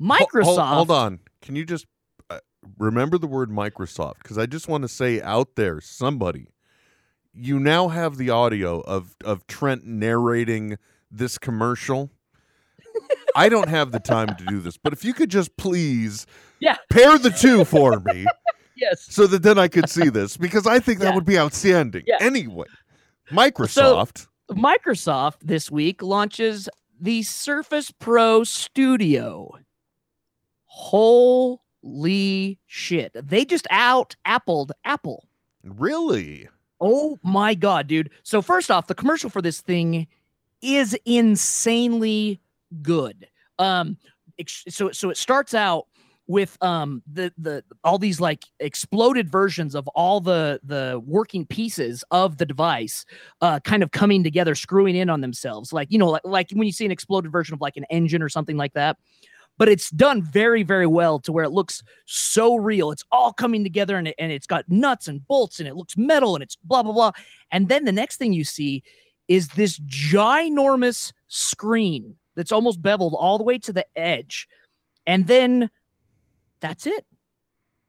microsoft 0.00 0.44
Hold, 0.44 0.58
hold 0.60 0.90
on. 0.90 1.18
Can 1.42 1.56
you 1.56 1.64
just 1.64 1.86
uh, 2.28 2.38
remember 2.78 3.18
the 3.18 3.26
word 3.26 3.50
Microsoft? 3.50 4.14
Because 4.22 4.38
I 4.38 4.46
just 4.46 4.68
want 4.68 4.82
to 4.82 4.88
say 4.88 5.20
out 5.20 5.56
there, 5.56 5.80
somebody, 5.80 6.46
you 7.34 7.58
now 7.58 7.88
have 7.88 8.16
the 8.16 8.30
audio 8.30 8.80
of 8.80 9.14
of 9.24 9.46
Trent 9.46 9.84
narrating 9.84 10.76
this 11.10 11.38
commercial. 11.38 12.10
I 13.36 13.48
don't 13.48 13.68
have 13.68 13.92
the 13.92 14.00
time 14.00 14.28
to 14.36 14.44
do 14.46 14.60
this, 14.60 14.76
but 14.76 14.92
if 14.92 15.04
you 15.04 15.14
could 15.14 15.30
just 15.30 15.56
please 15.56 16.26
Yeah. 16.60 16.76
pair 16.90 17.18
the 17.18 17.30
two 17.30 17.64
for 17.64 18.00
me 18.00 18.26
yes 18.80 19.06
so 19.08 19.26
that 19.26 19.42
then 19.42 19.58
I 19.58 19.68
could 19.68 19.88
see 19.90 20.08
this 20.18 20.36
because 20.36 20.66
I 20.66 20.78
think 20.80 21.00
that 21.00 21.06
Yeah. 21.10 21.14
would 21.14 21.24
be 21.26 21.38
outstanding. 21.38 22.04
Yeah. 22.06 22.16
Anyway, 22.20 22.66
Microsoft. 23.30 24.26
Microsoft 24.50 25.36
this 25.42 25.70
week 25.70 26.02
launches 26.02 26.68
the 27.00 27.22
Surface 27.22 27.90
Pro 27.92 28.42
Studio. 28.44 29.52
Holy 30.66 32.58
shit. 32.66 33.12
They 33.14 33.44
just 33.44 33.66
out 33.70 34.16
appled 34.26 34.70
Apple. 34.84 35.28
really? 35.62 36.48
Oh 36.82 37.18
my 37.22 37.54
god, 37.54 37.88
dude. 37.88 38.08
So 38.22 38.40
first 38.40 38.70
off, 38.70 38.86
the 38.86 38.94
commercial 38.94 39.28
for 39.28 39.42
this 39.42 39.60
thing 39.60 40.06
is 40.62 40.96
insanely 41.04 42.40
good. 42.82 43.28
Um 43.58 43.98
so 44.48 44.90
so 44.90 45.10
it 45.10 45.18
starts 45.18 45.52
out 45.54 45.86
with 46.30 46.56
um 46.62 47.02
the 47.12 47.32
the 47.38 47.64
all 47.82 47.98
these 47.98 48.20
like 48.20 48.44
exploded 48.60 49.28
versions 49.28 49.74
of 49.74 49.88
all 49.88 50.20
the 50.20 50.60
the 50.62 51.02
working 51.04 51.44
pieces 51.44 52.04
of 52.12 52.36
the 52.36 52.46
device 52.46 53.04
uh 53.40 53.58
kind 53.60 53.82
of 53.82 53.90
coming 53.90 54.22
together 54.22 54.54
screwing 54.54 54.94
in 54.94 55.10
on 55.10 55.20
themselves. 55.20 55.72
Like 55.72 55.90
you 55.90 55.98
know 55.98 56.10
like, 56.10 56.22
like 56.24 56.50
when 56.52 56.66
you 56.66 56.72
see 56.72 56.84
an 56.84 56.92
exploded 56.92 57.32
version 57.32 57.54
of 57.54 57.60
like 57.60 57.76
an 57.76 57.84
engine 57.90 58.22
or 58.22 58.28
something 58.28 58.56
like 58.56 58.74
that 58.74 58.96
but 59.58 59.68
it's 59.68 59.90
done 59.90 60.22
very 60.22 60.62
very 60.62 60.86
well 60.86 61.18
to 61.18 61.32
where 61.32 61.44
it 61.44 61.50
looks 61.50 61.82
so 62.06 62.54
real. 62.54 62.92
It's 62.92 63.04
all 63.10 63.32
coming 63.32 63.64
together 63.64 63.96
and, 63.96 64.06
it, 64.06 64.14
and 64.16 64.30
it's 64.30 64.46
got 64.46 64.68
nuts 64.68 65.08
and 65.08 65.26
bolts 65.26 65.58
and 65.58 65.68
it 65.68 65.74
looks 65.74 65.96
metal 65.96 66.36
and 66.36 66.44
it's 66.44 66.56
blah 66.62 66.84
blah 66.84 66.92
blah. 66.92 67.10
And 67.50 67.68
then 67.68 67.84
the 67.84 67.92
next 67.92 68.18
thing 68.18 68.32
you 68.32 68.44
see 68.44 68.84
is 69.26 69.48
this 69.48 69.80
ginormous 69.80 71.12
screen 71.26 72.14
that's 72.36 72.52
almost 72.52 72.80
beveled 72.80 73.16
all 73.18 73.36
the 73.36 73.44
way 73.44 73.58
to 73.58 73.72
the 73.72 73.86
edge. 73.96 74.46
And 75.06 75.26
then 75.26 75.70
that's 76.60 76.86
it. 76.86 77.04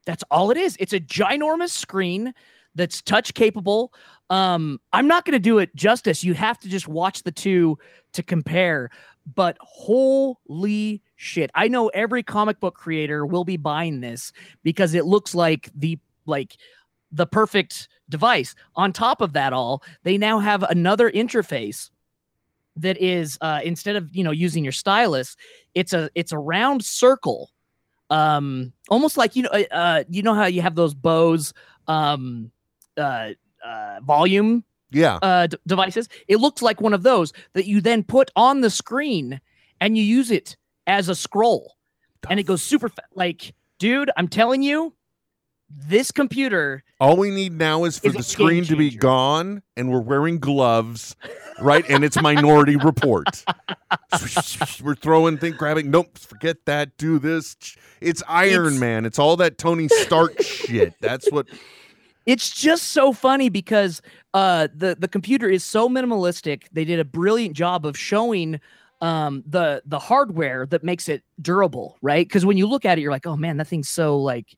That's 0.06 0.24
all 0.30 0.50
it 0.50 0.56
is. 0.56 0.76
It's 0.80 0.92
a 0.92 1.00
ginormous 1.00 1.70
screen 1.70 2.34
that's 2.74 3.02
touch 3.02 3.34
capable. 3.34 3.92
Um 4.30 4.80
i'm 4.92 5.06
not 5.06 5.24
going 5.24 5.34
to 5.34 5.38
do 5.38 5.58
it 5.58 5.74
justice. 5.76 6.24
You 6.24 6.34
have 6.34 6.58
to 6.60 6.68
just 6.68 6.88
watch 6.88 7.22
the 7.22 7.32
two 7.32 7.78
to 8.12 8.22
compare. 8.22 8.90
But 9.34 9.56
holy 9.60 11.02
shit 11.16 11.50
i 11.54 11.68
know 11.68 11.88
every 11.88 12.22
comic 12.22 12.58
book 12.58 12.74
creator 12.74 13.24
will 13.24 13.44
be 13.44 13.56
buying 13.56 14.00
this 14.00 14.32
because 14.64 14.94
it 14.94 15.04
looks 15.04 15.34
like 15.34 15.70
the 15.74 15.98
like 16.26 16.56
the 17.12 17.26
perfect 17.26 17.88
device. 18.08 18.54
On 18.74 18.92
top 18.92 19.20
of 19.20 19.34
that 19.34 19.52
all 19.52 19.82
they 20.02 20.16
now 20.16 20.38
have 20.38 20.62
another 20.64 21.10
interface 21.10 21.90
that 22.76 22.96
is 22.98 23.36
uh 23.42 23.60
instead 23.62 23.96
of 23.96 24.16
you 24.16 24.24
know 24.24 24.30
using 24.30 24.64
your 24.64 24.72
stylus 24.72 25.36
it's 25.74 25.92
a 25.92 26.08
it's 26.14 26.32
a 26.32 26.38
round 26.38 26.82
circle 26.82 27.50
um 28.12 28.72
almost 28.88 29.16
like 29.16 29.34
you 29.36 29.42
know 29.44 29.48
uh, 29.50 29.64
uh 29.74 30.04
you 30.10 30.22
know 30.22 30.34
how 30.34 30.46
you 30.46 30.60
have 30.62 30.74
those 30.74 30.94
bows 30.94 31.52
um 31.88 32.50
uh 32.96 33.30
uh 33.64 34.00
volume 34.04 34.64
Yeah. 34.90 35.16
uh, 35.22 35.46
d- 35.46 35.56
devices. 35.66 36.08
It 36.28 36.36
looks 36.44 36.60
like 36.62 36.80
one 36.80 36.92
of 36.94 37.02
those 37.02 37.32
that 37.54 37.66
you 37.66 37.80
then 37.80 38.02
put 38.04 38.30
on 38.36 38.60
the 38.60 38.70
screen 38.70 39.40
and 39.80 39.96
you 39.96 40.04
use 40.04 40.30
it 40.30 40.56
as 40.86 41.08
a 41.08 41.14
scroll, 41.14 41.64
and 42.28 42.38
it 42.40 42.44
goes 42.44 42.62
super 42.62 42.88
fa- 42.90 43.08
like, 43.14 43.54
dude. 43.78 44.10
I'm 44.16 44.28
telling 44.28 44.62
you, 44.62 44.92
this 45.74 46.10
computer. 46.10 46.84
All 47.00 47.16
we 47.16 47.30
need 47.30 47.52
now 47.52 47.84
is 47.84 47.98
for 47.98 48.08
Is 48.08 48.14
the 48.14 48.22
screen 48.22 48.64
to 48.64 48.76
be 48.76 48.90
gone, 48.90 49.62
and 49.76 49.90
we're 49.90 50.00
wearing 50.00 50.38
gloves, 50.38 51.16
right? 51.60 51.84
And 51.88 52.04
it's 52.04 52.20
Minority 52.20 52.76
Report. 52.76 53.44
we're 54.82 54.94
throwing, 54.94 55.38
think, 55.38 55.56
grabbing. 55.56 55.90
Nope, 55.90 56.18
forget 56.18 56.58
that. 56.66 56.96
Do 56.96 57.18
this. 57.18 57.56
It's 58.00 58.22
Iron 58.28 58.66
It's- 58.66 58.80
Man. 58.80 59.04
It's 59.04 59.18
all 59.18 59.36
that 59.38 59.58
Tony 59.58 59.88
Stark 59.88 60.40
shit. 60.42 60.94
That's 61.00 61.30
what. 61.30 61.46
It's 62.24 62.50
just 62.50 62.84
so 62.88 63.12
funny 63.12 63.48
because 63.48 64.00
uh, 64.32 64.68
the 64.74 64.96
the 64.98 65.08
computer 65.08 65.48
is 65.48 65.64
so 65.64 65.88
minimalistic. 65.88 66.64
They 66.72 66.84
did 66.84 67.00
a 67.00 67.04
brilliant 67.04 67.56
job 67.56 67.84
of 67.84 67.98
showing 67.98 68.60
um, 69.00 69.42
the 69.46 69.82
the 69.86 69.98
hardware 69.98 70.64
that 70.66 70.84
makes 70.84 71.08
it 71.08 71.24
durable, 71.40 71.96
right? 72.00 72.26
Because 72.26 72.46
when 72.46 72.56
you 72.56 72.68
look 72.68 72.84
at 72.84 72.96
it, 72.98 73.00
you're 73.02 73.10
like, 73.10 73.26
oh 73.26 73.36
man, 73.36 73.56
that 73.56 73.66
thing's 73.66 73.88
so 73.88 74.18
like 74.18 74.56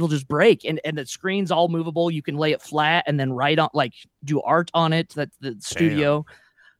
it'll 0.00 0.08
just 0.08 0.26
break 0.26 0.64
and 0.64 0.80
and 0.82 0.96
the 0.96 1.04
screen's 1.04 1.50
all 1.50 1.68
movable. 1.68 2.10
You 2.10 2.22
can 2.22 2.36
lay 2.36 2.52
it 2.52 2.62
flat 2.62 3.04
and 3.06 3.20
then 3.20 3.32
write 3.32 3.58
on 3.58 3.68
like 3.74 3.92
do 4.24 4.40
art 4.40 4.70
on 4.72 4.94
it 4.94 5.10
that 5.10 5.28
the 5.40 5.56
studio. 5.60 6.24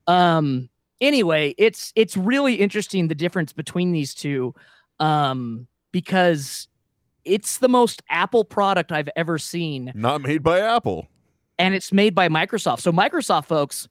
Um 0.07 0.71
anyway 1.03 1.55
it's 1.59 1.93
it's 1.97 2.17
really 2.17 2.55
interesting 2.55 3.09
the 3.09 3.15
difference 3.15 3.53
between 3.53 3.93
these 3.93 4.15
two 4.15 4.55
um 4.99 5.67
because 5.93 6.69
it's 7.25 7.57
the 7.59 7.69
most 7.69 8.03
apple 8.11 8.45
product 8.45 8.91
i've 8.93 9.09
ever 9.17 9.39
seen. 9.39 9.93
Not 9.95 10.23
made 10.23 10.43
by 10.43 10.61
Apple. 10.61 11.07
and 11.59 11.75
it's 11.75 11.93
made 11.93 12.15
by 12.15 12.29
microsoft. 12.29 12.81
So 12.81 12.91
microsoft 12.93 13.47
folks 13.47 13.87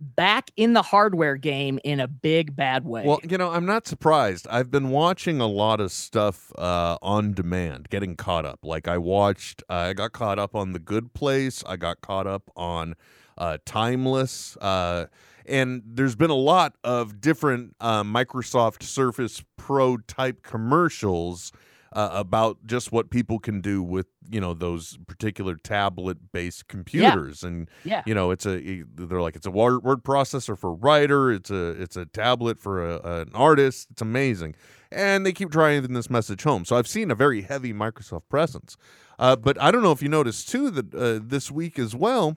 back 0.00 0.50
in 0.56 0.72
the 0.72 0.82
hardware 0.82 1.36
game 1.36 1.78
in 1.84 2.00
a 2.00 2.08
big 2.08 2.56
bad 2.56 2.84
way 2.84 3.04
Well, 3.04 3.20
you 3.22 3.36
know, 3.36 3.50
I'm 3.50 3.66
not 3.66 3.86
surprised. 3.86 4.46
I've 4.48 4.70
been 4.70 4.90
watching 4.90 5.40
a 5.40 5.46
lot 5.46 5.80
of 5.80 5.92
stuff 5.92 6.52
uh, 6.58 6.96
on 7.02 7.34
demand, 7.34 7.88
getting 7.90 8.16
caught 8.16 8.44
up. 8.44 8.60
Like 8.62 8.88
I 8.88 8.98
watched, 8.98 9.62
uh, 9.68 9.74
I 9.74 9.92
got 9.92 10.12
caught 10.12 10.38
up 10.38 10.54
on 10.54 10.72
The 10.72 10.78
Good 10.78 11.12
Place. 11.12 11.62
I 11.66 11.76
got 11.76 12.00
caught 12.00 12.26
up 12.26 12.50
on 12.56 12.94
uh, 13.36 13.58
Timeless. 13.64 14.56
Uh, 14.56 15.06
and 15.46 15.82
there's 15.84 16.16
been 16.16 16.30
a 16.30 16.34
lot 16.34 16.76
of 16.84 17.20
different 17.20 17.74
uh, 17.80 18.02
Microsoft 18.02 18.82
Surface 18.82 19.42
Pro 19.56 19.96
type 19.98 20.42
commercials 20.42 21.52
uh, 21.92 22.10
about 22.12 22.58
just 22.66 22.92
what 22.92 23.10
people 23.10 23.38
can 23.38 23.60
do 23.60 23.82
with 23.82 24.06
you 24.30 24.40
know 24.40 24.54
those 24.54 24.98
particular 25.06 25.56
tablet 25.56 26.32
based 26.32 26.68
computers 26.68 27.42
and 27.42 27.68
yeah 27.84 28.02
you 28.06 28.14
know 28.14 28.30
it's 28.30 28.46
a 28.46 28.84
they're 28.94 29.20
like 29.20 29.36
it's 29.36 29.46
a 29.46 29.50
word, 29.50 29.82
word 29.82 30.04
processor 30.04 30.56
for 30.56 30.72
writer 30.72 31.32
it's 31.32 31.50
a 31.50 31.70
it's 31.82 31.96
a 31.96 32.06
tablet 32.06 32.60
for 32.60 32.88
a, 32.88 33.20
an 33.20 33.30
artist 33.34 33.88
it's 33.90 34.02
amazing 34.02 34.54
and 34.92 35.24
they 35.24 35.32
keep 35.32 35.50
driving 35.50 35.92
this 35.92 36.10
message 36.10 36.42
home. 36.42 36.64
So 36.64 36.76
I've 36.76 36.88
seen 36.88 37.10
a 37.10 37.14
very 37.14 37.42
heavy 37.42 37.72
Microsoft 37.72 38.22
presence. 38.28 38.76
Uh, 39.18 39.36
but 39.36 39.60
I 39.60 39.70
don't 39.70 39.82
know 39.82 39.92
if 39.92 40.02
you 40.02 40.08
noticed 40.08 40.48
too 40.48 40.70
that 40.70 40.94
uh, 40.94 41.20
this 41.22 41.50
week 41.50 41.78
as 41.78 41.94
well, 41.94 42.36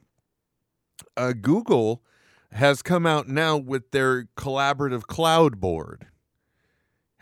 uh, 1.17 1.33
Google 1.33 2.03
has 2.51 2.81
come 2.81 3.05
out 3.05 3.27
now 3.27 3.57
with 3.57 3.91
their 3.91 4.25
collaborative 4.37 5.03
cloud 5.07 5.59
board. 5.59 6.07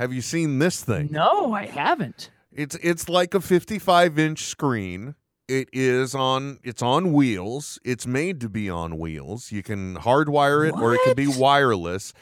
Have 0.02 0.12
you 0.12 0.22
seen 0.22 0.58
this 0.58 0.84
thing? 0.84 1.10
No, 1.12 1.54
I 1.54 1.68
haven't. 1.68 2.32
It's 2.52 2.76
it's 2.82 3.08
like 3.08 3.36
a 3.36 3.40
55 3.40 4.18
inch 4.18 4.46
screen. 4.46 5.14
It 5.48 5.70
is 5.72 6.16
on 6.16 6.58
it's 6.64 6.82
on 6.82 7.14
wheels. 7.14 7.78
It's 7.86 8.08
made 8.08 8.42
to 8.42 8.50
be 8.50 8.68
on 8.68 8.98
wheels. 8.98 9.52
You 9.52 9.62
can 9.62 9.98
hardwire 9.98 10.68
it 10.68 10.74
or 10.74 10.96
it 10.96 11.02
can 11.06 11.14
be 11.16 11.28
wireless. 11.28 12.14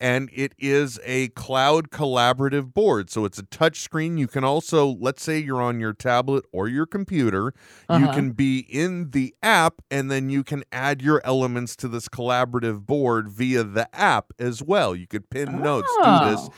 And 0.00 0.30
it 0.32 0.52
is 0.58 0.98
a 1.04 1.28
cloud 1.28 1.90
collaborative 1.90 2.74
board. 2.74 3.08
So 3.08 3.24
it's 3.24 3.38
a 3.38 3.44
touch 3.44 3.80
screen. 3.82 4.18
You 4.18 4.26
can 4.26 4.42
also, 4.42 4.96
let's 4.98 5.22
say 5.22 5.38
you're 5.38 5.62
on 5.62 5.78
your 5.78 5.92
tablet 5.92 6.44
or 6.52 6.66
your 6.66 6.86
computer, 6.86 7.52
you 7.88 7.94
Uh-huh. 7.96 8.12
can 8.14 8.32
be 8.32 8.58
in 8.68 9.10
the 9.12 9.32
app 9.44 9.74
and 9.92 10.10
then 10.10 10.28
you 10.28 10.42
can 10.42 10.64
add 10.72 11.02
your 11.02 11.20
elements 11.24 11.76
to 11.76 11.88
this 11.88 12.08
collaborative 12.08 12.84
board 12.84 13.28
via 13.28 13.62
the 13.62 13.88
app 13.94 14.32
as 14.40 14.60
well. 14.60 14.94
You 14.96 15.06
could 15.06 15.30
pin 15.30 15.62
notes, 15.62 15.90
do 16.02 16.30
this. 16.30 16.48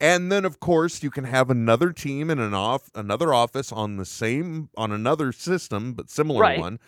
And 0.00 0.30
then 0.30 0.44
of 0.44 0.60
course 0.60 1.02
you 1.02 1.10
can 1.10 1.24
have 1.24 1.50
another 1.50 1.92
team 1.92 2.30
in 2.30 2.38
an 2.38 2.52
off 2.54 2.90
another 2.94 3.32
office 3.32 3.72
on 3.72 3.96
the 3.96 4.04
same 4.04 4.68
on 4.76 4.92
another 4.92 5.32
system 5.32 5.94
but 5.94 6.10
similar 6.10 6.42
Right. 6.42 6.58
one. 6.60 6.78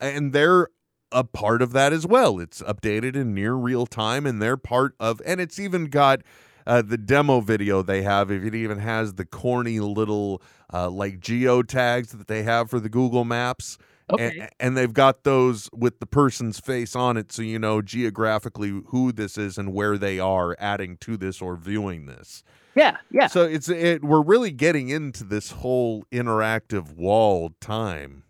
And 0.00 0.32
they're 0.32 0.68
a 1.12 1.24
part 1.24 1.62
of 1.62 1.72
that 1.72 1.92
as 1.92 2.06
well. 2.06 2.38
It's 2.38 2.60
updated 2.62 3.14
in 3.16 3.32
near 3.34 3.54
real 3.54 3.86
time 3.86 4.26
and 4.26 4.42
they're 4.42 4.56
part 4.56 4.94
of 4.98 5.22
and 5.24 5.40
it's 5.40 5.58
even 5.58 5.86
got 5.86 6.22
uh, 6.66 6.82
the 6.82 6.98
demo 6.98 7.40
video 7.40 7.80
they 7.80 8.02
have, 8.02 8.30
if 8.30 8.44
it 8.44 8.54
even 8.54 8.78
has 8.80 9.14
the 9.14 9.24
corny 9.24 9.80
little 9.80 10.42
uh, 10.70 10.90
like 10.90 11.18
geo 11.18 11.62
tags 11.62 12.12
that 12.12 12.26
they 12.26 12.42
have 12.42 12.68
for 12.68 12.78
the 12.78 12.90
Google 12.90 13.24
Maps. 13.24 13.78
Okay. 14.10 14.38
And, 14.40 14.50
and 14.60 14.76
they've 14.76 14.92
got 14.92 15.24
those 15.24 15.68
with 15.72 16.00
the 16.00 16.06
person's 16.06 16.58
face 16.60 16.96
on 16.96 17.16
it, 17.16 17.30
so 17.32 17.42
you 17.42 17.58
know 17.58 17.82
geographically 17.82 18.82
who 18.86 19.12
this 19.12 19.36
is 19.36 19.58
and 19.58 19.72
where 19.74 19.98
they 19.98 20.18
are 20.18 20.56
adding 20.58 20.96
to 20.98 21.16
this 21.16 21.42
or 21.42 21.56
viewing 21.56 22.06
this. 22.06 22.42
Yeah, 22.74 22.96
yeah. 23.10 23.26
So 23.26 23.42
it's 23.42 23.68
it. 23.68 24.02
We're 24.04 24.22
really 24.22 24.50
getting 24.52 24.88
into 24.88 25.24
this 25.24 25.50
whole 25.50 26.04
interactive 26.12 26.94
wall 26.96 27.52
time. 27.60 28.22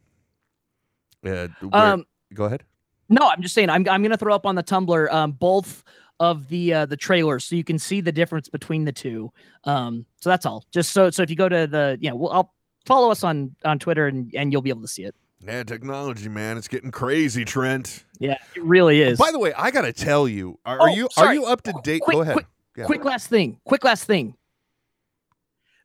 Uh, 1.24 1.48
where- 1.60 1.92
Um, 1.92 2.04
go 2.34 2.44
ahead. 2.44 2.64
No, 3.08 3.28
I'm 3.28 3.40
just 3.42 3.54
saying 3.54 3.70
I'm 3.70 3.88
I'm 3.88 4.02
gonna 4.02 4.16
throw 4.16 4.34
up 4.34 4.46
on 4.46 4.54
the 4.54 4.62
Tumblr 4.62 5.12
um 5.12 5.32
both 5.32 5.82
of 6.20 6.48
the 6.48 6.74
uh 6.74 6.86
the 6.86 6.96
trailers 6.96 7.44
so 7.44 7.56
you 7.56 7.64
can 7.64 7.78
see 7.78 8.00
the 8.00 8.12
difference 8.12 8.48
between 8.48 8.84
the 8.84 8.92
two. 8.92 9.32
Um 9.64 10.04
so 10.20 10.28
that's 10.30 10.44
all. 10.44 10.64
Just 10.72 10.92
so 10.92 11.08
so 11.10 11.22
if 11.22 11.30
you 11.30 11.36
go 11.36 11.48
to 11.48 11.66
the 11.66 11.96
you 12.00 12.10
know, 12.10 12.16
well, 12.16 12.32
I'll 12.32 12.54
follow 12.86 13.10
us 13.10 13.24
on 13.24 13.54
on 13.64 13.78
Twitter 13.78 14.06
and 14.08 14.30
and 14.34 14.52
you'll 14.52 14.62
be 14.62 14.70
able 14.70 14.82
to 14.82 14.88
see 14.88 15.04
it. 15.04 15.14
Yeah, 15.40 15.62
technology, 15.62 16.28
man, 16.28 16.56
it's 16.58 16.68
getting 16.68 16.90
crazy, 16.90 17.44
Trent. 17.44 18.04
Yeah, 18.18 18.38
it 18.56 18.62
really 18.62 19.00
is. 19.00 19.18
By 19.18 19.30
the 19.30 19.38
way, 19.38 19.52
I 19.52 19.70
gotta 19.70 19.92
tell 19.92 20.26
you, 20.28 20.58
are, 20.66 20.78
Oh, 20.80 20.84
are 20.84 20.90
you 20.90 21.08
are 21.16 21.32
you 21.34 21.46
up 21.46 21.62
to 21.62 21.74
date? 21.84 22.02
Quick, 22.02 22.14
go 22.16 22.22
ahead. 22.22 22.34
quick, 22.34 22.46
Yeah. 22.76 22.84
quick 22.86 23.04
last 23.04 23.28
thing. 23.28 23.60
Quick 23.64 23.84
last 23.84 24.04
thing. 24.04 24.34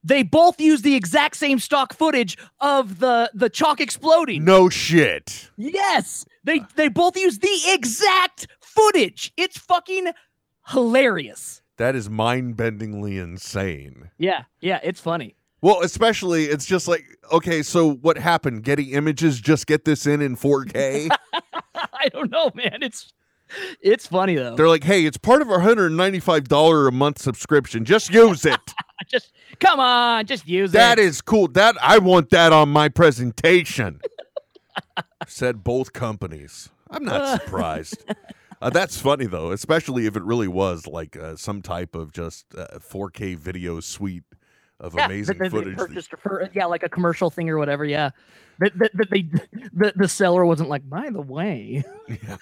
They 0.03 0.23
both 0.23 0.59
use 0.59 0.81
the 0.81 0.95
exact 0.95 1.37
same 1.37 1.59
stock 1.59 1.93
footage 1.93 2.37
of 2.59 2.99
the 2.99 3.29
the 3.33 3.49
chalk 3.49 3.79
exploding. 3.79 4.43
No 4.43 4.69
shit. 4.69 5.49
Yes, 5.55 6.25
they 6.43 6.61
they 6.75 6.87
both 6.89 7.15
use 7.15 7.39
the 7.39 7.59
exact 7.67 8.47
footage. 8.59 9.31
It's 9.37 9.57
fucking 9.57 10.11
hilarious. 10.67 11.61
That 11.77 11.95
is 11.95 12.09
mind-bendingly 12.09 13.21
insane. 13.21 14.09
Yeah, 14.17 14.43
yeah, 14.61 14.79
it's 14.83 14.99
funny. 14.99 15.35
Well, 15.63 15.79
especially 15.81 16.43
it's 16.47 16.65
just 16.65 16.89
like 16.89 17.05
okay, 17.31 17.63
so 17.63 17.93
what 17.93 18.17
happened? 18.17 18.63
Getty 18.63 18.91
Images 18.91 19.39
just 19.39 19.65
get 19.65 19.85
this 19.85 20.05
in 20.05 20.21
in 20.21 20.35
4K. 20.35 21.07
I 21.75 22.09
don't 22.09 22.29
know, 22.29 22.51
man. 22.53 22.79
It's 22.81 23.13
it's 23.79 24.05
funny 24.05 24.35
though. 24.35 24.57
They're 24.57 24.67
like, 24.67 24.83
hey, 24.83 25.05
it's 25.05 25.15
part 25.15 25.41
of 25.41 25.49
our 25.49 25.59
$195 25.59 26.87
a 26.87 26.91
month 26.91 27.21
subscription. 27.21 27.85
Just 27.85 28.13
use 28.13 28.45
it. 28.45 28.59
just 29.07 29.31
come 29.61 29.79
on, 29.79 30.25
just 30.25 30.45
use 30.49 30.73
That 30.73 30.97
That 30.97 31.01
is 31.01 31.21
cool. 31.21 31.47
That 31.47 31.77
I 31.81 31.97
want 31.99 32.31
that 32.31 32.51
on 32.51 32.67
my 32.67 32.89
presentation. 32.89 34.01
Said 35.27 35.63
both 35.63 35.93
companies. 35.93 36.71
I'm 36.91 37.05
not 37.05 37.41
surprised. 37.41 38.03
Uh, 38.61 38.69
that's 38.69 38.99
funny 38.99 39.27
though, 39.27 39.53
especially 39.53 40.07
if 40.07 40.17
it 40.17 40.23
really 40.23 40.49
was 40.49 40.87
like 40.87 41.15
uh, 41.15 41.37
some 41.37 41.61
type 41.61 41.95
of 41.95 42.11
just 42.11 42.47
uh, 42.53 42.79
4K 42.79 43.37
video 43.37 43.79
suite 43.79 44.23
of 44.83 44.93
Yeah, 44.95 45.05
amazing 45.05 45.37
they 45.39 45.49
footage. 45.49 45.77
that- 45.77 45.87
purchased 45.87 46.11
for- 46.21 46.49
yeah, 46.53 46.65
like 46.65 46.83
a 46.83 46.89
commercial 46.89 47.29
thing 47.29 47.49
or 47.49 47.57
whatever. 47.57 47.85
Yeah, 47.85 48.11
that, 48.59 48.77
that, 48.77 48.91
that 48.95 49.09
they 49.09 49.23
the, 49.73 49.93
the 49.95 50.07
seller 50.07 50.45
wasn't 50.45 50.69
like. 50.69 50.87
By 50.89 51.09
the 51.09 51.21
way, 51.21 51.83
Yeah. 52.07 52.37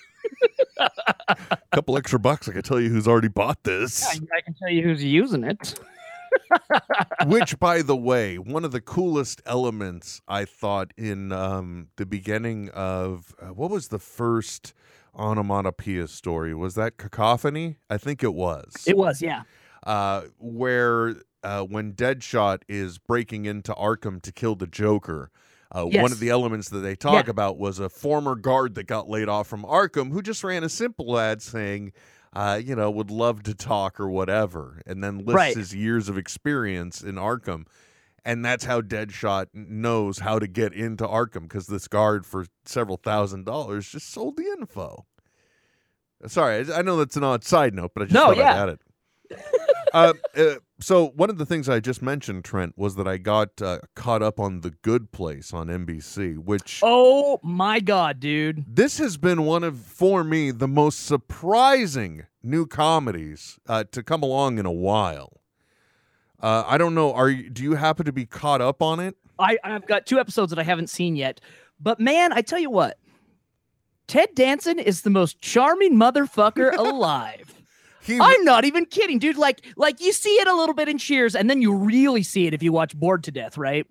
A 1.28 1.58
couple 1.72 1.98
extra 1.98 2.20
bucks, 2.20 2.50
I 2.50 2.54
can 2.54 2.64
tell 2.64 2.80
you 2.80 2.89
who's 2.89 3.08
already 3.08 3.28
bought 3.28 3.64
this. 3.64 4.06
I, 4.08 4.20
I 4.36 4.42
can 4.42 4.54
tell 4.56 4.70
you 4.70 4.82
who's 4.84 5.04
using 5.04 5.44
it. 5.44 5.80
Which, 7.26 7.60
by 7.60 7.82
the 7.82 7.96
way, 7.96 8.38
one 8.38 8.66
of 8.66 8.72
the 8.72 8.82
coolest 8.82 9.42
elements 9.46 10.22
I 10.28 10.46
thought 10.46 10.92
in 10.98 11.32
um, 11.32 11.89
the 11.98 12.06
beginning 12.06 12.70
of 12.70 13.34
uh, 13.42 13.48
what 13.48 13.70
was 13.70 13.89
the 13.89 14.00
first 14.00 14.74
onomatopoeia 15.16 16.08
story? 16.08 16.54
Was 16.56 16.76
that 16.76 16.98
Cacophony? 16.98 17.78
I 17.89 17.98
think 17.98 18.24
it 18.24 18.34
was. 18.34 18.72
It 18.88 18.98
was, 18.98 19.22
yeah. 19.22 19.44
uh, 19.86 20.24
where 20.39 21.16
uh, 21.44 21.64
when 21.64 21.94
Deadshot 21.94 22.62
is 22.68 22.98
breaking 22.98 23.46
into 23.46 23.74
Arkham 23.74 24.22
to 24.22 24.32
kill 24.32 24.56
the 24.56 24.68
Joker. 24.68 25.32
Uh, 25.74 25.86
One 25.86 26.12
of 26.12 26.20
the 26.20 26.30
elements 26.30 26.68
that 26.70 26.80
they 26.80 26.96
talk 26.96 27.26
Yeah. 27.26 27.32
about 27.32 27.58
was 27.58 27.80
a 27.80 27.88
former 27.89 28.36
guard 28.36 28.76
that 28.76 28.88
got 28.88 29.08
laid 29.10 29.30
off 29.30 29.48
from 29.48 29.64
Arkham 29.64 30.12
who 30.12 30.22
just 30.22 30.44
ran 30.44 30.64
a 30.66 30.70
simple 30.70 31.18
ad 31.18 31.42
saying, 31.42 31.94
uh, 32.34 32.60
you 32.64 32.76
know, 32.76 32.92
would 32.92 33.10
love 33.10 33.44
to 33.44 33.54
talk 33.56 33.98
or 34.00 34.10
whatever, 34.10 34.82
and 34.86 35.02
then 35.04 35.20
lists 35.20 35.34
Right. 35.36 35.56
his 35.56 35.74
years 35.74 36.10
of 36.10 36.18
experience 36.18 37.02
in 37.02 37.16
Arkham. 37.16 37.66
And 38.26 38.44
that's 38.46 38.66
how 38.66 38.82
Deadshot 38.82 39.48
knows 39.54 40.20
how 40.20 40.38
to 40.39 40.48
get 40.48 40.74
into 40.74 41.08
Arkham 41.08 41.44
because 41.44 41.68
this 41.68 41.88
guard 41.88 42.26
for 42.26 42.46
several 42.66 42.98
thousand 42.98 43.46
dollars 43.46 43.89
just 43.89 44.10
sold 44.12 44.38
the 44.38 44.44
info. 44.44 45.06
Sorry, 46.28 46.72
I 46.72 46.82
know 46.84 46.98
that's 46.98 47.18
an 47.18 47.24
odd 47.24 47.44
side 47.44 47.74
note, 47.74 47.92
but 47.96 48.04
I 48.04 48.06
just 48.06 48.14
No, 48.16 48.28
thought 48.28 48.39
I'd 48.39 48.52
add 48.52 48.70
it. 48.70 48.80
Uh, 49.94 50.14
uh, 50.36 50.56
so 50.80 51.10
one 51.10 51.30
of 51.30 51.38
the 51.38 51.46
things 51.46 51.70
I 51.70 51.80
just 51.80 52.02
mentioned, 52.02 52.44
Trent, 52.44 52.78
was 52.78 52.96
that 52.96 53.08
I 53.08 53.18
got 53.18 53.62
uh, 53.62 53.80
caught 53.96 54.22
up 54.24 54.39
on 54.39 54.62
The 54.62 54.72
Good 54.72 55.12
Place 55.12 55.54
on 55.54 55.68
NBC, 55.68 56.38
which 56.38 56.80
Oh 56.84 57.39
my 57.44 57.80
god, 57.80 58.20
dude! 58.20 58.66
this 58.68 58.98
has 58.98 59.18
been 59.18 59.44
one 59.46 59.64
of 59.64 59.78
for 59.78 60.24
me 60.24 60.52
the 60.52 60.68
most 60.68 61.06
surprising 61.06 62.26
new 62.44 62.66
comedies 62.66 63.60
uh, 63.68 63.84
to 63.92 64.02
come 64.04 64.24
along 64.24 64.58
in 64.58 64.66
a 64.66 64.72
while. 64.72 65.42
Uh, 66.39 66.64
I 66.66 66.78
don't 66.78 66.96
know. 66.96 67.14
Are 67.14 67.30
you, 67.30 67.50
do 67.50 67.62
you 67.62 67.76
happen 67.76 68.06
to 68.06 68.12
be 68.12 68.26
caught 68.26 68.62
up 68.62 68.82
on 68.82 69.00
it? 69.00 69.16
I 69.38 69.58
I've 69.64 69.88
got 69.88 70.06
two 70.06 70.20
episodes 70.20 70.50
that 70.50 70.60
I 70.60 70.64
haven't 70.64 70.89
seen 70.89 71.16
yet, 71.16 71.39
but 71.80 72.00
man, 72.00 72.34
I 72.34 72.42
tell 72.42 72.60
you 72.60 72.70
what, 72.70 72.98
Ted 74.08 74.30
Danson 74.36 74.80
is 74.80 75.02
the 75.04 75.10
most 75.10 75.39
charming 75.42 75.96
motherfucker 75.96 76.74
alive. 76.78 77.51
He, 78.04 78.20
I'm 78.20 78.43
not 78.43 78.66
even 78.66 78.86
kidding, 78.86 79.20
dude. 79.20 79.38
Like, 79.38 79.66
like 79.76 80.02
you 80.02 80.12
see 80.12 80.34
it 80.36 80.47
a 80.47 80.56
little 80.56 80.74
bit 80.76 80.89
in 80.89 80.97
Cheers, 80.97 81.36
and 81.36 81.49
then 81.49 81.62
you 81.62 81.76
really 81.76 82.24
see 82.24 82.47
it 82.47 82.54
if 82.54 82.64
you 82.64 82.72
watch 82.72 82.95
Bored 82.97 83.24
to 83.26 83.32
Death, 83.32 83.58
right? 83.58 83.86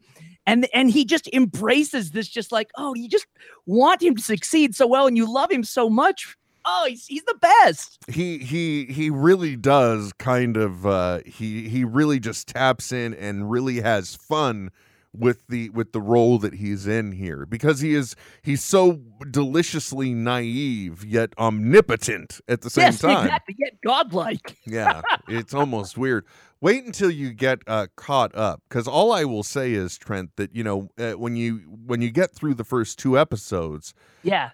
And 0.46 0.66
and 0.74 0.90
he 0.90 1.04
just 1.04 1.28
embraces 1.32 2.10
this, 2.10 2.28
just 2.28 2.50
like, 2.50 2.70
oh, 2.76 2.94
you 2.94 3.08
just 3.08 3.26
want 3.66 4.02
him 4.02 4.16
to 4.16 4.22
succeed 4.22 4.74
so 4.74 4.86
well, 4.86 5.06
and 5.06 5.16
you 5.16 5.32
love 5.32 5.50
him 5.50 5.62
so 5.62 5.88
much. 5.88 6.36
Oh, 6.64 6.86
he's 6.88 7.06
he's 7.06 7.24
the 7.24 7.38
best. 7.40 7.98
he 8.08 8.38
he 8.38 8.84
he 8.86 9.10
really 9.10 9.56
does 9.56 10.12
kind 10.18 10.56
of 10.56 10.86
uh 10.86 11.20
he 11.24 11.68
he 11.68 11.84
really 11.84 12.20
just 12.20 12.48
taps 12.48 12.92
in 12.92 13.14
and 13.14 13.50
really 13.50 13.80
has 13.80 14.16
fun 14.16 14.70
with 15.12 15.46
the 15.48 15.68
with 15.70 15.92
the 15.92 16.00
role 16.00 16.38
that 16.38 16.54
he's 16.54 16.86
in 16.86 17.10
here 17.12 17.44
because 17.44 17.80
he 17.80 17.94
is 17.94 18.14
he's 18.42 18.62
so 18.62 19.00
deliciously 19.30 20.14
naive 20.14 21.04
yet 21.04 21.32
omnipotent 21.38 22.40
at 22.48 22.60
the 22.60 22.70
same 22.70 22.84
yes, 22.86 23.00
time 23.00 23.24
exactly. 23.26 23.56
Yet 23.58 23.72
godlike. 23.84 24.56
yeah 24.66 25.02
it's 25.26 25.52
almost 25.52 25.98
weird 25.98 26.24
wait 26.60 26.84
until 26.84 27.10
you 27.10 27.32
get 27.32 27.58
uh, 27.66 27.88
caught 27.96 28.32
up 28.36 28.62
because 28.68 28.86
all 28.86 29.12
i 29.12 29.24
will 29.24 29.42
say 29.42 29.72
is 29.72 29.98
trent 29.98 30.30
that 30.36 30.54
you 30.54 30.62
know 30.62 30.88
uh, 30.98 31.12
when 31.12 31.34
you 31.34 31.56
when 31.86 32.00
you 32.00 32.10
get 32.12 32.30
through 32.30 32.54
the 32.54 32.64
first 32.64 32.96
two 32.98 33.18
episodes 33.18 33.92
Yeah. 34.22 34.50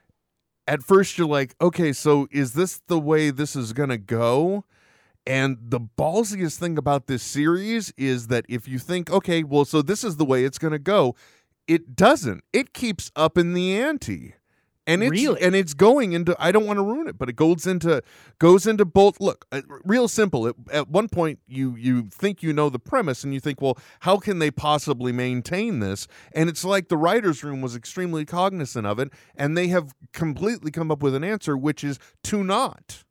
at 0.66 0.82
first 0.82 1.18
you're 1.18 1.28
like, 1.28 1.54
okay, 1.60 1.92
so 1.92 2.28
is 2.30 2.54
this 2.54 2.80
the 2.88 2.98
way 2.98 3.30
this 3.30 3.54
is 3.56 3.72
going 3.74 3.90
to 3.90 3.98
go? 3.98 4.64
And 5.26 5.58
the 5.60 5.80
ballsiest 5.80 6.58
thing 6.58 6.78
about 6.78 7.08
this 7.08 7.22
series 7.22 7.92
is 7.96 8.28
that 8.28 8.46
if 8.48 8.68
you 8.68 8.78
think, 8.78 9.10
okay, 9.10 9.42
well, 9.42 9.64
so 9.64 9.82
this 9.82 10.04
is 10.04 10.16
the 10.16 10.24
way 10.24 10.44
it's 10.44 10.58
going 10.58 10.72
to 10.72 10.78
go, 10.78 11.16
it 11.66 11.96
doesn't. 11.96 12.44
It 12.52 12.72
keeps 12.72 13.10
up 13.16 13.36
in 13.36 13.52
the 13.52 13.76
ante. 13.76 14.34
and 14.86 15.02
it's 15.02 15.10
Really? 15.10 15.42
and 15.42 15.56
it's 15.56 15.74
going 15.74 16.12
into 16.12 16.36
I 16.38 16.52
don't 16.52 16.64
want 16.64 16.76
to 16.76 16.82
ruin 16.84 17.08
it, 17.08 17.18
but 17.18 17.28
it 17.28 17.34
goes 17.34 17.66
into 17.66 18.04
goes 18.38 18.68
into 18.68 18.84
both. 18.84 19.20
Look, 19.20 19.44
uh, 19.50 19.62
real 19.84 20.06
simple. 20.06 20.46
At, 20.46 20.54
at 20.70 20.88
one 20.88 21.08
point, 21.08 21.40
you 21.48 21.74
you 21.74 22.04
think 22.04 22.40
you 22.40 22.52
know 22.52 22.68
the 22.70 22.78
premise, 22.78 23.24
and 23.24 23.34
you 23.34 23.40
think, 23.40 23.60
well, 23.60 23.76
how 24.00 24.18
can 24.18 24.38
they 24.38 24.52
possibly 24.52 25.10
maintain 25.10 25.80
this? 25.80 26.06
And 26.32 26.48
it's 26.48 26.64
like 26.64 26.86
the 26.88 26.96
writers' 26.96 27.42
room 27.42 27.62
was 27.62 27.74
extremely 27.74 28.24
cognizant 28.24 28.86
of 28.86 29.00
it, 29.00 29.12
and 29.34 29.58
they 29.58 29.66
have 29.68 29.92
completely 30.12 30.70
come 30.70 30.92
up 30.92 31.02
with 31.02 31.16
an 31.16 31.24
answer, 31.24 31.56
which 31.56 31.82
is 31.82 31.98
to 32.22 32.44
not. 32.44 33.02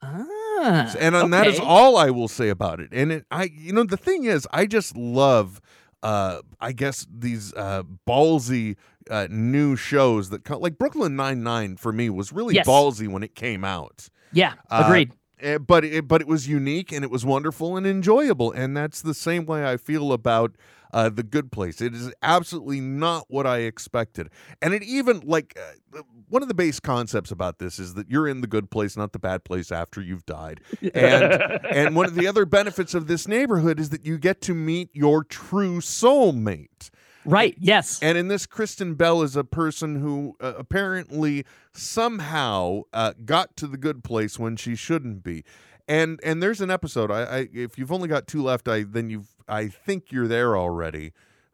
Ah, 0.00 0.24
and 0.60 1.14
and 1.16 1.32
that 1.32 1.46
is 1.46 1.58
all 1.60 1.96
I 1.96 2.10
will 2.10 2.28
say 2.28 2.48
about 2.48 2.80
it. 2.80 2.90
And 2.92 3.12
it, 3.12 3.26
I, 3.30 3.44
you 3.54 3.72
know, 3.72 3.84
the 3.84 3.96
thing 3.96 4.24
is, 4.24 4.46
I 4.52 4.66
just 4.66 4.96
love, 4.96 5.60
uh, 6.02 6.40
I 6.60 6.72
guess 6.72 7.06
these 7.10 7.52
uh, 7.54 7.82
ballsy 8.06 8.76
uh, 9.10 9.26
new 9.30 9.76
shows 9.76 10.30
that 10.30 10.44
come, 10.44 10.60
like 10.60 10.78
Brooklyn 10.78 11.16
Nine 11.16 11.42
Nine 11.42 11.76
for 11.76 11.92
me 11.92 12.10
was 12.10 12.32
really 12.32 12.54
Yes. 12.54 12.66
ballsy 12.66 13.08
when 13.08 13.22
it 13.22 13.34
came 13.34 13.64
out. 13.64 14.08
Yeah, 14.32 14.54
Uh, 14.70 14.82
agreed. 14.86 15.12
eh, 15.40 15.58
but 15.58 15.84
it, 15.84 16.08
but 16.08 16.20
it 16.20 16.26
was 16.26 16.48
unique 16.48 16.90
and 16.92 17.04
it 17.04 17.10
was 17.10 17.24
wonderful 17.24 17.76
and 17.76 17.86
enjoyable, 17.86 18.50
and 18.52 18.76
that's 18.76 19.02
the 19.02 19.14
same 19.14 19.46
way 19.46 19.64
I 19.70 19.76
feel 19.76 20.12
about 20.12 20.56
uh, 20.94 21.08
the 21.08 21.24
Good 21.24 21.52
Place. 21.52 21.80
It 21.82 21.92
is 21.92 22.12
absolutely 22.22 22.80
not 22.80 23.26
what 23.28 23.46
I 23.46 23.58
expected, 23.58 24.30
and 24.62 24.72
it 24.72 24.82
even 24.84 25.20
like 25.20 25.58
uh, 25.60 26.02
one 26.28 26.40
of 26.40 26.48
the 26.48 26.54
base 26.54 26.78
concepts 26.80 27.32
about 27.32 27.58
this 27.58 27.78
is 27.80 27.94
that 27.94 28.08
you're 28.08 28.28
in 28.28 28.40
the 28.40 28.46
good 28.46 28.70
place, 28.70 28.96
not 28.96 29.12
the 29.12 29.18
bad 29.18 29.44
place 29.44 29.72
after 29.72 30.00
you've 30.00 30.24
died, 30.24 30.60
and 30.94 31.24
and 31.70 31.96
one 31.96 32.06
of 32.06 32.14
the 32.14 32.28
other 32.28 32.46
benefits 32.46 32.94
of 32.94 33.08
this 33.08 33.26
neighborhood 33.26 33.80
is 33.80 33.90
that 33.90 34.06
you 34.06 34.16
get 34.16 34.40
to 34.42 34.54
meet 34.54 34.88
your 34.94 35.24
true 35.24 35.80
soulmate. 35.80 36.90
Right. 37.26 37.56
Yes. 37.58 38.00
And 38.02 38.18
in 38.18 38.28
this, 38.28 38.44
Kristen 38.46 38.94
Bell 38.94 39.22
is 39.22 39.34
a 39.34 39.44
person 39.44 39.96
who 39.96 40.36
uh, 40.40 40.52
apparently 40.58 41.46
somehow 41.72 42.82
uh, 42.92 43.14
got 43.24 43.56
to 43.56 43.66
the 43.66 43.78
good 43.78 44.04
place 44.04 44.38
when 44.38 44.56
she 44.56 44.76
shouldn't 44.76 45.22
be. 45.22 45.42
And 45.86 46.18
and 46.24 46.42
there's 46.42 46.60
an 46.60 46.70
episode. 46.70 47.10
I, 47.10 47.22
I 47.22 47.48
if 47.52 47.78
you've 47.78 47.92
only 47.92 48.08
got 48.08 48.26
two 48.26 48.42
left, 48.42 48.68
I 48.68 48.84
then 48.84 49.10
you've 49.10 49.28
I 49.48 49.68
think 49.68 50.10
you're 50.10 50.26
there 50.28 50.56
already, 50.56 51.12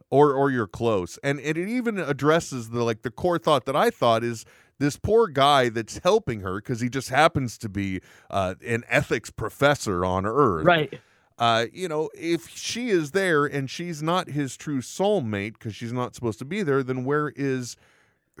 or 0.09 0.33
or 0.33 0.49
you're 0.49 0.67
close. 0.67 1.19
And, 1.23 1.39
and 1.39 1.57
it 1.57 1.67
even 1.67 1.97
addresses 1.97 2.69
the 2.69 2.83
like 2.83 3.01
the 3.01 3.11
core 3.11 3.37
thought 3.37 3.65
that 3.65 3.75
I 3.75 3.89
thought 3.89 4.23
is 4.23 4.45
this 4.79 4.97
poor 4.97 5.27
guy 5.27 5.69
that's 5.69 5.97
helping 5.99 6.39
her 6.41 6.55
because 6.55 6.79
he 6.79 6.89
just 6.89 7.09
happens 7.09 7.57
to 7.59 7.69
be 7.69 7.99
uh, 8.29 8.55
an 8.65 8.83
ethics 8.89 9.29
professor 9.29 10.03
on 10.05 10.25
Earth 10.25 10.65
Right. 10.65 10.99
uh, 11.37 11.65
you 11.71 11.87
know, 11.87 12.09
if 12.15 12.47
she 12.49 12.89
is 12.89 13.11
there 13.11 13.45
and 13.45 13.69
she's 13.69 14.01
not 14.01 14.29
his 14.29 14.57
true 14.57 14.79
soulmate 14.81 15.53
because 15.53 15.75
she's 15.75 15.93
not 15.93 16.15
supposed 16.15 16.39
to 16.39 16.45
be 16.45 16.63
there, 16.63 16.81
then 16.81 17.03
where 17.05 17.31
is 17.35 17.75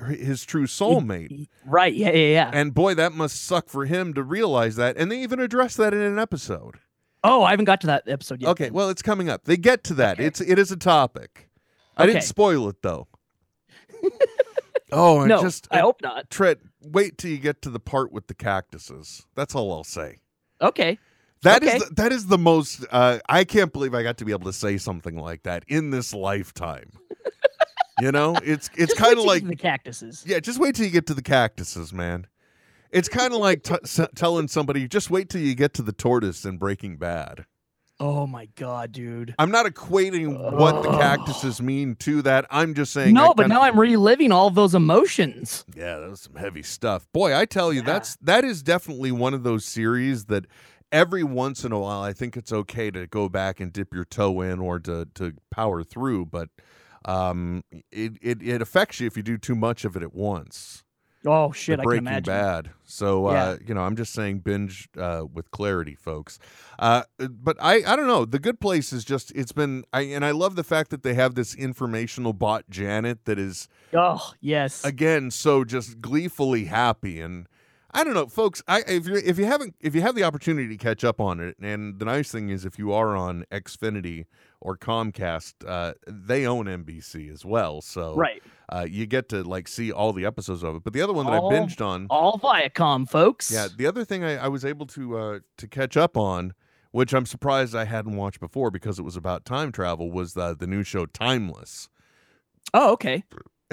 his 0.05 0.43
true 0.45 0.65
soulmate? 0.67 1.47
Right. 1.65 1.93
Yeah. 1.93 2.11
Yeah. 2.11 2.27
Yeah. 2.33 2.51
And 2.53 2.73
boy, 2.73 2.93
that 2.95 3.13
must 3.13 3.43
suck 3.43 3.69
for 3.69 3.85
him 3.85 4.13
to 4.13 4.23
realize 4.23 4.75
that. 4.75 4.97
And 4.97 5.11
they 5.11 5.21
even 5.21 5.39
address 5.39 5.75
that 5.77 5.93
in 5.93 6.01
an 6.01 6.19
episode. 6.19 6.75
oh, 7.23 7.43
I 7.43 7.51
haven't 7.51 7.65
got 7.65 7.81
to 7.81 7.87
that 7.87 8.03
episode 8.07 8.41
yet. 8.41 8.49
Okay, 8.51 8.69
well, 8.71 8.89
it's 8.89 9.01
coming 9.01 9.29
up. 9.29 9.45
They 9.45 9.57
get 9.57 9.83
to 9.85 9.93
that. 9.95 10.17
Okay. 10.17 10.25
It's 10.25 10.41
it 10.41 10.57
is 10.59 10.71
a 10.71 10.77
topic. 10.77 11.49
I 11.97 12.05
didn't 12.07 12.23
spoil 12.23 12.67
it 12.69 12.81
though. 12.81 13.07
oh, 14.91 15.19
and 15.19 15.29
no, 15.29 15.41
just 15.41 15.67
I 15.71 15.79
hope 15.79 16.01
not. 16.01 16.29
Trent, 16.29 16.59
wait 16.81 17.17
till 17.17 17.31
you 17.31 17.37
get 17.37 17.61
to 17.63 17.69
the 17.69 17.79
part 17.79 18.11
with 18.11 18.27
the 18.27 18.33
cactuses. 18.33 19.25
That's 19.35 19.55
all 19.55 19.71
I'll 19.71 19.83
say. 19.83 20.17
Okay. 20.61 20.97
That 21.43 21.63
is 21.63 21.69
Okay. 21.69 21.79
the, 21.79 21.95
that 21.95 22.11
is 22.11 22.27
the 22.27 22.37
most. 22.37 22.85
Uh, 22.91 23.19
I 23.27 23.43
can't 23.43 23.73
believe 23.73 23.93
I 23.95 24.03
got 24.03 24.17
to 24.17 24.25
be 24.25 24.31
able 24.31 24.45
to 24.45 24.53
say 24.53 24.77
something 24.77 25.15
like 25.15 25.43
that 25.43 25.63
in 25.67 25.89
this 25.89 26.13
lifetime. 26.13 26.91
You 28.01 28.11
know, 28.11 28.35
it's 28.43 28.69
it's 28.75 28.93
kind 28.93 29.17
of 29.19 29.25
like 29.25 29.45
the 29.45 29.55
cactuses. 29.55 30.23
yeah. 30.27 30.39
Just 30.39 30.59
wait 30.59 30.75
till 30.75 30.85
you 30.85 30.91
get 30.91 31.07
to 31.07 31.13
the 31.13 31.21
cactuses, 31.21 31.93
man. 31.93 32.27
It's 32.91 33.07
kind 33.07 33.33
of 33.33 33.39
like 33.39 33.63
t- 33.63 33.75
s- 33.83 33.99
telling 34.15 34.47
somebody 34.49 34.87
just 34.87 35.09
wait 35.09 35.29
till 35.29 35.41
you 35.41 35.55
get 35.55 35.73
to 35.75 35.81
the 35.81 35.93
tortoise 35.93 36.43
in 36.43 36.57
Breaking 36.57 36.97
Bad. 36.97 37.45
Oh 38.01 38.25
my 38.25 38.47
god, 38.55 38.91
dude. 38.93 39.35
I'm 39.37 39.51
not 39.51 39.67
equating 39.67 40.53
what 40.57 40.81
the 40.81 40.89
cactuses 40.89 41.61
mean 41.61 41.95
to 41.97 42.23
that. 42.23 42.47
I'm 42.49 42.73
just 42.73 42.91
saying. 42.93 43.13
No, 43.13 43.35
but 43.35 43.47
now 43.47 43.61
I'm 43.61 43.79
reliving 43.79 44.31
all 44.31 44.47
of 44.47 44.55
those 44.55 44.73
emotions. 44.73 45.63
Yeah, 45.75 45.99
that 45.99 46.09
was 46.09 46.21
some 46.21 46.35
heavy 46.35 46.63
stuff. 46.63 47.05
Boy, 47.13 47.37
I 47.37 47.45
tell 47.45 47.71
you, 47.71 47.83
that's 47.83 48.15
that 48.23 48.43
is 48.43 48.63
definitely 48.63 49.11
one 49.11 49.35
of 49.35 49.43
those 49.43 49.65
series 49.65 50.25
that 50.25 50.47
every 50.91 51.23
once 51.23 51.63
in 51.63 51.71
a 51.71 51.79
while 51.79 52.01
I 52.01 52.11
think 52.11 52.35
it's 52.35 52.51
okay 52.51 52.89
to 52.91 53.05
go 53.05 53.29
back 53.29 53.59
and 53.59 53.71
dip 53.71 53.93
your 53.93 54.03
toe 54.05 54.41
in 54.41 54.59
or 54.59 54.79
to 54.79 55.07
to 55.13 55.33
power 55.51 55.83
through, 55.83 56.25
but 56.25 56.49
um 57.05 57.63
it 57.91 58.13
it, 58.21 58.41
it 58.41 58.61
affects 58.61 58.99
you 58.99 59.07
if 59.07 59.17
you 59.17 59.23
do 59.23 59.37
too 59.37 59.55
much 59.55 59.85
of 59.85 59.95
it 59.95 60.03
at 60.03 60.13
once. 60.13 60.83
Oh 61.23 61.51
shit, 61.51 61.77
The 61.77 61.81
I 61.81 61.83
can 61.83 61.87
Breaking 61.87 62.07
imagine. 62.07 62.33
Bad. 62.33 62.71
So 62.83 63.27
uh, 63.27 63.57
you 63.65 63.75
know, 63.75 63.81
I'm 63.81 63.95
just 63.95 64.11
saying 64.11 64.39
binge 64.39 64.89
uh, 64.97 65.23
with 65.31 65.51
clarity, 65.51 65.93
folks. 65.93 66.39
Uh, 66.79 67.03
but 67.19 67.57
I 67.61 67.83
I 67.85 67.95
don't 67.95 68.07
know. 68.07 68.25
The 68.25 68.39
Good 68.39 68.59
Place 68.59 68.91
is 68.91 69.05
just 69.05 69.31
it's 69.35 69.51
been 69.51 69.83
I 69.93 70.01
and 70.01 70.25
I 70.25 70.31
love 70.31 70.55
the 70.55 70.63
fact 70.63 70.89
that 70.89 71.03
they 71.03 71.13
have 71.13 71.35
this 71.35 71.53
informational 71.53 72.33
bot 72.33 72.69
Janet 72.71 73.25
that 73.25 73.37
is 73.37 73.67
Oh 73.93 74.33
yes. 74.41 74.83
again 74.83 75.29
so 75.29 75.63
just 75.63 76.01
gleefully 76.01 76.65
happy 76.65 77.21
and 77.21 77.45
I 77.93 78.03
don't 78.03 78.13
know, 78.13 78.27
folks. 78.27 78.63
I 78.67 78.79
if 78.87 79.05
you 79.07 79.15
if 79.15 79.37
you 79.37 79.45
haven't 79.45 79.75
if 79.79 79.93
you 79.93 80.01
have 80.01 80.15
the 80.15 80.23
opportunity 80.23 80.69
to 80.69 80.77
catch 80.77 81.03
up 81.03 81.19
on 81.19 81.39
it, 81.39 81.57
and 81.61 81.99
the 81.99 82.05
nice 82.05 82.31
thing 82.31 82.49
is 82.49 82.63
if 82.65 82.79
you 82.79 82.93
are 82.93 83.15
on 83.15 83.45
Xfinity 83.51 84.25
or 84.61 84.77
Comcast, 84.77 85.53
uh, 85.67 85.93
they 86.07 86.45
own 86.45 86.65
NBC 86.65 87.31
as 87.33 87.43
well, 87.43 87.81
so 87.81 88.15
right. 88.15 88.41
uh, 88.71 88.85
you 88.89 89.05
get 89.05 89.27
to 89.29 89.43
like 89.43 89.67
see 89.67 89.91
all 89.91 90.13
the 90.13 90.25
episodes 90.25 90.63
of 90.63 90.75
it. 90.75 90.83
But 90.83 90.93
the 90.93 91.01
other 91.01 91.13
one 91.13 91.25
that 91.25 91.33
All- 91.33 91.51
I 91.51 91.59
binged 91.59 91.85
on, 91.85 92.07
All 92.09 92.39
Viacom, 92.39 93.09
folks. 93.09 93.51
yeah, 93.51 93.67
the 93.75 93.87
other 93.87 94.05
thing 94.05 94.23
I, 94.23 94.37
I 94.45 94.47
was 94.47 94.63
able 94.63 94.85
to 94.87 95.17
uh, 95.17 95.39
to 95.57 95.67
catch 95.67 95.97
up 95.97 96.15
on, 96.15 96.53
which 96.91 97.13
I'm 97.13 97.25
surprised 97.25 97.75
I 97.75 97.85
hadn't 97.85 98.15
watched 98.15 98.39
before 98.39 98.69
because 98.71 98.99
it 98.99 99.03
was 99.03 99.15
about 99.17 99.45
time 99.45 99.71
travel, 99.71 100.11
was 100.11 100.33
the 100.33 100.55
the 100.55 100.67
new 100.67 100.83
show 100.83 101.05
Timeless. 101.07 101.89
Oh, 102.73 102.91
okay. 102.93 103.23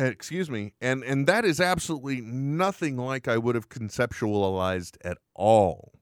Uh, 0.00 0.04
excuse 0.04 0.48
me 0.48 0.72
and 0.80 1.02
and 1.02 1.26
that 1.26 1.44
is 1.44 1.60
absolutely 1.60 2.20
nothing 2.20 2.96
like 2.96 3.26
i 3.26 3.36
would 3.36 3.56
have 3.56 3.68
conceptualized 3.68 4.96
at 5.04 5.18
all 5.34 5.92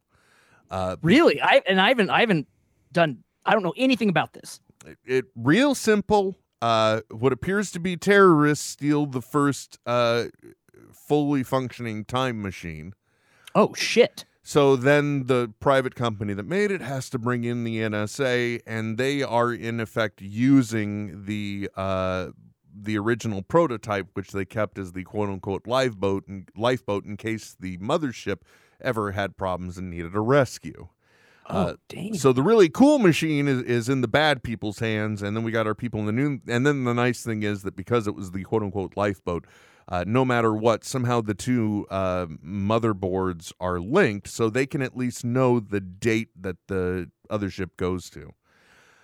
uh 0.70 0.96
Really? 1.00 1.40
I 1.40 1.62
and 1.66 1.80
I 1.80 1.88
haven't 1.88 2.10
I 2.10 2.20
haven't 2.20 2.46
done 2.92 3.24
I 3.46 3.52
don't 3.52 3.62
know 3.62 3.72
anything 3.76 4.08
about 4.10 4.32
this. 4.34 4.60
It, 4.86 4.98
it 5.04 5.24
real 5.34 5.74
simple 5.74 6.36
uh 6.62 7.00
what 7.10 7.32
appears 7.32 7.70
to 7.70 7.78
be 7.80 7.96
terrorists 7.96 8.64
steal 8.66 9.04
the 9.06 9.20
first 9.20 9.78
uh 9.86 10.24
fully 10.92 11.42
functioning 11.42 12.04
time 12.04 12.40
machine 12.40 12.92
Oh 13.54 13.74
shit. 13.74 14.24
so 14.42 14.76
then 14.76 15.26
the 15.26 15.52
private 15.60 15.94
company 15.94 16.32
that 16.34 16.46
made 16.46 16.70
it 16.70 16.80
has 16.80 17.10
to 17.10 17.18
bring 17.18 17.44
in 17.44 17.64
the 17.64 17.78
NSA 17.78 18.60
and 18.66 18.96
they 18.98 19.22
are 19.22 19.52
in 19.52 19.80
effect 19.80 20.20
using 20.22 21.24
the 21.26 21.68
uh 21.76 22.28
the 22.78 22.98
original 22.98 23.40
prototype 23.42 24.08
which 24.14 24.32
they 24.32 24.44
kept 24.44 24.78
as 24.78 24.92
the 24.92 25.04
quote 25.04 25.28
unquote 25.30 25.66
lifeboat 25.66 26.26
and 26.28 26.48
lifeboat 26.56 27.04
in 27.06 27.16
case 27.16 27.56
the 27.58 27.78
mothership 27.78 28.38
ever 28.80 29.12
had 29.12 29.36
problems 29.38 29.78
and 29.78 29.88
needed 29.90 30.14
a 30.14 30.20
rescue. 30.20 30.88
Oh 31.48 31.58
Uh. 31.58 31.74
So 32.14 32.32
the 32.32 32.42
really 32.42 32.68
cool 32.68 32.98
machine 32.98 33.46
is, 33.48 33.62
is 33.62 33.88
in 33.88 34.00
the 34.00 34.08
bad 34.08 34.42
people's 34.42 34.78
hands, 34.80 35.22
and 35.22 35.36
then 35.36 35.44
we 35.44 35.52
got 35.52 35.66
our 35.66 35.74
people 35.74 36.00
in 36.00 36.06
the 36.06 36.12
new. 36.12 36.40
And 36.48 36.66
then 36.66 36.84
the 36.84 36.94
nice 36.94 37.22
thing 37.22 37.42
is 37.42 37.62
that 37.62 37.76
because 37.76 38.06
it 38.06 38.14
was 38.14 38.32
the 38.32 38.42
quote 38.42 38.62
unquote 38.62 38.96
lifeboat, 38.96 39.46
uh, 39.88 40.04
no 40.06 40.24
matter 40.24 40.52
what, 40.54 40.84
somehow 40.84 41.20
the 41.20 41.34
two 41.34 41.86
uh, 41.90 42.26
motherboards 42.44 43.52
are 43.60 43.78
linked, 43.80 44.28
so 44.28 44.50
they 44.50 44.66
can 44.66 44.82
at 44.82 44.96
least 44.96 45.24
know 45.24 45.60
the 45.60 45.80
date 45.80 46.30
that 46.40 46.56
the 46.66 47.10
other 47.30 47.48
ship 47.50 47.76
goes 47.76 48.10
to. 48.10 48.32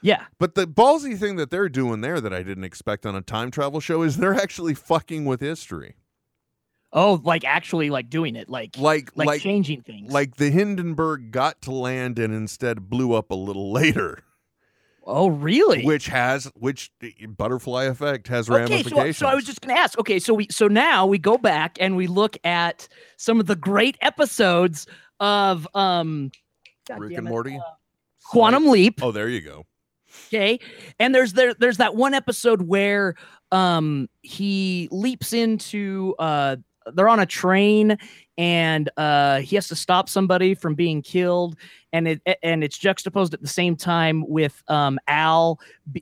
yeah. 0.01 0.25
But 0.41 0.57
the 0.57 0.67
ballsy 0.67 1.17
thing 1.17 1.37
that 1.37 1.51
they're 1.51 1.69
doing 1.69 2.01
there 2.01 2.21
that 2.21 2.33
I 2.35 2.43
didn't 2.43 2.65
expect 2.65 3.07
on 3.07 3.15
a 3.15 3.23
time 3.23 3.53
travel 3.53 3.79
show 3.79 4.03
is 4.03 4.17
they're 4.17 4.35
actually 4.35 4.75
fucking 4.75 5.25
with 5.25 5.41
history, 5.41 5.95
Oh, 6.93 7.21
like 7.25 7.45
actually 7.45 7.89
like 7.91 8.11
doing 8.11 8.37
it, 8.37 8.49
like 8.51 8.77
like 8.77 9.11
like, 9.17 9.27
like 9.27 9.41
changing 9.41 9.81
things. 9.83 10.13
like 10.13 10.37
the 10.37 10.51
Hindenburg 10.51 11.31
got 11.31 11.63
to 11.63 11.71
land 11.73 12.19
and 12.19 12.35
instead 12.35 12.91
blew 12.91 13.15
up 13.15 13.31
a 13.31 13.35
little 13.35 13.73
later. 13.73 14.23
oh 15.05 15.29
really? 15.29 15.85
which 15.85 16.07
has 16.07 16.51
which 16.55 16.91
butterfly 17.37 17.85
effect 17.85 18.29
has 18.29 18.51
Okay, 18.51 18.59
ramifications. 18.61 19.17
so, 19.17 19.25
so 19.25 19.31
I 19.31 19.35
was 19.35 19.45
just 19.45 19.61
gonna 19.63 19.79
ask. 19.79 19.99
Okay, 19.99 20.19
so 20.19 20.35
we 20.35 20.47
so 20.51 20.69
now 20.69 21.07
we 21.07 21.17
go 21.19 21.39
back 21.39 21.79
and 21.81 21.97
we 21.97 22.07
look 22.07 22.37
at 22.45 22.89
some 23.17 23.41
of 23.41 23.47
the 23.47 23.57
great 23.57 23.97
episodes 24.03 24.87
of 25.19 25.67
um 25.75 26.31
God 26.87 27.01
Rick 27.01 27.17
and 27.17 27.27
it, 27.27 27.31
Morty. 27.31 27.57
uh, 27.57 27.63
Quantum 28.27 28.67
Leap. 28.69 29.03
Oh, 29.03 29.13
there 29.13 29.29
you 29.29 29.41
go. 29.41 29.65
Okay. 30.29 30.61
And 31.01 31.15
there's 31.15 31.33
there 31.33 31.55
there's 31.55 31.79
that 31.79 31.97
one 31.97 32.13
episode 32.13 32.63
where 32.63 33.15
um 33.51 34.09
he 34.21 34.89
leaps 34.91 35.33
into 35.33 36.15
uh 36.19 36.57
they're 36.95 37.09
on 37.09 37.21
a 37.21 37.27
train 37.27 37.97
and 38.39 38.91
uh 38.97 39.41
he 39.41 39.57
has 39.57 39.69
to 39.69 39.77
stop 39.77 40.09
somebody 40.09 40.55
from 40.55 40.75
being 40.75 41.03
killed 41.03 41.57
and 41.93 42.09
it 42.09 42.21
and 42.43 42.65
it's 42.65 42.79
juxtaposed 42.79 43.35
at 43.35 43.43
the 43.43 43.49
same 43.49 43.77
time 43.77 44.25
with 44.29 44.63
um 44.69 44.99
Al 45.07 45.59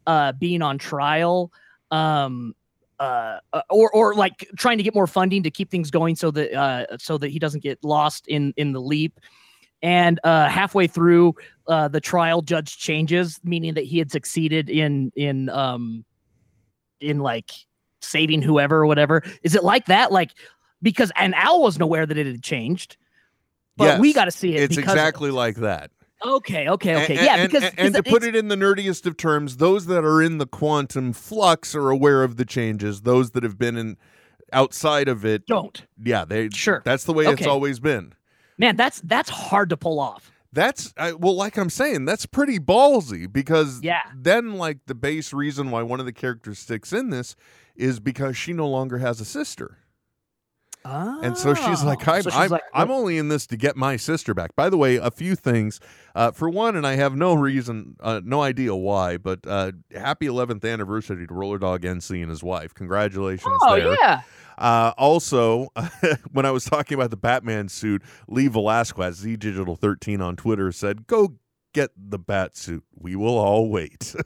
uh 0.07 0.33
being 0.33 0.63
on 0.63 0.79
trial 0.79 1.53
um 1.91 2.55
uh, 3.01 3.39
uh, 3.55 3.63
or 3.71 3.91
or 3.93 4.15
like 4.15 4.47
trying 4.59 4.77
to 4.77 4.85
get 4.85 4.95
more 4.95 5.07
funding 5.07 5.43
to 5.43 5.51
keep 5.51 5.71
things 5.71 5.91
going 5.91 6.15
so 6.15 6.31
that 6.31 6.53
uh, 6.53 6.99
so 6.99 7.17
that 7.17 7.29
he 7.29 7.39
doesn't 7.39 7.63
get 7.63 7.83
lost 7.83 8.29
in 8.29 8.53
in 8.59 8.73
the 8.73 8.81
leap. 8.81 9.19
And 9.83 10.21
uh, 10.23 10.51
halfway 10.51 10.87
through 10.87 11.35
uh, 11.67 11.89
the 11.89 12.03
trial, 12.03 12.43
judge 12.43 12.77
changes, 12.77 13.41
meaning 13.43 13.73
that 13.75 13.85
he 13.85 13.99
had 13.99 14.13
succeeded 14.13 14.69
in 14.69 15.11
in 15.17 15.49
um 15.49 16.05
in 17.01 17.21
like 17.21 17.51
saving 18.03 18.43
whoever 18.43 18.77
or 18.77 18.87
whatever. 18.87 19.23
Is 19.43 19.55
it 19.55 19.65
like 19.65 19.87
that? 19.87 20.13
Like 20.13 20.33
because 20.83 21.11
and 21.17 21.35
Al 21.35 21.61
wasn't 21.63 21.83
aware 21.83 22.07
that 22.07 22.17
it 22.19 22.27
had 22.27 22.43
changed, 22.43 22.97
but 23.77 24.01
we 24.01 24.13
got 24.13 24.27
to 24.27 24.31
see 24.31 24.55
it. 24.57 24.63
It's 24.63 24.77
exactly 24.77 25.31
like 25.31 25.57
that. 25.57 25.91
okay, 26.25 26.69
okay, 26.69 27.03
okay, 27.05 27.17
And- 27.17 27.25
yeah. 27.27 27.37
and, 27.37 27.51
Because 27.51 27.71
and, 27.71 27.79
and 27.79 27.95
to 27.95 28.03
put 28.03 28.23
it 28.23 28.37
in 28.37 28.49
the 28.49 28.57
nerdiest 28.57 29.07
of 29.07 29.17
terms, 29.17 29.57
those 29.57 29.87
that 29.87 30.05
are 30.05 30.21
in 30.23 30.39
the 30.39 30.47
quantum 30.47 31.13
flux 31.15 31.75
are 31.75 31.89
aware 31.91 32.23
of 32.23 32.37
the 32.37 32.45
changes. 32.45 33.03
Those 33.03 33.31
that 33.31 33.43
have 33.43 33.59
been 33.59 33.77
in 33.77 33.97
outside 34.53 35.09
of 35.09 35.25
it, 35.25 35.47
don't 35.47 35.87
yeah, 36.03 36.25
they 36.25 36.49
Sure. 36.53 36.83
That's 36.85 37.05
the 37.05 37.13
way 37.13 37.25
it's 37.27 37.47
always 37.47 37.81
been. 37.81 38.15
man, 38.59 38.77
that's 38.77 39.01
that's 39.03 39.31
hard 39.31 39.71
to 39.71 39.77
pull 39.77 39.99
off. 40.01 40.31
That's 40.53 40.93
I, 40.99 41.13
well, 41.13 41.37
like 41.37 41.57
I'm 41.57 41.71
saying, 41.71 42.05
that's 42.07 42.27
pretty 42.27 42.59
ballsy 42.59 43.33
because 43.33 43.81
Yeah. 43.83 44.01
then 44.15 44.55
like 44.55 44.79
the 44.87 44.97
base 44.97 45.33
reason 45.33 45.71
why 45.71 45.83
one 45.83 46.01
of 46.01 46.07
the 46.07 46.13
characters 46.13 46.59
sticks 46.59 46.93
in 46.93 47.11
this 47.11 47.37
is 47.77 48.01
because 48.01 48.37
she 48.37 48.53
no 48.53 48.69
longer 48.69 48.99
has 48.99 49.21
a 49.21 49.25
sister. 49.25 49.79
And 50.85 51.37
so 51.37 51.55
she's 51.55 51.83
like, 51.83 52.07
Oh. 52.09 52.13
I'm, 52.13 52.23
So 52.23 52.31
she's 52.31 52.39
I'm, 52.39 52.51
like, 52.51 52.63
I'm 52.73 52.91
only 52.91 53.19
in 53.19 53.29
this 53.29 53.47
to 53.49 53.57
get 53.57 53.77
my 53.77 53.97
sister 53.97 54.35
back. 54.35 54.57
By 54.57 54.71
the 54.71 54.77
way, 54.77 54.97
a 54.97 55.11
few 55.11 55.37
things. 55.37 55.81
Uh, 56.15 56.31
for 56.33 56.49
one, 56.49 56.75
and 56.77 56.87
I 56.87 56.97
have 56.97 57.15
no 57.15 57.35
reason, 57.35 57.97
uh, 58.01 58.21
no 58.25 58.43
idea 58.43 58.75
why, 58.75 59.17
but 59.17 59.41
uh, 59.47 59.73
happy 59.95 60.27
11th 60.27 60.65
anniversary 60.71 61.27
to 61.27 61.35
Roller 61.35 61.59
Dog 61.59 61.83
NC 61.83 62.21
and 62.23 62.31
his 62.31 62.43
wife. 62.43 62.75
Congratulations 62.75 63.59
oh 63.63 63.77
there. 63.77 63.95
yeah, 64.01 64.23
Uh, 64.59 64.93
also, 64.99 65.69
when 66.33 66.47
I 66.47 66.51
was 66.51 66.65
talking 66.65 66.97
about 66.97 67.11
the 67.11 67.17
Batman 67.17 67.69
suit, 67.69 68.03
Lee 68.27 68.49
Velasquez, 68.49 69.17
Z 69.17 69.37
Digital 69.37 69.77
13 69.77 70.21
on 70.21 70.35
Twitter 70.37 70.73
said, 70.73 71.07
"Go 71.07 71.37
get 71.73 71.91
the 71.97 72.19
bat 72.19 72.57
suit. 72.57 72.85
We 72.95 73.17
will 73.17 73.39
all 73.39 73.69
wait." 73.69 74.15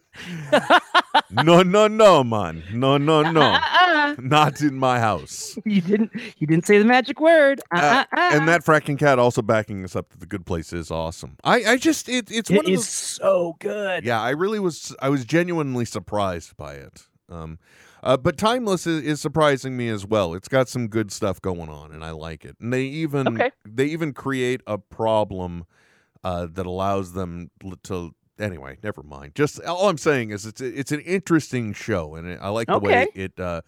no, 1.31 1.63
no, 1.63 1.87
no, 1.89 2.25
man. 2.25 2.63
No, 2.73 2.97
no, 2.99 3.23
no. 3.31 3.41
Uh-uh. 3.43 4.15
Not 4.19 4.61
in 4.61 4.77
my 4.79 4.99
house. 5.01 5.57
you 5.65 5.81
didn't 5.81 6.13
you 6.39 6.47
didn't 6.47 6.67
say 6.67 6.79
the 6.79 6.85
magic 6.85 7.21
word. 7.21 7.61
Uh, 7.75 8.05
Uh-uh-uh. 8.13 8.37
and 8.37 8.49
that 8.49 8.65
fracking 8.65 8.99
cat 8.99 9.19
also 9.19 9.43
backing 9.43 9.85
us 9.85 9.97
up 9.97 10.11
that 10.11 10.21
the 10.21 10.27
good 10.27 10.47
place 10.47 10.73
is 10.73 10.91
awesome. 10.91 11.37
I, 11.45 11.65
I 11.65 11.77
just 11.77 12.09
it, 12.09 12.31
it's 12.31 12.51
it 12.51 12.57
one 12.57 12.67
of 12.67 12.73
is 12.73 12.79
those 12.81 12.89
so 12.89 13.57
good. 13.61 14.05
yeah, 14.05 14.21
I 14.21 14.31
really 14.31 14.61
was. 14.61 14.95
I 15.01 15.09
was 15.09 15.25
genuinely 15.25 15.85
surprised 15.85 16.57
by 16.57 16.75
it. 16.75 17.07
Um, 17.29 17.59
uh, 18.03 18.19
but 18.19 18.37
Timeless 18.37 18.87
is, 18.87 19.03
is 19.03 19.21
surprising 19.21 19.77
me 19.79 19.89
as 19.89 20.05
well. 20.05 20.35
It's 20.35 20.49
got 20.49 20.69
some 20.69 20.89
good 20.89 21.11
stuff 21.11 21.41
going 21.41 21.71
on, 21.71 21.91
and 21.91 22.05
I 22.05 22.11
like 22.11 22.45
it. 22.45 22.57
And 22.61 22.73
they 22.73 22.83
even 22.83 23.29
Okay. 23.29 23.51
they 23.67 23.87
even 23.87 24.13
create 24.13 24.61
a 24.67 24.77
problem 24.79 25.65
uh, 26.25 26.47
that 26.53 26.67
allows 26.67 27.13
them 27.13 27.51
to. 27.85 28.15
Anyway, 28.39 28.79
never 28.83 29.03
mind. 29.05 29.35
Just 29.37 29.61
all 29.63 29.89
I'm 29.89 29.99
saying 29.99 30.31
is 30.31 30.45
it's 30.45 30.61
it's 30.61 30.91
an 30.91 31.01
interesting 31.01 31.73
show, 31.73 32.17
and 32.17 32.39
I 32.41 32.49
like 32.49 32.67
the 32.67 32.79
way 32.81 33.07
it 33.15 33.39
uh, 33.39 33.61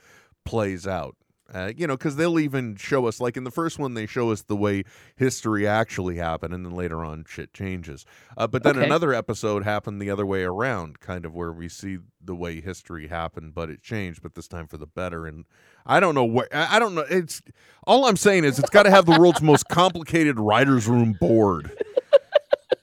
plays 0.44 0.86
out. 0.88 1.14
Uh, 1.54 1.70
you 1.76 1.86
know, 1.86 1.96
because 1.96 2.16
they'll 2.16 2.40
even 2.40 2.74
show 2.74 3.06
us, 3.06 3.20
like 3.20 3.36
in 3.36 3.44
the 3.44 3.52
first 3.52 3.78
one, 3.78 3.94
they 3.94 4.04
show 4.04 4.32
us 4.32 4.42
the 4.42 4.56
way 4.56 4.82
history 5.14 5.64
actually 5.64 6.16
happened, 6.16 6.52
and 6.52 6.66
then 6.66 6.72
later 6.72 7.04
on, 7.04 7.24
shit 7.28 7.54
changes. 7.54 8.04
Uh, 8.36 8.48
but 8.48 8.64
then 8.64 8.76
Okay. 8.76 8.84
another 8.84 9.14
episode 9.14 9.62
happened 9.62 10.02
the 10.02 10.10
other 10.10 10.26
way 10.26 10.42
around, 10.42 10.98
kind 10.98 11.24
of 11.24 11.32
where 11.36 11.52
we 11.52 11.68
see 11.68 11.98
the 12.20 12.34
way 12.34 12.60
history 12.60 13.06
happened, 13.06 13.54
but 13.54 13.70
it 13.70 13.80
changed, 13.80 14.22
but 14.22 14.34
this 14.34 14.48
time 14.48 14.66
for 14.66 14.76
the 14.76 14.88
better. 14.88 15.24
And 15.24 15.44
I 15.86 16.00
don't 16.00 16.16
know 16.16 16.24
where. 16.24 16.48
I 16.52 16.76
I 16.76 16.78
don't 16.80 16.96
know. 16.96 17.04
It's 17.08 17.40
all 17.86 18.06
I'm 18.06 18.16
saying 18.16 18.42
is 18.42 18.58
it's 18.58 18.68
got 18.70 18.82
to 18.82 18.90
have 18.90 19.06
the 19.06 19.16
world's 19.16 19.40
most 19.40 19.68
complicated 19.68 20.40
writers' 20.40 20.88
room 20.88 21.12
board. 21.12 21.70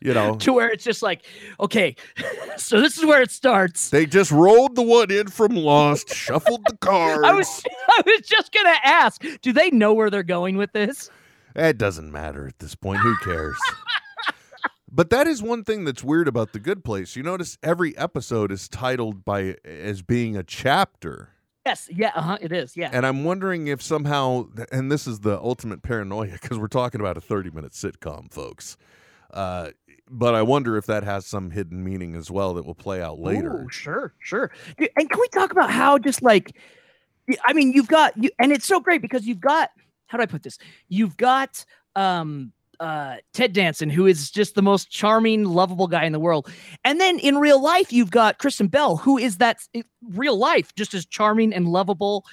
You 0.03 0.13
know, 0.13 0.35
To 0.39 0.51
where 0.53 0.69
it's 0.69 0.83
just 0.83 1.01
like, 1.01 1.23
okay, 1.59 1.95
so 2.57 2.81
this 2.81 2.97
is 2.97 3.05
where 3.05 3.21
it 3.21 3.31
starts. 3.31 3.89
they 3.89 4.05
just 4.05 4.31
rolled 4.31 4.75
the 4.75 4.81
one 4.81 5.09
in 5.09 5.27
from 5.27 5.55
Lost, 5.55 6.09
shuffled 6.13 6.65
the 6.67 6.75
cards. 6.77 7.23
I 7.23 7.31
was 7.33 7.63
I 7.87 8.01
was 8.05 8.21
just 8.21 8.51
gonna 8.51 8.77
ask, 8.83 9.23
do 9.41 9.53
they 9.53 9.71
know 9.71 9.93
where 9.93 10.09
they're 10.09 10.21
going 10.23 10.57
with 10.57 10.73
this? 10.73 11.09
It 11.55 11.77
doesn't 11.77 12.11
matter 12.11 12.47
at 12.47 12.59
this 12.59 12.75
point. 12.75 12.99
Who 12.99 13.15
cares? 13.23 13.57
but 14.91 15.09
that 15.09 15.25
is 15.27 15.41
one 15.41 15.63
thing 15.63 15.85
that's 15.85 16.03
weird 16.03 16.27
about 16.27 16.51
The 16.51 16.59
Good 16.59 16.83
Place. 16.83 17.15
You 17.15 17.23
notice 17.23 17.57
every 17.63 17.97
episode 17.97 18.51
is 18.51 18.67
titled 18.67 19.23
by 19.23 19.55
as 19.63 20.01
being 20.01 20.35
a 20.35 20.43
chapter. 20.43 21.29
Yes, 21.65 21.87
yeah, 21.89 22.11
uh-huh, 22.13 22.39
it 22.41 22.51
is. 22.51 22.75
Yeah. 22.75 22.89
And 22.91 23.05
I'm 23.05 23.23
wondering 23.23 23.67
if 23.67 23.81
somehow, 23.81 24.47
and 24.71 24.91
this 24.91 25.07
is 25.07 25.21
the 25.21 25.39
ultimate 25.39 25.81
paranoia 25.81 26.33
because 26.41 26.59
we're 26.59 26.67
talking 26.67 26.99
about 26.99 27.15
a 27.15 27.21
30 27.21 27.51
minute 27.51 27.71
sitcom, 27.71 28.33
folks. 28.33 28.75
Uh, 29.33 29.69
but 30.13 30.35
I 30.35 30.43
wonder 30.43 30.77
if 30.77 30.85
that 30.85 31.03
has 31.03 31.25
some 31.25 31.49
hidden 31.49 31.83
meaning 31.83 32.15
as 32.15 32.29
well 32.29 32.53
that 32.53 32.65
will 32.65 32.75
play 32.75 33.01
out 33.01 33.19
later. 33.19 33.63
Ooh, 33.63 33.69
sure, 33.69 34.13
sure. 34.19 34.51
And 34.77 35.09
can 35.09 35.19
we 35.19 35.27
talk 35.29 35.51
about 35.51 35.71
how 35.71 35.97
just 35.97 36.21
like 36.21 36.55
I 37.45 37.53
mean, 37.53 37.73
you've 37.73 37.87
got 37.87 38.15
you 38.15 38.29
and 38.39 38.51
it's 38.51 38.65
so 38.65 38.79
great 38.79 39.01
because 39.01 39.25
you've 39.25 39.41
got 39.41 39.71
how 40.07 40.17
do 40.17 40.23
I 40.23 40.27
put 40.27 40.43
this? 40.43 40.59
You've 40.87 41.17
got 41.17 41.65
um 41.95 42.53
uh 42.79 43.17
Ted 43.33 43.53
Danson, 43.53 43.89
who 43.89 44.05
is 44.05 44.29
just 44.29 44.53
the 44.53 44.61
most 44.61 44.91
charming, 44.91 45.45
lovable 45.45 45.87
guy 45.87 46.05
in 46.05 46.11
the 46.11 46.19
world. 46.19 46.47
And 46.85 47.01
then 47.01 47.17
in 47.17 47.37
real 47.37 47.61
life, 47.61 47.91
you've 47.91 48.11
got 48.11 48.37
Kristen 48.37 48.67
Bell, 48.67 48.97
who 48.97 49.17
is 49.17 49.37
that 49.37 49.59
real 50.09 50.37
life, 50.37 50.75
just 50.75 50.93
as 50.93 51.05
charming 51.07 51.53
and 51.53 51.67
lovable 51.67 52.23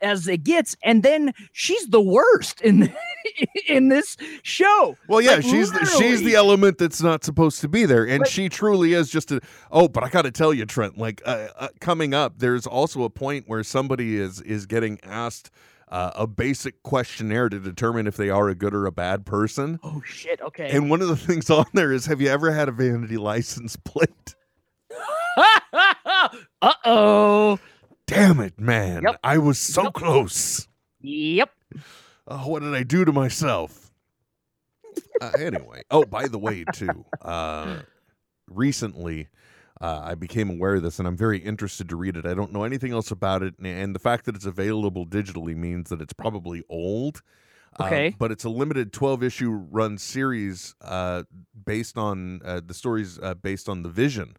as 0.00 0.26
it 0.28 0.44
gets. 0.44 0.76
And 0.82 1.02
then 1.02 1.32
she's 1.52 1.86
the 1.88 2.00
worst 2.00 2.60
in 2.60 2.92
in 3.68 3.88
this 3.88 4.16
show. 4.42 4.96
Well, 5.08 5.20
yeah, 5.20 5.36
Like, 5.36 5.42
she's 5.44 5.70
the, 5.72 5.84
she's 5.98 6.22
the 6.22 6.34
element 6.34 6.78
that's 6.78 7.02
not 7.02 7.24
supposed 7.24 7.60
to 7.62 7.68
be 7.68 7.86
there, 7.86 8.04
and 8.06 8.20
Like- 8.20 8.30
she 8.30 8.48
truly 8.48 8.92
is 8.92 9.10
just 9.10 9.30
a. 9.32 9.40
Oh, 9.70 9.88
but 9.88 10.04
I 10.04 10.08
got 10.08 10.22
to 10.22 10.30
tell 10.30 10.52
you, 10.54 10.66
Trent, 10.66 10.98
like 10.98 11.22
uh, 11.24 11.48
uh, 11.58 11.68
coming 11.80 12.14
up, 12.14 12.34
there's 12.38 12.66
also 12.66 13.02
a 13.04 13.10
point 13.10 13.44
where 13.48 13.62
somebody 13.62 14.16
is 14.16 14.40
is 14.42 14.66
getting 14.66 14.98
asked 15.02 15.50
uh, 15.88 16.10
a 16.16 16.26
basic 16.26 16.82
questionnaire 16.82 17.48
to 17.48 17.60
determine 17.60 18.06
if 18.06 18.16
they 18.16 18.28
are 18.30 18.48
a 18.48 18.54
good 18.54 18.74
or 18.74 18.86
a 18.86 18.92
bad 18.92 19.24
person, 19.26 19.78
Oh 19.82 20.02
shit. 20.04 20.40
Okay. 20.40 20.70
and 20.70 20.90
one 20.90 21.00
of 21.02 21.08
the 21.08 21.16
things 21.26 21.50
on 21.50 21.66
there 21.74 21.92
is, 21.92 22.06
have 22.06 22.20
you 22.20 22.28
ever 22.28 22.50
had 22.52 22.68
a 22.68 22.72
vanity 22.72 23.16
license 23.16 23.76
plate? 23.76 24.34
uh 26.62 26.72
oh. 26.84 27.58
Damn 28.06 28.40
it, 28.40 28.60
man! 28.60 29.02
Yep. 29.02 29.16
I 29.24 29.38
was 29.38 29.58
so 29.58 29.84
Yep. 29.84 29.92
close. 29.94 30.68
Yep. 31.00 31.50
Oh, 32.28 32.48
what 32.48 32.62
did 32.62 32.74
I 32.74 32.82
do 32.82 33.04
to 33.04 33.12
myself? 33.12 33.90
uh, 35.20 35.32
anyway, 35.38 35.82
oh, 35.90 36.04
by 36.04 36.28
the 36.28 36.38
way, 36.38 36.64
too, 36.72 37.04
uh, 37.22 37.76
recently 38.48 39.28
uh, 39.80 40.00
I 40.04 40.14
became 40.14 40.50
aware 40.50 40.76
of 40.76 40.82
this, 40.82 40.98
and 40.98 41.08
I'm 41.08 41.16
very 41.16 41.38
interested 41.38 41.88
to 41.88 41.96
read 41.96 42.16
it. 42.16 42.26
I 42.26 42.34
don't 42.34 42.52
know 42.52 42.64
anything 42.64 42.92
else 42.92 43.10
about 43.10 43.42
it, 43.42 43.54
and, 43.58 43.66
and 43.66 43.94
the 43.94 43.98
fact 43.98 44.24
that 44.26 44.36
it's 44.36 44.46
available 44.46 45.06
digitally 45.06 45.56
means 45.56 45.90
that 45.90 46.00
it's 46.00 46.12
probably 46.12 46.62
old. 46.68 47.22
Uh, 47.78 47.84
Okay. 47.86 48.14
but 48.16 48.30
it's 48.30 48.44
a 48.44 48.48
limited 48.48 48.92
12 48.92 49.24
issue 49.24 49.50
run 49.50 49.98
series 49.98 50.76
uh, 50.80 51.24
based 51.66 51.98
on 51.98 52.40
uh, 52.44 52.60
the 52.64 52.72
stories 52.74 53.18
uh, 53.20 53.34
based 53.34 53.68
on 53.68 53.82
the 53.82 53.88
Vision. 53.88 54.36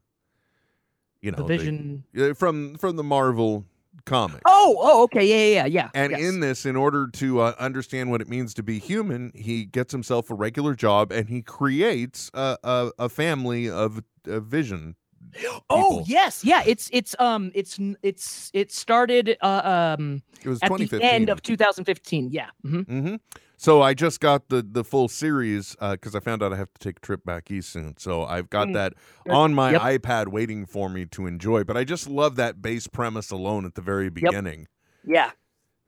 You 1.26 1.32
know, 1.32 1.38
The 1.48 1.58
Vision. 1.58 2.04
uh, 2.16 2.34
from 2.36 2.76
from 2.76 2.98
the 2.98 3.04
Marvel 3.04 3.66
comics. 4.06 4.44
Oh, 4.46 4.78
oh, 4.80 5.04
okay, 5.06 5.26
yeah, 5.26 5.64
yeah, 5.64 5.66
yeah. 5.66 5.90
And 5.96 6.12
yes. 6.12 6.22
in 6.22 6.40
this, 6.40 6.66
in 6.68 6.76
order 6.76 7.08
to 7.08 7.40
uh, 7.40 7.56
understand 7.58 8.12
what 8.12 8.22
it 8.22 8.30
means 8.30 8.54
to 8.54 8.62
be 8.64 8.78
human, 8.78 9.32
he 9.34 9.66
gets 9.66 9.92
himself 9.92 10.30
a 10.30 10.36
regular 10.36 10.76
job 10.76 11.12
and 11.12 11.28
he 11.28 11.42
creates 11.42 12.30
a, 12.36 12.58
a, 12.64 12.92
a 13.00 13.10
family 13.10 13.68
of 13.68 14.04
vision. 14.26 14.96
oh 15.72 16.04
yes, 16.06 16.46
yeah. 16.46 16.62
It's 16.66 16.90
it's 16.94 17.16
um 17.18 17.52
it's 17.56 17.80
it's 18.04 18.52
it 18.54 18.72
started 18.72 19.36
uh, 19.42 19.96
um 19.98 20.22
It 20.44 20.48
was 20.50 20.60
at 20.62 20.70
the 20.70 20.78
2015. 20.78 21.02
end 21.02 21.30
of 21.30 21.42
2015. 21.42 22.30
Yeah. 22.32 22.50
hmm 22.62 22.82
hmm 22.82 23.16
So 23.58 23.82
I 23.82 23.94
just 23.94 24.20
got 24.20 24.50
the 24.50 24.62
the 24.62 24.84
full 24.84 25.08
series 25.08 25.76
because 25.80 26.16
I 26.16 26.20
found 26.20 26.44
out 26.44 26.52
I 26.54 26.58
have 26.58 26.74
to 26.74 26.80
take 26.80 26.98
a 26.98 27.02
trip 27.02 27.24
back 27.26 27.50
east 27.50 27.70
soon. 27.70 27.96
So 27.98 28.24
I've 28.26 28.50
got 28.50 28.68
Mm. 28.70 28.74
that 28.74 28.94
on 29.30 29.54
my 29.54 29.72
Yep. 29.72 29.82
iPad 29.82 30.28
waiting 30.28 30.66
for 30.66 30.90
me 30.90 31.06
to 31.08 31.26
enjoy. 31.26 31.64
But 31.64 31.78
I 31.78 31.84
just 31.84 32.10
love 32.10 32.36
that 32.36 32.62
base 32.62 32.88
premise 32.88 33.32
alone 33.32 33.66
at 33.66 33.76
the 33.76 33.82
very 33.82 34.10
beginning. 34.10 34.68
Yeah. 35.06 35.32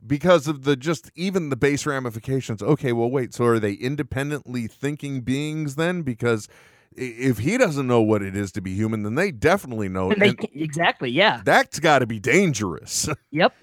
because 0.05 0.47
of 0.47 0.63
the 0.63 0.76
just 0.76 1.09
even 1.15 1.49
the 1.49 1.55
base 1.55 1.84
ramifications. 1.88 2.61
Okay, 2.61 2.93
well, 2.93 3.09
wait. 3.09 3.34
So 3.34 3.45
are 3.45 3.57
they 3.59 3.74
independently 3.74 4.68
thinking 4.68 5.22
beings 5.22 5.74
then? 5.76 6.03
Because 6.03 6.47
if 6.95 7.39
he 7.39 7.57
doesn't 7.57 7.88
know 7.88 8.01
what 8.03 8.22
it 8.22 8.36
is 8.36 8.51
to 8.53 8.61
be 8.61 8.76
human, 8.76 9.01
then 9.01 9.15
they 9.15 9.32
definitely 9.32 9.89
know. 9.89 10.13
They 10.13 10.36
exactly. 10.53 11.09
Yeah. 11.09 11.41
that's 11.43 11.80
got 11.80 11.99
to 11.99 12.05
be 12.05 12.20
dangerous. 12.20 13.09
Yep. 13.32 13.53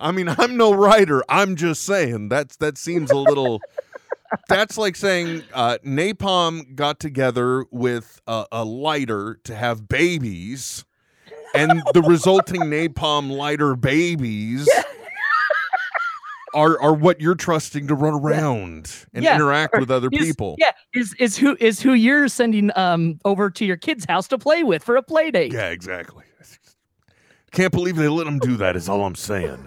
I 0.00 0.10
mean, 0.12 0.28
I'm 0.28 0.56
no 0.56 0.72
writer. 0.72 1.22
I'm 1.28 1.56
just 1.56 1.82
saying 1.84 2.28
that's 2.30 2.56
that 2.56 2.78
seems 2.78 3.10
a 3.10 3.16
little. 3.16 3.60
that's 4.48 4.78
like 4.78 4.96
saying 4.96 5.42
uh, 5.52 5.78
Napalm 5.84 6.74
got 6.74 6.98
together 7.00 7.64
with 7.70 8.20
a, 8.26 8.46
a 8.52 8.64
lighter 8.64 9.38
to 9.44 9.54
have 9.54 9.88
babies, 9.88 10.84
and 11.54 11.82
the 11.94 12.02
resulting 12.02 12.62
Napalm 12.62 13.30
lighter 13.30 13.74
babies 13.76 14.68
are 16.54 16.80
are 16.80 16.94
what 16.94 17.20
you're 17.20 17.34
trusting 17.36 17.86
to 17.88 17.94
run 17.94 18.14
around 18.14 18.90
and 19.14 19.24
Yeah, 19.24 19.36
interact 19.36 19.74
or 19.76 19.80
with 19.80 19.90
other 19.90 20.08
is- 20.12 20.18
people. 20.26 20.56
Yeah, 20.58 20.72
is 20.94 21.14
is 21.18 21.36
who 21.36 21.56
is 21.60 21.80
who 21.80 21.92
you're 21.94 22.28
sending 22.28 22.70
um 22.76 23.18
over 23.24 23.50
to 23.50 23.64
your 23.64 23.76
kid's 23.76 24.04
house 24.06 24.26
to 24.28 24.38
play 24.38 24.62
with 24.64 24.82
for 24.82 24.96
a 24.96 25.02
play 25.02 25.30
date. 25.30 25.52
Yeah, 25.52 25.68
exactly. 25.68 26.24
Can't 27.52 27.72
believe 27.72 27.96
they 27.96 28.06
let 28.06 28.24
them 28.26 28.38
do 28.38 28.56
that. 28.58 28.76
Is 28.76 28.88
all 28.88 29.04
I'm 29.04 29.16
saying. 29.16 29.66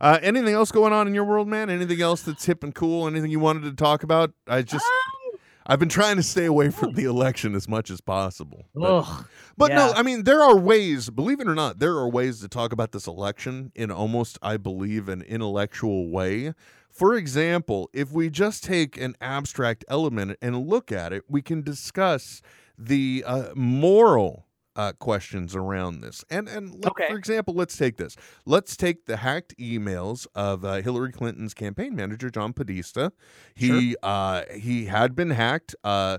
Uh, 0.00 0.18
anything 0.22 0.54
else 0.54 0.70
going 0.72 0.92
on 0.92 1.06
in 1.06 1.14
your 1.14 1.24
world, 1.24 1.48
man? 1.48 1.70
Anything 1.70 2.00
else 2.00 2.22
that's 2.22 2.44
hip 2.44 2.62
and 2.62 2.74
cool? 2.74 3.06
Anything 3.06 3.30
you 3.30 3.40
wanted 3.40 3.62
to 3.64 3.72
talk 3.72 4.02
about? 4.02 4.32
I 4.46 4.62
just, 4.62 4.84
Um, 4.84 5.38
I've 5.66 5.78
been 5.78 5.88
trying 5.88 6.16
to 6.16 6.22
stay 6.22 6.44
away 6.44 6.70
from 6.70 6.92
the 6.92 7.04
election 7.04 7.54
as 7.54 7.66
much 7.68 7.90
as 7.90 8.00
possible. 8.00 8.66
But, 8.74 8.90
Ugh. 8.90 9.26
but 9.56 9.72
no. 9.72 9.92
I 9.96 10.02
mean, 10.02 10.24
there 10.24 10.42
are 10.42 10.56
ways. 10.56 11.08
Believe 11.08 11.40
it 11.40 11.48
or 11.48 11.54
not, 11.54 11.78
there 11.78 11.92
are 11.94 12.08
ways 12.08 12.40
to 12.40 12.48
talk 12.48 12.72
about 12.72 12.92
this 12.92 13.06
election 13.06 13.72
in 13.74 13.90
almost, 13.90 14.38
I 14.42 14.58
believe, 14.58 15.08
an 15.08 15.22
intellectual 15.22 16.10
way. 16.10 16.52
For 16.90 17.14
example, 17.14 17.88
if 17.92 18.12
we 18.12 18.30
just 18.30 18.62
take 18.62 18.96
an 18.98 19.16
abstract 19.20 19.84
element 19.88 20.36
and 20.42 20.68
look 20.68 20.92
at 20.92 21.12
it, 21.12 21.24
we 21.28 21.40
can 21.40 21.62
discuss 21.62 22.42
the 22.78 23.24
uh, 23.26 23.46
moral 23.54 24.43
uh, 24.76 24.92
questions 24.92 25.54
around 25.54 26.00
this. 26.00 26.24
And 26.30 26.48
and 26.48 26.74
let- 26.74 26.90
Okay. 26.92 27.08
for 27.08 27.16
example, 27.16 27.54
let's 27.54 27.76
take 27.76 27.96
this. 27.96 28.16
Let's 28.46 28.76
take 28.76 29.06
the 29.06 29.18
hacked 29.18 29.56
emails 29.58 30.26
of 30.34 30.64
uh, 30.64 30.82
Hillary 30.82 31.12
Clinton's 31.12 31.54
campaign 31.54 31.94
manager 31.94 32.30
John 32.30 32.52
Podesta. 32.52 33.12
He 33.54 33.96
uh, 34.02 34.42
he 34.54 34.86
had 34.86 35.14
been 35.14 35.30
hacked. 35.30 35.74
Uh, 35.84 36.18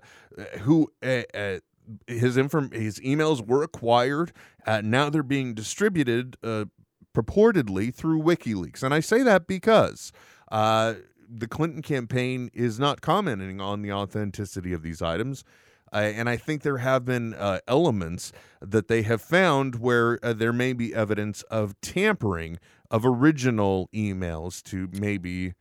who 0.61 0.91
uh, 1.03 1.21
uh, 1.33 1.59
his 2.07 2.35
inform 2.35 2.71
his 2.71 2.99
emails 2.99 3.45
were 3.45 3.63
acquired. 3.63 4.33
Uh, 4.65 4.81
now 4.83 5.09
they're 5.09 5.23
being 5.23 5.53
distributed 5.53 6.35
uh, 6.43 6.65
purportedly 7.13 7.93
through 7.93 8.21
WikiLeaks, 8.21 8.83
and 8.83 8.93
I 8.93 8.99
say 8.99 9.23
that 9.23 9.47
because 9.47 10.11
uh, 10.51 10.95
the 11.29 11.47
Clinton 11.47 11.81
campaign 11.81 12.49
is 12.53 12.79
not 12.79 13.01
commenting 13.01 13.61
on 13.61 13.81
the 13.81 13.91
authenticity 13.91 14.73
of 14.73 14.81
these 14.81 15.01
items. 15.01 15.43
And 16.03 16.29
I 16.29 16.37
think 16.37 16.61
there 16.61 16.77
have 16.77 17.05
been 17.05 17.33
uh, 17.33 17.59
elements 17.67 18.31
that 18.61 18.87
they 18.87 19.03
have 19.03 19.21
found 19.21 19.75
where 19.75 20.19
uh, 20.23 20.33
there 20.33 20.53
may 20.53 20.73
be 20.73 20.93
evidence 20.93 21.41
of 21.43 21.79
tampering 21.81 22.59
of 22.91 23.05
original 23.05 23.89
emails 23.93 24.61
to 24.63 24.89
maybe 24.91 25.53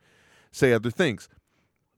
say 0.51 0.73
other 0.73 0.91
things. 0.91 1.27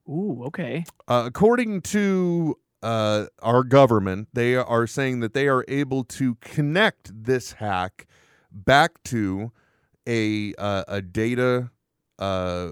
Ooh, 0.10 0.44
okay. 0.46 0.86
Uh, 1.08 1.24
according 1.26 1.82
to 1.82 2.58
uh, 2.82 3.26
our 3.42 3.64
government, 3.64 4.30
they 4.34 4.56
are 4.56 4.88
saying 4.88 5.20
that 5.20 5.34
they 5.34 5.48
are 5.48 5.66
able 5.68 6.04
to 6.04 6.36
connect 6.36 7.12
this 7.24 7.54
hack 7.54 8.08
back 8.52 9.04
to 9.04 9.52
a 10.08 10.54
uh, 10.58 10.84
a 10.88 11.02
data. 11.02 11.72
Uh, 12.18 12.70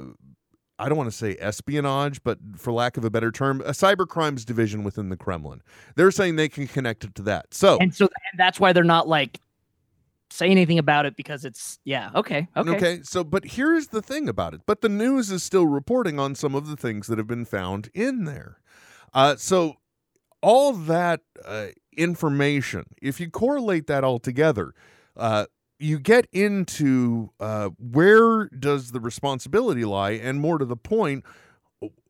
I 0.78 0.90
don't 0.90 0.98
want 0.98 1.10
to 1.10 1.16
say 1.16 1.38
espionage, 1.40 2.22
but 2.24 2.38
for 2.58 2.74
lack 2.74 2.98
of 2.98 3.06
a 3.06 3.10
better 3.10 3.32
term, 3.32 3.62
a 3.62 3.72
cyber 3.72 4.08
crimes 4.08 4.44
division 4.44 4.84
within 4.84 5.10
the 5.10 5.18
Kremlin. 5.18 5.62
They're 5.96 6.12
saying 6.12 6.36
they 6.36 6.50
can 6.50 6.68
connect 6.68 7.04
it 7.04 7.16
to 7.16 7.22
that. 7.24 7.54
So 7.54 7.78
And 7.80 7.96
so 7.96 8.06
and 8.06 8.40
that's 8.40 8.60
why 8.60 8.74
they're 8.74 8.84
not 8.84 9.08
like 9.08 9.40
say 10.30 10.50
anything 10.50 10.78
about 10.78 11.06
it 11.06 11.16
because 11.16 11.46
it's 11.46 11.80
yeah, 11.86 12.12
okay. 12.16 12.48
Okay. 12.56 13.00
So, 13.04 13.24
but 13.24 13.46
here's 13.46 13.88
the 13.88 14.02
thing 14.02 14.28
about 14.28 14.54
it. 14.54 14.62
But 14.66 14.82
the 14.82 14.90
news 14.90 15.32
is 15.32 15.44
still 15.44 15.66
reporting 15.66 16.20
on 16.20 16.36
some 16.36 16.56
of 16.56 16.68
the 16.68 16.76
things 16.76 17.08
that 17.08 17.18
have 17.18 17.28
been 17.28 17.46
found 17.46 17.90
in 17.94 18.26
there. 18.26 18.60
Uh, 19.14 19.36
so, 19.38 19.76
all 20.42 20.74
that 20.74 21.22
uh, 21.46 21.68
information, 21.96 22.86
if 23.02 23.20
you 23.20 23.30
correlate 23.30 23.88
that 23.88 24.04
all 24.04 24.20
together, 24.20 24.74
uh, 25.16 25.46
you 25.80 26.00
get 26.00 26.28
into 26.32 27.32
uh, 27.40 27.70
where 27.80 28.48
does 28.48 28.92
the 28.92 29.00
responsibility 29.00 29.86
lie, 29.86 30.12
and 30.12 30.40
more 30.40 30.58
to 30.58 30.66
the 30.66 30.78
point, 30.78 31.26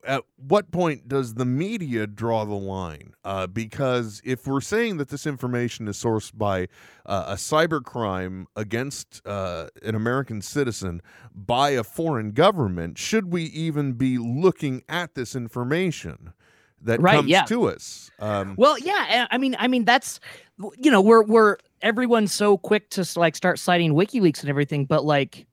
at 0.06 0.24
what 0.38 0.72
point 0.72 1.08
does 1.08 1.34
the 1.34 1.46
media 1.46 2.06
draw 2.06 2.46
the 2.46 2.54
line? 2.54 3.14
Uh, 3.24 3.48
because 3.48 4.22
if 4.24 4.46
we're 4.46 4.62
saying 4.62 4.98
that 4.98 5.10
this 5.10 5.26
information 5.26 5.88
is 5.88 5.98
sourced 5.98 6.32
by 6.38 6.68
uh, 7.06 7.26
a 7.28 7.34
cyber 7.34 7.84
crime 7.84 8.48
against 8.56 9.26
uh, 9.26 9.68
an 9.84 9.96
American 9.96 10.42
citizen 10.42 11.02
by 11.34 11.72
a 11.72 11.84
foreign 11.84 12.32
government, 12.32 12.98
should 12.98 13.32
we 13.32 13.44
even 13.46 13.94
be 13.94 14.18
looking 14.18 14.84
at 14.88 15.16
this 15.16 15.36
information 15.36 16.34
that 16.82 17.02
Right, 17.02 17.16
comes 17.16 17.30
yeah. 17.30 17.44
to 17.46 17.70
us? 17.70 18.12
Um, 18.20 18.56
Well, 18.58 18.78
yeah, 18.80 19.28
I 19.32 19.38
mean 19.38 19.56
I 19.60 19.68
mean 19.68 19.86
that's 19.86 20.20
you 20.78 20.90
know, 20.92 21.02
we're 21.02 21.24
we're 21.24 21.58
everyone's 21.82 22.34
so 22.34 22.58
quick 22.58 22.90
to 22.92 23.06
like 23.18 23.36
start 23.36 23.60
citing 23.60 23.94
WikiLeaks 23.94 24.42
and 24.42 24.50
everything, 24.50 24.86
but 24.86 25.04
like 25.06 25.46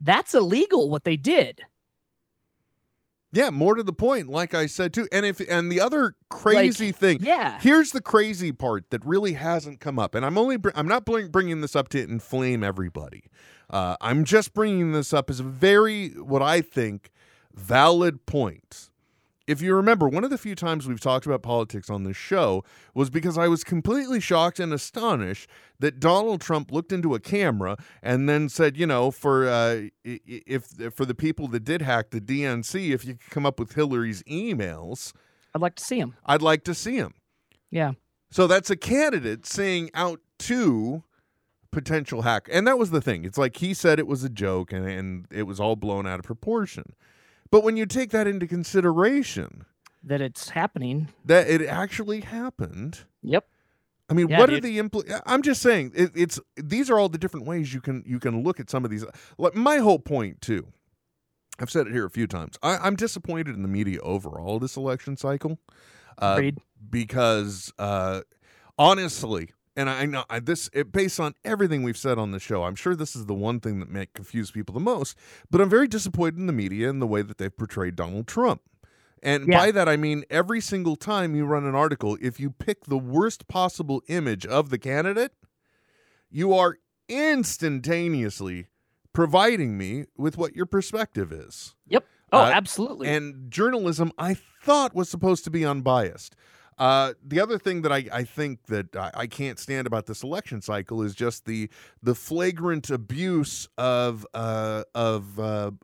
that's 0.00 0.34
illegal 0.34 0.90
what 0.90 1.04
they 1.04 1.16
did. 1.16 1.62
yeah, 3.32 3.50
more 3.50 3.74
to 3.74 3.82
the 3.82 3.92
point, 3.92 4.28
like 4.28 4.54
I 4.54 4.66
said 4.66 4.92
too. 4.94 5.08
And 5.12 5.24
if 5.26 5.40
and 5.48 5.70
the 5.70 5.80
other 5.80 6.14
crazy 6.30 6.92
thing, 6.92 7.18
Yeah. 7.20 7.58
Here's 7.60 7.92
the 7.92 8.00
crazy 8.00 8.52
part 8.52 8.90
that 8.90 9.04
really 9.04 9.32
hasn't 9.34 9.80
come 9.80 9.98
up, 9.98 10.14
and 10.14 10.24
I'm 10.24 10.38
only 10.38 10.56
br- 10.56 10.70
I'm 10.74 10.88
not 10.88 11.04
bring, 11.04 11.28
bringing 11.28 11.60
this 11.60 11.74
up 11.76 11.88
to 11.90 12.02
inflame 12.02 12.62
everybody. 12.64 13.24
Uh, 13.68 13.96
I'm 14.00 14.24
just 14.24 14.54
bringing 14.54 14.92
this 14.92 15.12
up 15.12 15.28
as 15.30 15.40
a 15.40 15.44
very 15.44 16.10
what 16.10 16.40
I 16.42 16.60
think 16.60 17.10
valid 17.54 18.24
point. 18.26 18.90
If 19.46 19.62
you 19.62 19.74
remember, 19.76 20.08
one 20.08 20.24
of 20.24 20.30
the 20.30 20.38
few 20.38 20.56
times 20.56 20.88
we've 20.88 20.98
talked 21.00 21.24
about 21.24 21.42
politics 21.42 21.88
on 21.88 22.02
this 22.02 22.16
show 22.16 22.64
was 22.94 23.10
because 23.10 23.38
I 23.38 23.46
was 23.46 23.62
completely 23.62 24.18
shocked 24.18 24.58
and 24.58 24.72
astonished 24.72 25.48
that 25.78 26.00
Donald 26.00 26.40
Trump 26.40 26.72
looked 26.72 26.90
into 26.90 27.14
a 27.14 27.20
camera 27.20 27.76
and 28.02 28.28
then 28.28 28.48
said, 28.48 28.76
you 28.76 28.86
know, 28.86 29.12
for 29.12 29.46
uh, 29.48 29.52
i- 29.52 29.90
i- 30.04 30.20
if 30.46 30.64
for 30.94 31.04
the 31.04 31.14
people 31.14 31.46
that 31.48 31.62
did 31.64 31.82
hack 31.82 32.10
the 32.10 32.20
DNC, 32.20 32.90
if 32.92 33.04
you 33.04 33.14
could 33.14 33.30
come 33.30 33.46
up 33.46 33.60
with 33.60 33.74
Hillary's 33.74 34.22
emails, 34.24 35.12
I'd 35.54 35.60
like 35.62 35.76
to 35.76 35.84
see 35.84 35.98
him. 36.00 36.16
I'd 36.26 36.42
like 36.42 36.64
to 36.64 36.74
see 36.74 36.96
him. 36.96 37.14
Yeah. 37.70 37.92
So 38.32 38.48
that's 38.48 38.68
a 38.70 38.76
candidate 38.76 39.46
saying 39.46 39.90
out 39.94 40.20
to 40.40 41.04
potential 41.70 42.22
hack. 42.22 42.48
And 42.50 42.66
that 42.66 42.78
was 42.78 42.90
the 42.90 43.00
thing. 43.00 43.24
It's 43.24 43.38
like 43.38 43.56
he 43.58 43.74
said 43.74 43.98
it 43.98 44.06
was 44.06 44.24
a 44.24 44.28
joke 44.28 44.72
and, 44.72 44.88
and 44.88 45.26
it 45.30 45.44
was 45.44 45.60
all 45.60 45.76
blown 45.76 46.06
out 46.06 46.18
of 46.18 46.24
proportion. 46.24 46.94
But 47.50 47.62
when 47.64 47.76
you 47.76 47.86
take 47.86 48.10
that 48.10 48.26
into 48.26 48.46
consideration, 48.46 49.64
That 50.02 50.20
it's 50.20 50.50
happening. 50.50 51.08
that 51.24 51.48
it 51.48 51.62
actually 51.62 52.20
happened. 52.20 53.00
Yep. 53.22 53.46
I 54.08 54.14
mean, 54.14 54.28
Yeah, 54.28 54.38
what 54.38 54.50
are 54.50 54.60
the 54.60 54.78
impl- 54.78 55.20
I'm 55.26 55.42
just 55.42 55.60
saying 55.60 55.92
it, 55.94 56.12
it's 56.14 56.38
these 56.56 56.90
are 56.90 56.98
all 56.98 57.08
the 57.08 57.18
different 57.18 57.46
ways 57.46 57.74
you 57.74 57.80
can 57.80 58.04
you 58.06 58.20
can 58.20 58.42
look 58.44 58.60
at 58.60 58.70
some 58.70 58.84
of 58.84 58.90
these. 58.90 59.04
Like 59.38 59.54
my 59.54 59.78
whole 59.78 59.98
point 59.98 60.40
too. 60.40 60.68
I've 61.58 61.70
said 61.70 61.86
it 61.86 61.92
here 61.92 62.04
a 62.04 62.10
few 62.10 62.26
times. 62.26 62.56
I, 62.62 62.76
I'm 62.76 62.96
disappointed 62.96 63.56
in 63.56 63.62
the 63.62 63.68
media 63.68 63.98
overall 64.02 64.58
this 64.58 64.76
election 64.76 65.16
cycle. 65.16 65.58
Uh, 66.18 66.36
because 66.90 67.72
uh, 67.78 68.20
honestly, 68.78 69.50
and 69.76 69.88
I 69.90 70.06
know 70.06 70.24
I, 70.30 70.40
this 70.40 70.70
it, 70.72 70.90
based 70.92 71.20
on 71.20 71.34
everything 71.44 71.82
we've 71.82 71.96
said 71.96 72.18
on 72.18 72.30
the 72.30 72.40
show, 72.40 72.64
I'm 72.64 72.74
sure 72.76 72.96
this 72.96 73.14
is 73.14 73.26
the 73.26 73.34
one 73.34 73.60
thing 73.60 73.78
that 73.80 73.90
may 73.90 74.06
confuse 74.06 74.50
people 74.50 74.72
the 74.72 74.80
most. 74.80 75.16
But 75.50 75.60
I'm 75.60 75.68
very 75.70 75.86
disappointed 75.88 76.38
in 76.38 76.46
the 76.46 76.52
media 76.52 76.88
and 76.90 77.00
the 77.02 77.06
way 77.06 77.22
that 77.22 77.38
they've 77.38 77.54
portrayed 77.56 77.96
Donald 77.96 78.26
Trump. 78.26 78.62
And 79.22 79.48
Yeah. 79.48 79.58
by 79.58 79.70
that 79.72 79.88
I 79.88 79.96
mean 79.96 80.24
every 80.30 80.60
single 80.60 80.96
time 80.96 81.34
you 81.34 81.44
run 81.46 81.64
an 81.64 81.74
article, 81.74 82.16
if 82.20 82.38
you 82.40 82.50
pick 82.50 82.84
the 82.84 82.98
worst 82.98 83.48
possible 83.48 84.02
image 84.08 84.46
of 84.46 84.70
the 84.70 84.78
candidate, 84.78 85.32
you 86.30 86.52
are 86.54 86.76
instantaneously 87.08 88.66
providing 89.12 89.78
me 89.78 90.04
with 90.16 90.36
what 90.36 90.54
your 90.54 90.66
perspective 90.66 91.32
is. 91.32 91.74
Yep. 91.88 92.04
Oh, 92.32 92.38
Uh, 92.40 92.50
absolutely. 92.52 93.08
And 93.08 93.50
journalism, 93.50 94.12
I 94.18 94.34
thought 94.62 94.94
was 94.94 95.08
supposed 95.08 95.44
to 95.44 95.50
be 95.50 95.64
unbiased. 95.64 96.34
Uh, 96.78 97.14
the 97.24 97.40
other 97.40 97.58
thing 97.58 97.82
that 97.82 97.92
I, 97.92 98.04
I 98.12 98.24
think 98.24 98.66
that 98.66 98.94
I, 98.94 99.10
I 99.14 99.26
can't 99.26 99.58
stand 99.58 99.86
about 99.86 100.06
this 100.06 100.22
election 100.22 100.60
cycle 100.60 101.02
is 101.02 101.14
just 101.14 101.46
the 101.46 101.70
the 102.02 102.14
flagrant 102.14 102.90
abuse 102.90 103.66
of 103.78 104.26
uh, 104.34 104.82
of 104.94 105.40
uh, 105.40 105.70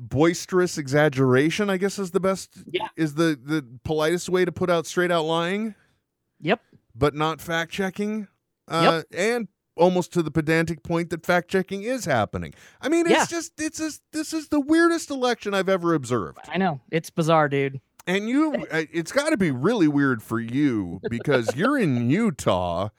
boisterous 0.00 0.78
exaggeration. 0.78 1.70
I 1.70 1.76
guess 1.76 1.98
is 1.98 2.10
the 2.12 2.20
best 2.20 2.50
Yeah. 2.70 2.88
is 2.96 3.14
the 3.14 3.38
the 3.42 3.64
politest 3.84 4.28
way 4.28 4.44
to 4.44 4.52
put 4.52 4.70
out 4.70 4.86
straight 4.86 5.10
out 5.10 5.24
lying, 5.24 5.74
yep. 6.40 6.60
but 6.94 7.14
not 7.14 7.40
fact 7.40 7.72
checking. 7.72 8.28
Uh, 8.68 9.02
And 9.16 9.48
almost 9.76 10.10
to 10.14 10.22
the 10.22 10.30
pedantic 10.30 10.82
point 10.82 11.10
that 11.10 11.26
fact 11.26 11.50
checking 11.50 11.82
is 11.82 12.06
happening. 12.06 12.54
I 12.80 12.88
mean, 12.88 13.06
it's 13.06 13.10
Yeah. 13.14 13.26
just 13.26 13.52
it's 13.60 13.78
just 13.78 14.00
this 14.12 14.32
is 14.32 14.48
the 14.48 14.60
weirdest 14.60 15.10
election 15.10 15.52
I've 15.52 15.68
ever 15.68 15.92
observed. 15.94 16.38
I 16.48 16.56
know. 16.56 16.80
It's 16.90 17.10
bizarre, 17.10 17.48
dude. 17.50 17.80
And 18.06 18.28
you, 18.28 18.54
uh, 18.70 18.84
it's 18.92 19.10
got 19.12 19.30
to 19.30 19.36
be 19.36 19.50
really 19.50 19.88
weird 19.88 20.22
for 20.22 20.38
you 20.38 21.00
because 21.10 21.54
you're 21.56 21.76
in 21.78 22.08
Utah, 22.08 22.90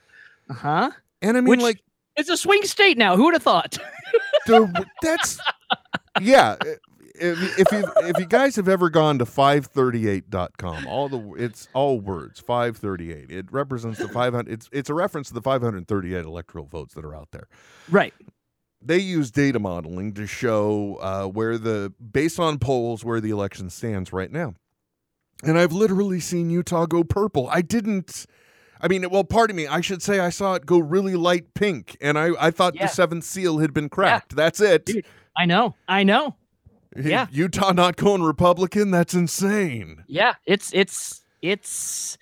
Uh-huh. 0.49 0.91
and 1.21 1.37
I 1.37 1.41
mean, 1.41 1.49
Which- 1.51 1.59
like, 1.61 1.81
It's 2.17 2.29
a 2.29 2.35
swing 2.37 2.63
state 2.63 2.97
now. 2.97 3.15
Who 3.15 3.25
would 3.25 3.33
have 3.33 3.43
thought? 3.43 3.77
the, 4.47 4.85
that's 5.01 5.39
yeah. 6.21 6.55
uh, 6.59 6.65
If, 7.19 7.59
if 7.59 7.71
you 7.71 7.83
if 8.09 8.17
you 8.19 8.25
guys 8.25 8.55
have 8.57 8.67
ever 8.67 8.89
gone 8.89 9.17
to 9.19 9.25
538.com, 9.25 10.87
all 10.87 11.09
the 11.09 11.33
it's 11.37 11.67
all 11.73 11.99
words 11.99 12.39
538. 12.39 13.31
It 13.31 13.51
represents 13.51 13.99
the 13.99 14.07
500. 14.07 14.51
It's 14.51 14.69
it's 14.71 14.89
a 14.89 14.93
reference 14.93 15.27
to 15.29 15.33
the 15.33 15.41
538 15.41 16.25
electoral 16.25 16.65
votes 16.65 16.93
that 16.95 17.05
are 17.05 17.15
out 17.15 17.29
there. 17.31 17.47
right. 17.89 18.13
they 18.81 18.99
use 18.99 19.31
data 19.31 19.59
modeling 19.59 20.13
to 20.13 20.27
show 20.27 20.97
uh, 21.01 21.25
where 21.25 21.57
the 21.57 21.93
based 22.11 22.39
on 22.39 22.59
polls 22.59 23.03
where 23.03 23.19
the 23.21 23.29
election 23.31 23.69
stands 23.69 24.11
right 24.13 24.31
now. 24.31 24.53
And 25.43 25.57
I've 25.57 25.71
literally 25.71 26.19
seen 26.19 26.49
Utah 26.49 26.85
go 26.85 27.03
purple. 27.03 27.47
I 27.51 27.61
didn't. 27.61 28.25
I 28.81 28.87
mean, 28.87 29.09
well, 29.09 29.23
pardon 29.23 29.55
me. 29.55 29.65
I 29.67 29.81
should 29.81 30.01
say 30.03 30.19
I 30.19 30.29
saw 30.29 30.53
it 30.55 30.65
go 30.65 30.77
really 30.79 31.15
light 31.15 31.53
pink, 31.53 31.97
and 32.01 32.17
I, 32.17 32.29
I 32.39 32.51
thought 32.51 32.75
Yeah. 32.75 32.83
the 32.85 32.89
seventh 32.93 33.23
seal 33.23 33.57
had 33.59 33.73
been 33.73 33.89
cracked. 33.89 34.35
That's 34.35 34.59
it. 34.59 34.85
Dude. 34.85 35.05
I 35.35 35.45
know. 35.45 35.75
I 35.87 36.03
know. 36.03 36.35
yeah. 36.95 37.27
Utah 37.31 37.71
not 37.71 37.95
going 37.95 38.23
Republican. 38.23 38.91
That's 38.91 39.13
insane. 39.13 40.03
Yeah. 40.07 40.33
It's 40.45 40.71
it's 40.73 41.21
it's 41.43 42.17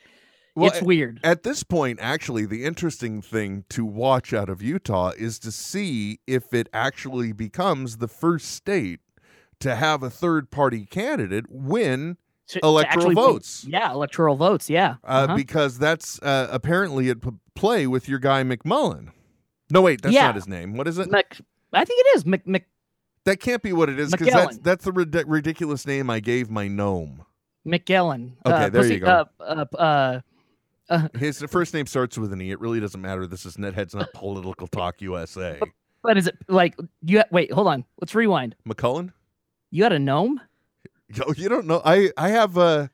Well, 0.56 0.70
it's 0.72 0.82
weird. 0.82 1.20
At 1.24 1.44
this 1.44 1.64
point, 1.64 2.00
actually, 2.02 2.46
the 2.46 2.66
interesting 2.66 3.22
thing 3.22 3.64
to 3.70 3.86
watch 3.86 4.34
out 4.34 4.50
of 4.50 4.62
Utah 4.62 5.12
is 5.18 5.40
to 5.40 5.52
see 5.52 6.20
if 6.28 6.54
it 6.54 6.68
actually 6.74 7.32
becomes 7.32 7.98
the 7.98 8.08
first 8.10 8.52
state 8.52 9.00
to 9.60 9.76
have 9.76 10.04
a 10.04 10.10
third 10.10 10.52
party 10.52 10.86
candidate 10.86 11.46
win 11.50 12.18
To- 12.50 12.60
to 12.60 12.66
electoral 12.66 13.06
actually- 13.08 13.16
votes. 13.16 13.66
Yeah, 13.68 13.92
electoral 13.92 14.36
votes. 14.36 14.70
Yeah. 14.70 14.96
uh, 15.04 15.08
Uh-huh. 15.26 15.36
because 15.36 15.78
that's 15.80 16.22
uh, 16.22 16.48
apparently 16.52 17.10
at 17.10 17.18
play 17.56 17.88
with 17.88 18.08
your 18.08 18.20
guy 18.20 18.44
McMullen. 18.44 19.10
No, 19.72 19.82
wait, 19.82 20.02
that's 20.02 20.14
Yeah. 20.14 20.28
not 20.28 20.36
his 20.36 20.48
name. 20.48 20.78
What 20.78 20.88
is 20.88 20.98
it? 21.00 21.10
Mc, 21.10 21.42
I 21.74 21.84
think 21.86 22.00
it 22.06 22.18
is 22.18 22.26
Mc, 22.26 22.46
Mc, 22.46 22.66
that 23.24 23.40
can't 23.40 23.64
be 23.64 23.74
what 23.74 23.90
it 23.90 24.00
is 24.00 24.12
because 24.12 24.28
that's 24.28 24.58
that's 24.60 24.86
the 24.86 24.92
rid- 24.92 25.16
ridiculous 25.28 25.88
name 25.88 26.10
I 26.12 26.20
gave 26.20 26.52
my 26.52 26.68
gnome. 26.68 27.24
McGillen. 27.66 28.34
Okay, 28.46 28.56
uh, 28.66 28.70
there 28.70 28.82
pussy- 28.84 28.94
you 28.96 29.00
go. 29.00 29.26
Uh, 29.40 29.66
uh, 29.76 30.20
uh, 30.90 31.08
His 31.18 31.42
first 31.50 31.74
name 31.74 31.88
starts 31.88 32.16
with 32.16 32.32
an 32.32 32.40
E. 32.44 32.52
It 32.52 32.60
really 32.60 32.80
doesn't 32.80 33.02
matter. 33.02 33.26
This 33.26 33.44
is 33.48 33.58
Netheads, 33.58 33.96
not 33.96 34.14
Political 34.14 34.68
Talk 34.68 35.02
USA. 35.02 35.60
what 36.02 36.16
is 36.18 36.28
it 36.28 36.36
like? 36.48 36.76
You 37.02 37.24
wait. 37.32 37.52
Hold 37.52 37.68
on. 37.70 37.86
Let's 38.00 38.14
rewind. 38.14 38.56
McCullen? 38.70 39.14
You 39.72 39.82
got 39.82 39.94
a 39.94 39.98
gnome? 40.00 40.40
Yo, 41.14 41.24
you 41.38 41.50
don't 41.50 41.66
know. 41.68 41.82
I 41.86 42.12
I 42.18 42.30
have 42.30 42.58
uh 42.58 42.88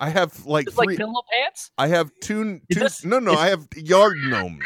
I 0.00 0.10
have 0.10 0.44
like 0.44 0.66
It's 0.66 0.76
three. 0.76 0.86
like 0.88 0.96
pillow 0.98 1.22
pants? 1.32 1.70
I 1.78 1.88
have 1.88 2.10
two. 2.20 2.60
Two 2.70 2.80
this- 2.80 3.04
no, 3.04 3.18
no. 3.18 3.32
is- 3.32 3.38
I 3.38 3.48
have 3.48 3.66
yard 3.76 4.16
gnomes. 4.24 4.64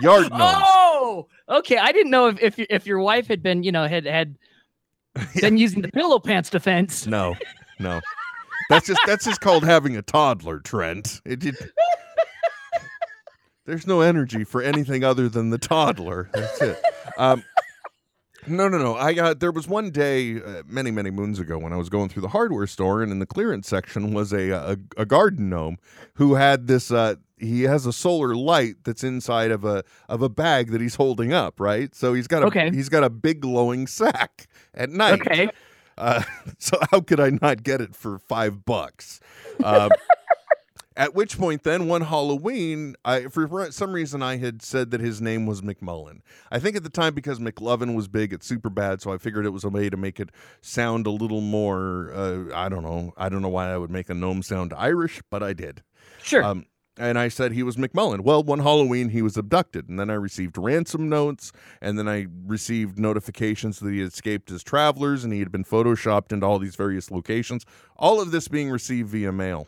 yard 0.00 0.30
gnomes. 0.30 0.62
Oh, 0.66 1.26
okay. 1.48 1.76
I 1.78 1.92
didn't 1.92 2.10
know 2.10 2.26
if 2.28 2.42
if, 2.42 2.58
if 2.58 2.86
your 2.86 2.98
wife 3.00 3.26
had 3.28 3.42
been, 3.42 3.62
you 3.62 3.70
know, 3.72 3.86
had 3.86 4.04
had 4.06 4.36
been 5.40 5.58
using 5.58 5.82
the 5.82 5.88
pillow 5.92 6.18
pants 6.18 6.50
defense. 6.50 7.06
No, 7.06 7.36
no. 7.78 8.00
That's 8.70 8.86
just 8.86 9.00
that's 9.06 9.24
just 9.26 9.40
called 9.40 9.62
having 9.64 9.96
a 9.96 10.02
toddler, 10.02 10.58
Trent. 10.58 11.20
It 11.24 11.38
did. 11.40 11.56
There's 13.66 13.86
no 13.86 14.00
energy 14.02 14.44
for 14.44 14.60
anything 14.60 15.04
other 15.04 15.28
than 15.28 15.48
the 15.50 15.56
toddler. 15.58 16.28
That's 16.34 16.60
it. 16.60 16.82
Um, 17.16 17.42
no, 18.46 18.68
no, 18.68 18.78
no. 18.78 18.94
I 18.96 19.12
got 19.12 19.40
there 19.40 19.52
was 19.52 19.66
one 19.68 19.90
day 19.90 20.36
uh, 20.40 20.62
many, 20.66 20.90
many 20.90 21.10
moons 21.10 21.38
ago 21.38 21.58
when 21.58 21.72
I 21.72 21.76
was 21.76 21.88
going 21.88 22.08
through 22.08 22.22
the 22.22 22.28
hardware 22.28 22.66
store, 22.66 23.02
and 23.02 23.10
in 23.12 23.18
the 23.18 23.26
clearance 23.26 23.68
section 23.68 24.12
was 24.14 24.32
a 24.32 24.50
a, 24.50 24.76
a 24.96 25.06
garden 25.06 25.48
gnome 25.48 25.78
who 26.14 26.34
had 26.34 26.66
this. 26.66 26.90
Uh, 26.90 27.16
he 27.36 27.62
has 27.62 27.84
a 27.84 27.92
solar 27.92 28.34
light 28.34 28.76
that's 28.84 29.02
inside 29.04 29.50
of 29.50 29.64
a 29.64 29.84
of 30.08 30.22
a 30.22 30.28
bag 30.28 30.70
that 30.70 30.80
he's 30.80 30.94
holding 30.94 31.32
up, 31.32 31.58
right? 31.60 31.94
So 31.94 32.14
he's 32.14 32.26
got 32.28 32.42
a 32.42 32.46
Okay. 32.46 32.70
he's 32.70 32.88
got 32.88 33.04
a 33.04 33.10
big 33.10 33.40
glowing 33.40 33.86
sack 33.86 34.46
at 34.72 34.90
night. 34.90 35.20
Okay. 35.20 35.50
Uh, 35.98 36.22
so 36.58 36.78
how 36.90 37.00
could 37.00 37.20
I 37.20 37.30
not 37.42 37.62
get 37.62 37.80
it 37.80 37.94
for 37.94 38.18
five 38.18 38.64
bucks? 38.64 39.20
Uh, 39.62 39.88
at 40.96 41.14
which 41.14 41.38
point, 41.38 41.64
then 41.64 41.88
one 41.88 42.02
Halloween, 42.02 42.94
I 43.04 43.24
for 43.24 43.70
some 43.72 43.92
reason 43.92 44.22
I 44.22 44.36
had 44.36 44.62
said 44.62 44.90
that 44.92 45.00
his 45.00 45.20
name 45.20 45.46
was 45.46 45.60
McMullen. 45.60 46.20
I 46.50 46.58
think 46.58 46.76
at 46.76 46.84
the 46.84 46.90
time 46.90 47.14
because 47.14 47.38
McLovin 47.38 47.94
was 47.94 48.06
big 48.06 48.32
at 48.32 48.40
Superbad, 48.40 49.00
so 49.00 49.12
I 49.12 49.18
figured 49.18 49.44
it 49.44 49.50
was 49.50 49.64
a 49.64 49.68
way 49.68 49.90
to 49.90 49.96
make 49.96 50.20
it 50.20 50.30
sound 50.60 51.06
a 51.06 51.10
little 51.10 51.40
more. 51.40 52.12
Uh, 52.14 52.54
I 52.54 52.68
don't 52.68 52.84
know. 52.84 53.12
I 53.16 53.28
don't 53.28 53.42
know 53.42 53.48
why 53.48 53.72
I 53.72 53.76
would 53.76 53.90
make 53.90 54.08
a 54.08 54.14
gnome 54.14 54.42
sound 54.42 54.72
Irish, 54.72 55.20
but 55.30 55.42
I 55.42 55.52
did. 55.52 55.82
Sure. 56.22 56.44
Um, 56.44 56.66
and 56.96 57.18
I 57.18 57.26
said 57.26 57.50
he 57.50 57.64
was 57.64 57.76
McMullen. 57.76 58.20
Well, 58.20 58.44
one 58.44 58.60
Halloween 58.60 59.08
he 59.08 59.20
was 59.20 59.36
abducted, 59.36 59.88
and 59.88 59.98
then 59.98 60.10
I 60.10 60.14
received 60.14 60.56
ransom 60.56 61.08
notes, 61.08 61.50
and 61.80 61.98
then 61.98 62.08
I 62.08 62.26
received 62.46 63.00
notifications 63.00 63.80
that 63.80 63.90
he 63.90 63.98
had 63.98 64.08
escaped 64.08 64.50
as 64.52 64.62
travelers 64.62 65.24
and 65.24 65.32
he 65.32 65.40
had 65.40 65.50
been 65.50 65.64
photoshopped 65.64 66.32
into 66.32 66.46
all 66.46 66.60
these 66.60 66.76
various 66.76 67.10
locations. 67.10 67.64
All 67.96 68.20
of 68.20 68.30
this 68.30 68.46
being 68.46 68.70
received 68.70 69.08
via 69.08 69.32
mail. 69.32 69.66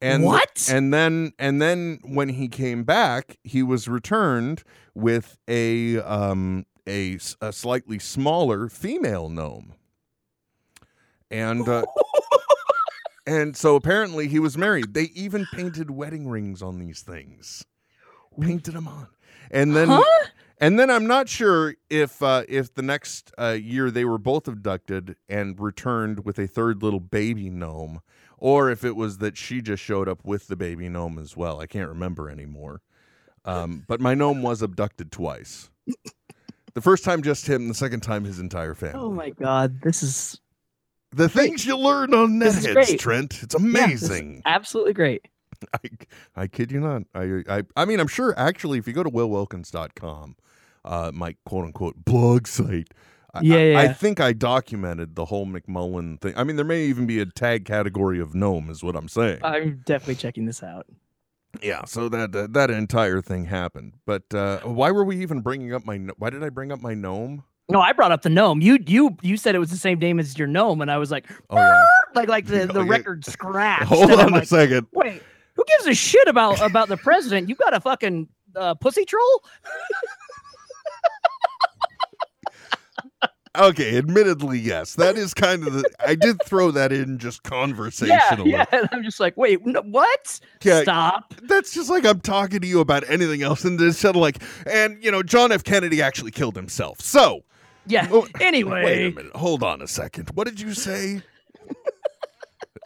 And 0.00 0.24
What? 0.24 0.68
And 0.70 0.92
then 0.94 1.32
and 1.38 1.60
then 1.60 2.00
when 2.02 2.30
he 2.30 2.48
came 2.48 2.84
back, 2.84 3.38
he 3.44 3.62
was 3.62 3.86
returned 3.88 4.62
with 4.94 5.36
a 5.46 5.98
um 5.98 6.64
a, 6.88 7.18
a 7.40 7.52
slightly 7.52 7.98
smaller 7.98 8.68
female 8.68 9.28
gnome. 9.28 9.74
And 11.30 11.68
uh, 11.68 11.84
and 13.26 13.56
so 13.56 13.76
apparently 13.76 14.28
he 14.28 14.38
was 14.38 14.56
married. 14.56 14.94
They 14.94 15.10
even 15.14 15.46
painted 15.52 15.90
wedding 15.90 16.28
rings 16.28 16.62
on 16.62 16.78
these 16.78 17.02
things. 17.02 17.64
Painted 18.40 18.74
them 18.74 18.88
on. 18.88 19.08
And 19.50 19.76
then 19.76 19.88
Huh? 19.88 20.02
and 20.58 20.78
then 20.78 20.90
I'm 20.90 21.06
not 21.06 21.28
sure 21.28 21.74
if 21.88 22.22
uh, 22.22 22.44
if 22.48 22.74
the 22.74 22.82
next 22.82 23.32
uh, 23.38 23.56
year 23.60 23.90
they 23.90 24.04
were 24.04 24.18
both 24.18 24.48
abducted 24.48 25.16
and 25.28 25.58
returned 25.60 26.24
with 26.24 26.38
a 26.38 26.46
third 26.46 26.82
little 26.82 27.00
baby 27.00 27.50
gnome, 27.50 28.00
or 28.40 28.70
if 28.70 28.84
it 28.84 28.96
was 28.96 29.18
that 29.18 29.36
she 29.36 29.60
just 29.60 29.82
showed 29.82 30.08
up 30.08 30.24
with 30.24 30.48
the 30.48 30.56
baby 30.56 30.88
gnome 30.88 31.18
as 31.18 31.36
well. 31.36 31.60
I 31.60 31.66
can't 31.66 31.88
remember 31.88 32.28
anymore. 32.28 32.80
Um, 33.44 33.84
but 33.86 34.00
my 34.00 34.14
gnome 34.14 34.42
was 34.42 34.62
abducted 34.62 35.12
twice. 35.12 35.70
The 36.74 36.80
first 36.80 37.04
time 37.04 37.22
just 37.22 37.46
him, 37.46 37.68
the 37.68 37.74
second 37.74 38.00
time 38.00 38.24
his 38.24 38.38
entire 38.38 38.74
family. 38.74 39.00
oh 39.00 39.10
my 39.10 39.30
god, 39.30 39.80
this 39.82 40.02
is 40.02 40.40
the 41.12 41.28
things 41.28 41.66
you 41.66 41.76
learn 41.76 42.14
on 42.14 42.38
Netheads. 42.38 42.98
Trent. 42.98 43.42
It's 43.42 43.54
yeah, 43.54 43.66
amazing. 43.66 44.42
absolutely 44.46 44.92
great. 44.92 45.26
I, 45.74 45.78
I 46.36 46.46
kid 46.46 46.70
you 46.70 46.80
not. 46.80 47.02
I, 47.14 47.42
I 47.48 47.62
I 47.76 47.84
mean, 47.84 48.00
I'm 48.00 48.08
sure 48.08 48.34
actually, 48.38 48.78
if 48.78 48.86
you 48.86 48.92
go 48.92 49.02
to 49.02 49.10
willwilkins.com, 49.10 50.36
uh, 50.84 51.10
my 51.12 51.34
quote 51.44 51.66
unquote 51.66 52.04
blog 52.04 52.46
site, 52.46 52.88
I- 53.34 53.40
Yeah, 53.42 53.56
I, 53.56 53.62
yeah, 53.62 53.80
I 53.80 53.92
think 53.92 54.20
I 54.20 54.32
documented 54.32 55.14
the 55.14 55.24
whole 55.26 55.46
McMullen 55.46 56.20
thing. 56.20 56.34
I 56.36 56.44
mean, 56.44 56.56
there 56.56 56.64
may 56.64 56.84
even 56.86 57.06
be 57.06 57.20
a 57.20 57.26
tag 57.26 57.64
category 57.64 58.20
of 58.20 58.34
gnome, 58.34 58.70
is 58.70 58.82
what 58.82 58.96
I'm 58.96 59.08
saying. 59.08 59.40
I'm 59.44 59.82
definitely 59.86 60.16
checking 60.16 60.46
this 60.46 60.62
out. 60.62 60.86
yeah, 61.62 61.84
so 61.84 62.08
that 62.08 62.34
uh, 62.34 62.46
that 62.50 62.70
entire 62.70 63.20
thing 63.20 63.44
happened. 63.46 63.94
But 64.06 64.32
uh, 64.34 64.60
why 64.60 64.90
were 64.92 65.04
we 65.04 65.20
even 65.22 65.40
bringing 65.40 65.72
up 65.74 65.84
my? 65.84 65.96
Why 66.18 66.30
did 66.30 66.42
I 66.44 66.48
bring 66.48 66.70
up 66.72 66.80
my 66.80 66.94
gnome? 66.94 67.44
No, 67.68 67.80
I 67.80 67.92
brought 67.92 68.10
up 68.12 68.22
the 68.22 68.28
gnome. 68.30 68.60
You 68.60 68.78
you 68.86 69.16
you 69.22 69.36
said 69.36 69.54
it 69.54 69.58
was 69.58 69.70
the 69.70 69.76
same 69.76 69.98
name 70.00 70.18
as 70.20 70.36
your 70.38 70.48
gnome, 70.48 70.80
and 70.80 70.90
I 70.90 70.98
was 70.98 71.10
like, 71.12 71.26
Oh 71.50 71.56
yeah. 71.56 71.84
like 72.14 72.28
like 72.28 72.46
the, 72.46 72.66
the 72.72 72.80
Okay. 72.80 72.88
record 72.88 73.24
scratched. 73.24 73.84
Hold 73.88 74.10
and 74.10 74.20
I'm 74.20 74.26
on 74.28 74.32
a 74.34 74.36
like, 74.38 74.48
second. 74.48 74.86
Wait, 74.92 75.22
who 75.54 75.64
gives 75.66 75.86
a 75.86 75.94
shit 75.94 76.26
about 76.28 76.60
about 76.62 76.88
the 76.88 76.96
president? 76.96 77.48
You 77.48 77.54
got 77.56 77.74
a 77.74 77.80
fucking 77.80 78.28
uh, 78.56 78.74
pussy 78.74 79.04
troll? 79.04 79.44
Okay, 83.58 83.98
admittedly, 83.98 84.60
yes. 84.60 84.94
That 84.94 85.16
is 85.16 85.34
kind 85.34 85.66
of 85.66 85.72
the. 85.72 85.84
I 85.98 86.14
did 86.14 86.40
throw 86.44 86.70
that 86.70 86.92
in 86.92 87.18
just 87.18 87.40
Yeah, 87.44 87.50
conversationally. 87.50 88.50
yeah. 88.52 88.64
And 88.70 88.88
I'm 88.92 89.02
just 89.02 89.18
like, 89.18 89.36
wait, 89.36 89.66
no, 89.66 89.82
what? 89.82 90.40
Yeah, 90.62 90.82
Stop. 90.82 91.34
That's 91.42 91.72
just 91.74 91.90
like 91.90 92.04
I'm 92.06 92.20
talking 92.20 92.60
to 92.60 92.66
you 92.66 92.78
about 92.78 93.02
anything 93.10 93.42
else, 93.42 93.64
and 93.64 93.80
instead 93.80 94.10
of 94.10 94.20
like, 94.20 94.40
and 94.66 95.02
you 95.02 95.10
know, 95.10 95.24
John 95.24 95.50
F. 95.50 95.64
Kennedy 95.64 96.00
actually 96.00 96.30
killed 96.30 96.54
himself. 96.54 97.00
So, 97.00 97.42
Yeah. 97.86 98.06
Oh, 98.12 98.28
anyway, 98.40 98.84
wait 98.84 99.06
a 99.12 99.16
minute, 99.16 99.34
hold 99.34 99.64
on 99.64 99.82
a 99.82 99.88
second. 99.88 100.30
What 100.34 100.46
did 100.46 100.60
you 100.60 100.72
say? 100.72 101.22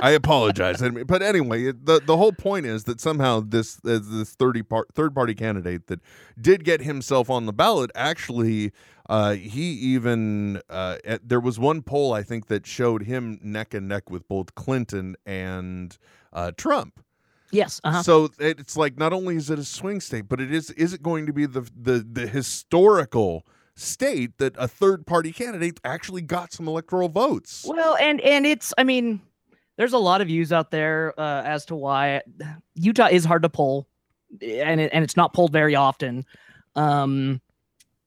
I 0.01 0.11
apologize, 0.11 0.83
but 1.07 1.23
anyway, 1.23 1.67
the 1.73 2.01
the 2.05 2.17
whole 2.17 2.33
point 2.33 2.67
is 2.67 2.85
that 2.85 3.01
somehow 3.01 3.41
this 3.47 3.79
uh, 3.85 4.01
this 4.03 4.31
thirty 4.31 4.63
part 4.63 4.89
third 4.95 5.15
party 5.15 5.35
candidate 5.35 5.87
that 5.87 6.01
did 6.41 6.65
get 6.65 6.81
himself 6.81 7.31
on 7.31 7.47
the 7.47 7.53
ballot 7.53 7.91
actually. 7.95 8.73
Uh, 9.09 9.33
he 9.35 9.73
even 9.73 10.61
uh, 10.71 10.97
at, 11.05 11.29
there 11.29 11.41
was 11.41 11.59
one 11.59 11.83
poll 11.83 12.13
I 12.13 12.23
think 12.23 12.47
that 12.47 12.67
showed 12.67 13.03
him 13.03 13.39
neck 13.43 13.75
and 13.75 13.87
neck 13.87 14.11
with 14.11 14.27
both 14.29 14.55
Clinton 14.55 15.15
and 15.27 15.97
uh, 16.33 16.53
Trump. 16.57 17.05
yes. 17.51 17.81
Uh-huh. 17.85 18.03
So 18.03 18.31
it's 18.39 18.77
like 18.77 18.99
not 18.99 19.13
only 19.13 19.37
is 19.37 19.51
it 19.51 19.59
a 19.59 19.65
swing 19.65 20.01
state, 20.01 20.29
but 20.29 20.41
it 20.41 20.53
is 20.53 20.71
is 20.71 20.95
it 20.95 21.03
going 21.03 21.27
to 21.27 21.33
be 21.33 21.47
the 21.47 21.69
the 21.79 21.99
the 21.99 22.27
historical 22.27 23.47
state 23.77 24.39
that 24.39 24.55
a 24.57 24.69
third 24.69 25.07
party 25.07 25.33
candidate 25.33 25.81
actually 25.85 26.23
got 26.23 26.53
some 26.53 26.67
electoral 26.67 27.09
votes? 27.09 27.65
Well, 27.69 27.97
and 28.01 28.21
and 28.23 28.47
it's 28.47 28.73
I 28.79 28.85
mean, 28.85 29.21
there's 29.77 29.93
a 29.93 29.99
lot 29.99 30.21
of 30.21 30.29
views 30.29 30.53
out 30.53 30.71
there 30.71 31.13
uh, 31.19 31.43
as 31.45 31.67
to 31.67 31.75
why 31.75 32.23
Utah 32.75 33.09
is 33.11 33.25
hard 33.25 33.43
to 33.43 33.49
pull, 33.51 33.87
and 34.41 34.81
it, 34.81 34.91
and 34.95 35.05
it's 35.05 35.17
not 35.17 35.35
pulled 35.35 35.53
very 35.53 35.75
often. 35.75 36.25
Um, 36.75 37.41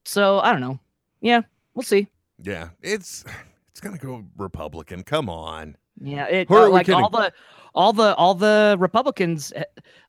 so 0.04 0.40
I 0.40 0.52
don't 0.52 0.60
know. 0.60 0.80
Yeah, 1.20 1.42
we'll 1.74 1.82
see. 1.82 2.08
Yeah, 2.42 2.70
it's 2.82 3.24
it's 3.70 3.80
gonna 3.80 3.98
go 3.98 4.24
Republican. 4.36 5.02
Come 5.02 5.28
on. 5.28 5.76
Yeah, 6.00 6.26
it 6.26 6.50
uh, 6.50 6.68
like 6.70 6.88
all 6.88 7.10
the 7.10 7.32
all 7.74 7.92
the 7.92 8.14
all 8.14 8.34
the 8.34 8.76
Republicans, 8.78 9.52
uh, 9.52 9.64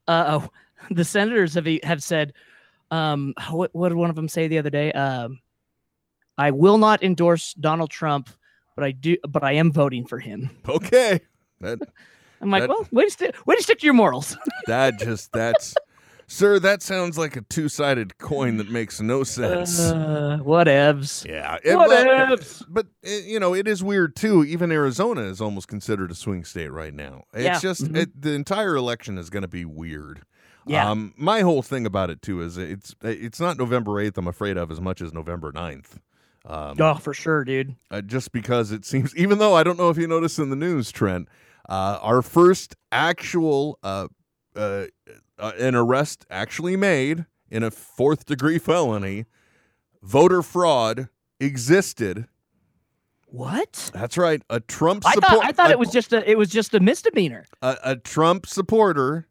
uh, 0.08 0.48
the 0.92 1.04
senators 1.04 1.56
have 1.56 1.68
have 1.84 2.04
said, 2.04 2.34
um, 2.92 3.34
what 3.50 3.74
what 3.74 3.90
did 3.90 3.98
one 3.98 4.10
of 4.10 4.16
them 4.16 4.28
say 4.28 4.48
the 4.48 4.58
other 4.60 4.70
day? 4.70 4.92
Um, 4.92 5.40
I 6.38 6.52
will 6.52 6.78
not 6.78 7.04
endorse 7.04 7.54
Donald 7.56 7.90
Trump, 7.90 8.30
but 8.76 8.84
I 8.86 8.92
do. 8.92 9.18
But 9.28 9.44
I 9.44 9.54
am 9.54 9.72
voting 9.72 10.06
for 10.06 10.20
him. 10.20 10.50
Okay. 10.70 11.22
That 11.62 11.80
I'm 12.42 12.50
like, 12.52 12.62
That- 12.64 12.70
well, 12.70 12.88
way 12.92 13.04
to, 13.04 13.12
sti- 13.12 13.32
way 13.46 13.56
to 13.56 13.64
stick 13.64 13.80
to 13.80 13.86
your 13.86 13.94
morals. 13.94 14.38
that 14.68 14.98
just 15.00 15.32
that's 15.34 15.76
Sir, 16.32 16.60
that 16.60 16.84
sounds 16.84 17.18
like 17.18 17.36
a 17.36 17.42
two-sided 17.42 18.20
coin 18.20 18.58
that 18.58 18.70
makes 18.70 19.02
no 19.02 19.24
sense. 19.24 19.80
Uh, 19.80 20.38
whatevs. 20.42 21.26
yeah. 21.26 21.58
it- 21.64 21.76
Whatevs. 21.76 22.64
but 22.70 22.86
uh, 23.06 23.10
you 23.10 23.40
know, 23.40 23.56
it 23.56 23.68
is 23.68 23.84
weird 23.84 24.16
too. 24.16 24.44
Even 24.44 24.72
Arizona 24.72 25.22
is 25.22 25.42
almost 25.42 25.68
considered 25.68 26.12
a 26.12 26.16
swing 26.16 26.44
state 26.46 26.72
right 26.72 26.94
now. 26.94 27.24
It's 27.34 27.44
Yeah. 27.44 27.60
just 27.60 27.86
Mhm. 27.86 27.98
it, 27.98 28.22
the 28.22 28.34
entire 28.34 28.76
election 28.76 29.18
is 29.18 29.32
going 29.32 29.42
to 29.42 29.48
be 29.48 29.66
weird. 29.66 30.22
Yeah. 30.68 30.88
Um, 30.92 31.16
my 31.18 31.42
whole 31.42 31.64
thing 31.64 31.88
about 31.88 32.12
it 32.12 32.22
too 32.22 32.42
is 32.42 32.58
it's 32.60 32.94
it's 33.02 33.40
not 33.40 33.58
November 33.58 33.94
8th 33.94 34.18
I'm 34.20 34.28
afraid 34.28 34.56
of 34.56 34.70
as 34.70 34.80
much 34.80 35.02
as 35.02 35.12
November 35.12 35.52
9th. 35.52 35.98
Um, 36.46 36.78
oh, 36.80 36.94
for 36.94 37.14
sure, 37.14 37.44
dude. 37.44 37.76
uh, 37.90 38.02
just 38.02 38.32
because 38.32 38.72
it 38.72 38.86
seems, 38.86 39.16
even 39.16 39.40
though 39.40 39.56
I 39.56 39.64
don't 39.64 39.78
know 39.80 39.90
if 39.90 39.98
you 39.98 40.08
noticed 40.08 40.38
in 40.38 40.50
the 40.52 40.56
news, 40.56 40.92
Trent, 40.92 41.28
uh, 41.68 41.98
our 42.02 42.22
first 42.22 42.76
actual 42.92 43.80
uh, 43.84 44.08
uh, 45.40 45.54
an 45.58 45.76
arrest 45.76 46.26
actually 46.30 46.76
made 46.76 47.26
in 47.50 47.64
a 47.64 47.72
fourth 47.72 48.26
degree 48.26 48.60
felony, 48.60 49.26
voter 50.02 50.42
fraud 50.42 51.10
existed. 51.40 52.28
What? 53.28 53.92
That's 53.94 54.18
right, 54.18 54.42
a 54.50 54.60
Trump 54.60 55.04
I 55.06 55.14
thought 55.14 55.46
I 55.46 55.52
thought 55.52 55.70
a, 55.70 55.74
it 55.74 55.80
was 55.80 55.92
just 55.92 56.14
a 56.14 56.30
it 56.30 56.38
was 56.38 56.50
just 56.50 56.74
a 56.74 56.80
misdemeanor. 56.80 57.46
a, 57.62 57.78
a 57.84 57.96
Trump 57.96 58.48
supporter 58.48 59.28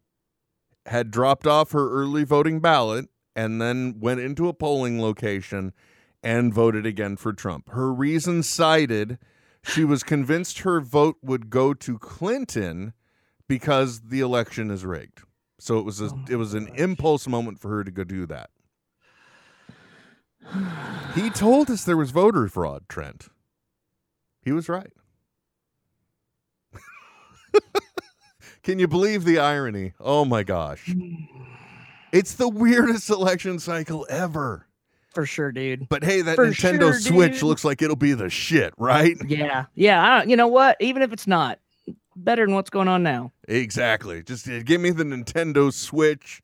had 0.85 1.11
dropped 1.11 1.45
off 1.45 1.71
her 1.71 1.91
early 1.91 2.23
voting 2.23 2.59
ballot 2.59 3.07
and 3.35 3.61
then 3.61 3.99
went 3.99 4.19
into 4.19 4.47
a 4.47 4.53
polling 4.53 5.01
location 5.01 5.73
and 6.23 6.53
voted 6.53 6.85
again 6.85 7.15
for 7.15 7.33
Trump. 7.33 7.69
Her 7.69 7.93
reason 7.93 8.43
cited 8.43 9.19
she 9.63 9.83
was 9.83 10.03
convinced 10.03 10.59
her 10.59 10.79
vote 10.79 11.17
would 11.21 11.49
go 11.49 11.73
to 11.73 11.99
Clinton 11.99 12.93
because 13.47 14.01
the 14.01 14.21
election 14.21 14.71
is 14.71 14.85
rigged. 14.85 15.21
So 15.59 15.77
it 15.77 15.85
was 15.85 16.01
a, 16.01 16.05
Oh 16.05 16.19
it 16.29 16.35
was 16.37 16.53
an 16.53 16.69
impulse 16.75 17.27
moment 17.27 17.59
for 17.59 17.69
her 17.69 17.83
to 17.83 17.91
go 17.91 18.03
do 18.03 18.25
that. 18.27 18.49
He 21.15 21.29
told 21.29 21.69
us 21.69 21.83
there 21.83 21.97
was 21.97 22.11
voter 22.11 22.47
fraud, 22.47 22.83
Trent. 22.87 23.27
He 24.43 24.51
was 24.51 24.69
right. 24.69 24.91
Can 28.63 28.79
you 28.79 28.87
believe 28.87 29.25
the 29.25 29.39
irony? 29.39 29.93
Oh 29.99 30.25
my 30.25 30.43
gosh. 30.43 30.93
It's 32.11 32.33
the 32.33 32.49
weirdest 32.49 33.11
election 33.11 33.59
cycle 33.59 34.07
ever. 34.09 34.65
For 35.13 35.27
sure, 35.27 35.51
dude. 35.51 35.87
But 35.89 36.03
hey, 36.03 36.23
that 36.23 36.37
For 36.37 36.47
Nintendo 36.47 36.79
sure, 36.91 36.99
Switch 36.99 37.33
dude. 37.33 37.43
looks 37.43 37.63
like 37.63 37.83
it'll 37.83 37.95
be 37.95 38.13
the 38.13 38.31
shit, 38.31 38.73
right? 38.79 39.15
Yeah, 39.27 39.65
yeah. 39.75 40.03
I 40.03 40.17
don't, 40.17 40.27
you 40.27 40.35
know 40.35 40.47
what? 40.47 40.75
Even 40.79 41.03
if 41.03 41.13
it's 41.13 41.27
not, 41.27 41.59
better 42.23 42.45
than 42.45 42.55
what's 42.55 42.69
going 42.69 42.87
on 42.87 43.03
now. 43.03 43.31
Exactly. 43.47 44.23
Just 44.23 44.47
uh, 44.47 44.61
give 44.63 44.81
me 44.81 44.91
the 44.91 45.03
Nintendo 45.03 45.73
Switch. 45.73 46.41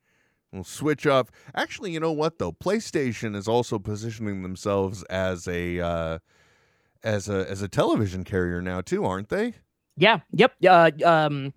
We'll 0.52 0.64
switch 0.64 1.06
off. 1.06 1.32
Actually, 1.54 1.92
you 1.92 2.00
know 2.00 2.12
what 2.14 2.40
though? 2.40 2.52
PlayStation 2.52 3.36
is 3.36 3.48
also 3.48 3.78
positioning 3.78 4.42
themselves 4.42 5.04
as 5.04 5.48
a 5.48 5.80
uh, 5.80 6.20
as 7.04 7.28
a 7.28 7.50
as 7.50 7.62
a 7.62 7.68
television 7.68 8.24
carrier 8.24 8.62
now 8.62 8.82
too, 8.82 9.06
aren't 9.06 9.30
they? 9.30 9.56
Yeah. 9.98 10.20
Yep. 10.32 10.54
Uh, 10.66 10.92
um, 11.04 11.54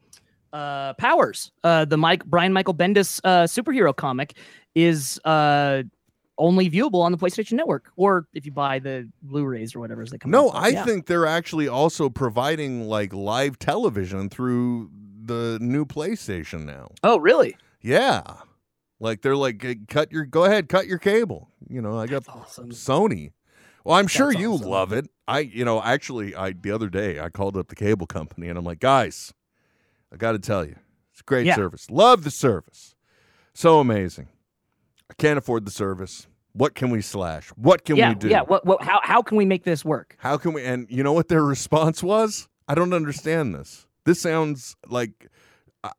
uh, 0.52 0.94
Powers, 0.94 1.52
uh, 1.62 1.84
the 1.84 1.96
Mike 1.96 2.24
Brian 2.24 2.52
Michael 2.52 2.74
Bendis 2.74 3.20
uh, 3.22 3.44
superhero 3.44 3.94
comic, 3.94 4.36
is 4.74 5.20
uh 5.24 5.82
only 6.38 6.70
viewable 6.70 7.02
on 7.02 7.12
the 7.12 7.18
PlayStation 7.18 7.52
Network, 7.52 7.90
or 7.96 8.26
if 8.32 8.46
you 8.46 8.52
buy 8.52 8.78
the 8.78 9.08
Blu-rays 9.22 9.74
or 9.74 9.80
whatever 9.80 10.02
as 10.02 10.10
they 10.10 10.18
come. 10.18 10.30
No. 10.30 10.50
I 10.50 10.68
yeah. 10.68 10.84
think 10.84 11.06
they're 11.06 11.26
actually 11.26 11.68
also 11.68 12.08
providing 12.08 12.88
like 12.88 13.12
live 13.12 13.58
television 13.58 14.28
through 14.30 14.90
the 15.24 15.58
new 15.60 15.84
PlayStation 15.84 16.64
now. 16.64 16.88
Oh, 17.02 17.18
really? 17.18 17.56
Yeah. 17.82 18.22
Like 19.00 19.22
they're 19.22 19.36
like 19.36 19.86
cut 19.88 20.10
your 20.10 20.24
go 20.24 20.44
ahead, 20.44 20.68
cut 20.68 20.86
your 20.86 20.98
cable. 20.98 21.48
You 21.68 21.80
know, 21.82 21.98
I 21.98 22.06
got 22.06 22.28
awesome. 22.28 22.70
Sony. 22.70 23.32
Well, 23.84 23.96
I'm 23.96 24.06
sure 24.08 24.28
That's 24.32 24.40
you 24.40 24.54
awesome. 24.54 24.68
love 24.68 24.92
it. 24.92 25.08
I 25.28 25.40
you 25.40 25.64
know, 25.64 25.82
actually 25.82 26.34
I 26.34 26.52
the 26.52 26.70
other 26.72 26.88
day 26.88 27.20
I 27.20 27.28
called 27.28 27.56
up 27.56 27.68
the 27.68 27.76
cable 27.76 28.06
company 28.06 28.48
and 28.48 28.58
I'm 28.58 28.64
like, 28.64 28.80
"Guys, 28.80 29.32
I 30.12 30.16
got 30.16 30.32
to 30.32 30.38
tell 30.38 30.64
you. 30.64 30.76
It's 31.12 31.22
great 31.22 31.46
Yeah. 31.46 31.54
service. 31.56 31.90
Love 31.90 32.24
the 32.24 32.30
service. 32.30 32.94
So 33.54 33.78
amazing. 33.80 34.28
Can't 35.18 35.38
afford 35.38 35.64
the 35.64 35.70
service. 35.70 36.26
What 36.52 36.74
can 36.74 36.90
we 36.90 37.02
slash? 37.02 37.48
What 37.50 37.84
can 37.84 37.96
yeah. 37.96 38.10
we 38.10 38.14
do? 38.16 38.28
Yeah. 38.28 38.42
What? 38.42 38.64
What? 38.64 38.82
How? 38.82 39.00
How 39.02 39.22
can 39.22 39.36
we 39.36 39.44
make 39.44 39.64
this 39.64 39.84
work? 39.84 40.16
How 40.18 40.36
can 40.36 40.52
we? 40.52 40.64
And 40.64 40.86
you 40.90 41.02
know 41.02 41.12
what 41.12 41.28
their 41.28 41.44
response 41.44 42.02
was? 42.02 42.48
I 42.66 42.74
don't 42.74 42.92
understand 42.92 43.54
this. 43.54 43.86
This 44.04 44.20
sounds 44.20 44.76
like 44.86 45.28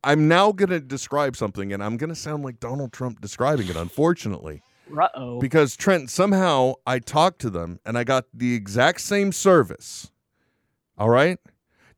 I'm 0.04 0.28
now 0.28 0.52
going 0.52 0.70
to 0.70 0.80
describe 0.80 1.36
something, 1.36 1.72
and 1.72 1.84
I'm 1.84 1.98
going 1.98 2.10
to 2.10 2.16
sound 2.16 2.44
like 2.44 2.60
Donald 2.60 2.92
Trump 2.92 3.22
describing 3.22 3.68
it, 3.68 3.76
unfortunately. 3.76 4.62
Uh 4.98 5.08
oh. 5.14 5.40
Because, 5.40 5.76
Trent, 5.76 6.10
somehow 6.10 6.74
I 6.86 7.00
talked 7.00 7.40
to 7.42 7.50
them 7.50 7.80
and 7.86 7.98
I 7.98 8.04
got 8.04 8.26
the 8.34 8.56
exact 8.56 9.02
same 9.02 9.32
service. 9.32 10.12
All 10.98 11.10
right? 11.10 11.38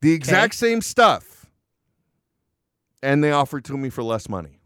The 0.02 0.12
exact 0.12 0.54
same 0.54 0.82
stuff. 0.82 1.46
And 3.02 3.24
they 3.24 3.32
offered 3.32 3.64
to 3.66 3.76
me 3.76 3.88
for 3.88 4.02
less 4.02 4.28
money. 4.28 4.60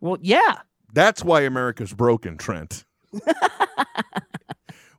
Well, 0.00 0.16
yeah. 0.20 0.60
That's 0.92 1.22
why 1.24 1.42
America's 1.42 1.92
broken, 1.92 2.36
Trent. 2.36 2.84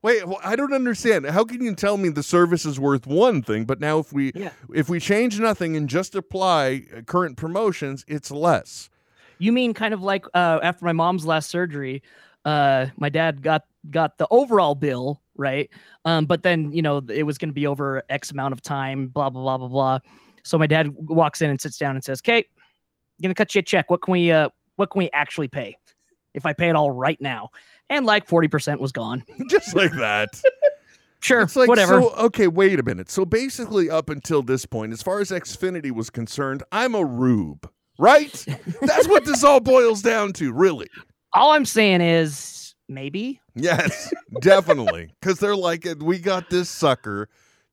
Wait, 0.02 0.26
well, 0.26 0.40
I 0.44 0.56
don't 0.56 0.72
understand. 0.72 1.26
How 1.26 1.44
can 1.44 1.62
you 1.62 1.76
tell 1.76 1.98
me 1.98 2.08
the 2.08 2.24
service 2.24 2.66
is 2.66 2.80
worth 2.80 3.06
one 3.06 3.42
thing, 3.42 3.66
but 3.66 3.82
now 3.82 4.00
if 4.00 4.14
we 4.14 4.32
Yeah. 4.34 4.52
if 4.74 4.88
we 4.88 4.98
change 5.00 5.40
nothing 5.42 5.76
and 5.76 5.90
just 5.90 6.16
apply 6.16 6.86
uh, 6.96 7.02
current 7.02 7.36
promotions, 7.36 8.06
it's 8.08 8.32
less? 8.32 8.90
You 9.40 9.52
mean 9.52 9.74
kind 9.74 9.94
of 9.94 10.02
like 10.02 10.26
uh, 10.34 10.60
after 10.64 10.86
my 10.86 10.94
mom's 10.94 11.26
last 11.26 11.50
surgery, 11.50 12.02
uh, 12.46 12.86
my 12.96 13.10
dad 13.10 13.42
got 13.42 13.64
got 13.90 14.18
the 14.18 14.28
overall 14.32 14.74
bill 14.74 15.22
right, 15.36 15.70
um, 16.06 16.26
but 16.26 16.44
then 16.44 16.72
you 16.72 16.82
know 16.82 17.02
it 17.10 17.24
was 17.24 17.38
going 17.38 17.50
to 17.50 17.54
be 17.54 17.68
over 17.68 18.02
X 18.10 18.32
amount 18.32 18.54
of 18.54 18.62
time, 18.62 19.08
blah 19.08 19.30
blah 19.30 19.42
blah 19.42 19.58
blah 19.58 19.68
blah. 19.68 20.00
So 20.44 20.58
my 20.58 20.68
dad 20.68 20.92
walks 20.96 21.42
in 21.42 21.50
and 21.50 21.60
sits 21.60 21.78
down 21.78 21.96
and 21.96 22.04
says, 22.04 22.22
"Kate, 22.22 22.48
gonna 23.22 23.34
cut 23.36 23.54
you 23.54 23.60
a 23.60 23.62
check. 23.64 23.90
What 23.92 24.02
can 24.02 24.14
we 24.14 24.32
uh, 24.32 24.48
what 24.80 24.90
can 24.90 25.00
we 25.00 25.10
actually 25.12 25.48
pay? 25.50 25.78
If 26.34 26.46
I 26.46 26.54
pay 26.54 26.70
it 26.70 26.76
all 26.76 26.90
right 26.92 27.20
now?" 27.22 27.50
And 27.90 28.06
like 28.06 28.28
forty 28.28 28.48
percent 28.48 28.80
was 28.82 28.92
gone. 28.92 29.24
just 29.50 29.76
like 29.76 29.92
that. 29.94 30.30
Sure, 31.22 31.42
It's 31.42 31.58
like 31.58 31.68
whatever. 31.68 32.00
So, 32.02 32.12
okay, 32.12 32.48
wait 32.48 32.80
a 32.80 32.84
minute. 32.84 33.10
So 33.10 33.26
basically, 33.26 33.90
up 33.90 34.10
until 34.10 34.42
this 34.42 34.66
point, 34.66 34.94
as 34.94 35.02
far 35.02 35.20
as 35.20 35.32
Xfinity 35.32 35.92
was 35.92 36.10
concerned, 36.10 36.64
I'm 36.72 36.96
a 36.96 37.04
rube, 37.04 37.70
right? 37.98 38.32
That's 38.82 39.06
what 39.06 39.26
this 39.26 39.44
all 39.44 39.60
boils 39.60 40.02
down 40.02 40.32
to, 40.34 40.54
really. 40.54 40.88
all 41.34 41.52
I'm 41.52 41.66
saying 41.66 42.00
is 42.00 42.74
maybe. 42.88 43.42
Yes, 43.54 44.14
definitely. 44.40 45.10
Because 45.20 45.40
they're 45.40 45.58
like, 45.58 45.86
uh, 45.86 45.96
we 46.00 46.20
got 46.20 46.50
this 46.50 46.70
sucker 46.70 47.28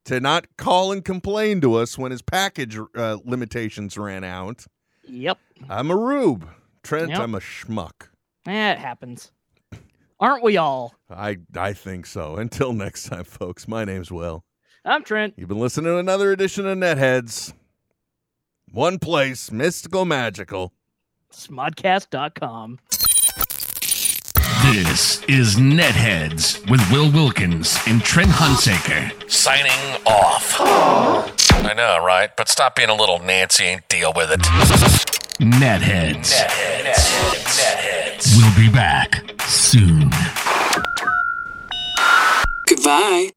to 0.06 0.18
not 0.18 0.48
call 0.56 0.90
and 0.90 1.04
complain 1.04 1.60
to 1.60 1.74
us 1.74 1.96
when 1.96 2.10
his 2.10 2.22
package 2.22 2.76
uh, 2.96 3.18
limitations 3.24 3.96
ran 3.96 4.24
out. 4.24 4.64
Yep, 5.04 5.38
I'm 5.68 5.92
a 5.92 5.96
rube. 5.96 6.48
Trent, 6.86 7.10
Yep. 7.10 7.18
I'm 7.20 7.34
a 7.34 7.40
schmuck. 7.40 8.08
eh, 8.46 8.72
it 8.72 8.78
happens. 8.78 9.32
Aren't 10.20 10.42
we 10.44 10.56
all? 10.56 10.94
I, 11.10 11.38
I 11.56 11.72
think 11.74 12.06
so. 12.06 12.36
Until 12.36 12.72
next 12.72 13.04
time, 13.08 13.24
folks, 13.24 13.68
my 13.68 13.84
name's 13.84 14.10
Will. 14.10 14.44
I'm 14.84 15.02
Trent. 15.02 15.34
You've 15.36 15.48
been 15.48 15.58
listening 15.58 15.86
to 15.86 15.98
another 15.98 16.30
edition 16.32 16.66
of 16.66 16.78
Netheads. 16.78 17.52
One 18.72 18.98
place, 18.98 19.50
mystical, 19.50 20.04
magical. 20.04 20.72
Smodcast.com. 21.32 22.78
This 24.72 25.22
is 25.24 25.56
Netheads 25.56 26.68
with 26.70 26.80
Will 26.90 27.10
Wilkins 27.12 27.78
and 27.86 28.00
Trent 28.02 28.30
Hunsaker. 28.30 29.30
Signing 29.30 30.00
off. 30.06 30.56
I 30.60 31.72
know, 31.76 32.02
right? 32.04 32.30
But 32.36 32.48
stop 32.48 32.74
being 32.76 32.88
a 32.88 32.94
little 32.94 33.18
Nancy 33.20 33.64
and 33.64 33.82
deal 33.88 34.12
with 34.14 34.30
it. 34.32 35.15
Netheads. 35.38 36.32
Netheads. 36.88 38.36
We'll 38.36 38.56
be 38.56 38.72
back 38.72 39.24
soon. 39.42 40.10
Goodbye. 42.68 43.30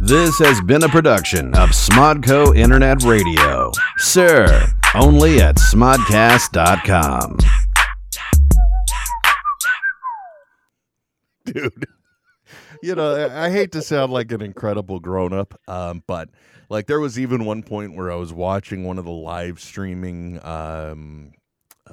This 0.00 0.38
has 0.38 0.60
been 0.60 0.82
a 0.82 0.88
production 0.88 1.48
of 1.54 1.70
Smodco 1.70 2.56
Internet 2.56 3.02
Radio. 3.04 3.70
Sir, 3.98 4.66
only 4.94 5.40
at 5.40 5.56
smodcast.com. 5.56 7.38
dude. 11.44 11.86
You 12.82 12.96
know, 12.96 13.30
I 13.32 13.48
hate 13.50 13.72
to 13.72 13.82
sound 13.82 14.12
like 14.12 14.32
an 14.32 14.42
incredible 14.42 14.98
grown 14.98 15.32
up, 15.32 15.54
um, 15.68 16.02
but 16.08 16.28
like 16.68 16.88
there 16.88 16.98
was 16.98 17.18
even 17.18 17.44
one 17.44 17.62
point 17.62 17.94
where 17.94 18.10
I 18.10 18.16
was 18.16 18.32
watching 18.32 18.84
one 18.84 18.98
of 18.98 19.04
the 19.04 19.12
live 19.12 19.60
streaming 19.60 20.44
um, 20.44 21.32
uh, 21.88 21.92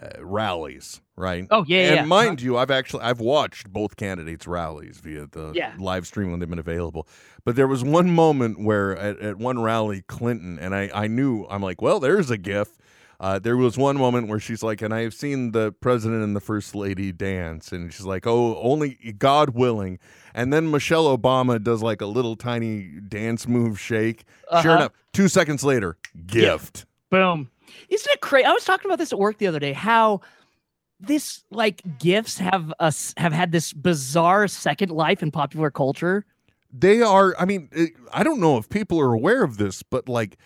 uh, 0.00 0.08
rallies, 0.20 1.00
right? 1.16 1.46
Oh 1.50 1.64
yeah, 1.66 1.80
and 1.86 1.94
yeah. 1.96 2.04
mind 2.04 2.42
you, 2.42 2.56
I've 2.56 2.70
actually 2.70 3.02
I've 3.02 3.20
watched 3.20 3.72
both 3.72 3.96
candidates' 3.96 4.46
rallies 4.46 4.98
via 4.98 5.26
the 5.26 5.52
Yeah. 5.52 5.72
live 5.78 6.06
stream 6.06 6.30
when 6.30 6.38
they've 6.40 6.48
been 6.48 6.58
available. 6.60 7.08
But 7.44 7.56
there 7.56 7.66
was 7.68 7.82
one 7.82 8.10
moment 8.10 8.60
where 8.62 8.96
at, 8.96 9.18
at 9.18 9.36
one 9.36 9.60
rally, 9.60 10.02
Clinton 10.06 10.58
and 10.60 10.74
I 10.74 10.90
I 10.94 11.06
knew 11.08 11.44
I'm 11.50 11.62
like, 11.62 11.82
well, 11.82 11.98
there's 11.98 12.30
a 12.30 12.38
gif. 12.38 12.78
Uh, 13.24 13.38
there 13.38 13.56
was 13.56 13.78
one 13.78 13.96
moment 13.96 14.28
where 14.28 14.38
she's 14.38 14.62
like, 14.62 14.82
and 14.82 14.92
I 14.92 15.00
have 15.00 15.14
seen 15.14 15.52
the 15.52 15.72
president 15.72 16.22
and 16.22 16.36
the 16.36 16.40
first 16.40 16.74
lady 16.74 17.10
dance, 17.10 17.72
and 17.72 17.90
she's 17.90 18.04
like, 18.04 18.26
oh, 18.26 18.60
only 18.60 19.14
God 19.16 19.50
willing. 19.50 19.98
And 20.34 20.52
then 20.52 20.70
Michelle 20.70 21.16
Obama 21.16 21.62
does 21.62 21.82
like 21.82 22.02
a 22.02 22.06
little 22.06 22.36
tiny 22.36 23.00
dance 23.08 23.48
move 23.48 23.80
shake. 23.80 24.24
Sure 24.50 24.58
Uh-huh. 24.72 24.76
enough, 24.76 24.92
two 25.14 25.28
seconds 25.28 25.64
later, 25.64 25.96
gift. 26.26 26.84
Boom. 27.10 27.50
Isn't 27.88 28.12
it 28.12 28.20
crazy? 28.20 28.44
I 28.44 28.52
was 28.52 28.64
talking 28.64 28.90
about 28.90 28.98
this 28.98 29.10
at 29.12 29.18
work 29.18 29.38
the 29.38 29.46
other 29.46 29.58
day. 29.58 29.72
How 29.72 30.20
this 31.00 31.44
like 31.50 31.80
gifts 31.98 32.38
have 32.38 32.74
us 32.78 33.14
have 33.16 33.32
had 33.32 33.52
this 33.52 33.72
bizarre 33.72 34.48
second 34.48 34.90
life 34.90 35.22
in 35.22 35.30
popular 35.30 35.70
culture. 35.70 36.24
they 36.72 37.00
are 37.02 37.34
i 37.38 37.44
mean 37.44 37.68
i 38.12 38.22
don't 38.22 38.40
know 38.40 38.58
if 38.58 38.68
people 38.68 38.98
are 39.00 39.12
aware 39.12 39.42
of 39.44 39.56
this 39.58 39.82
but 39.82 40.08
like 40.08 40.36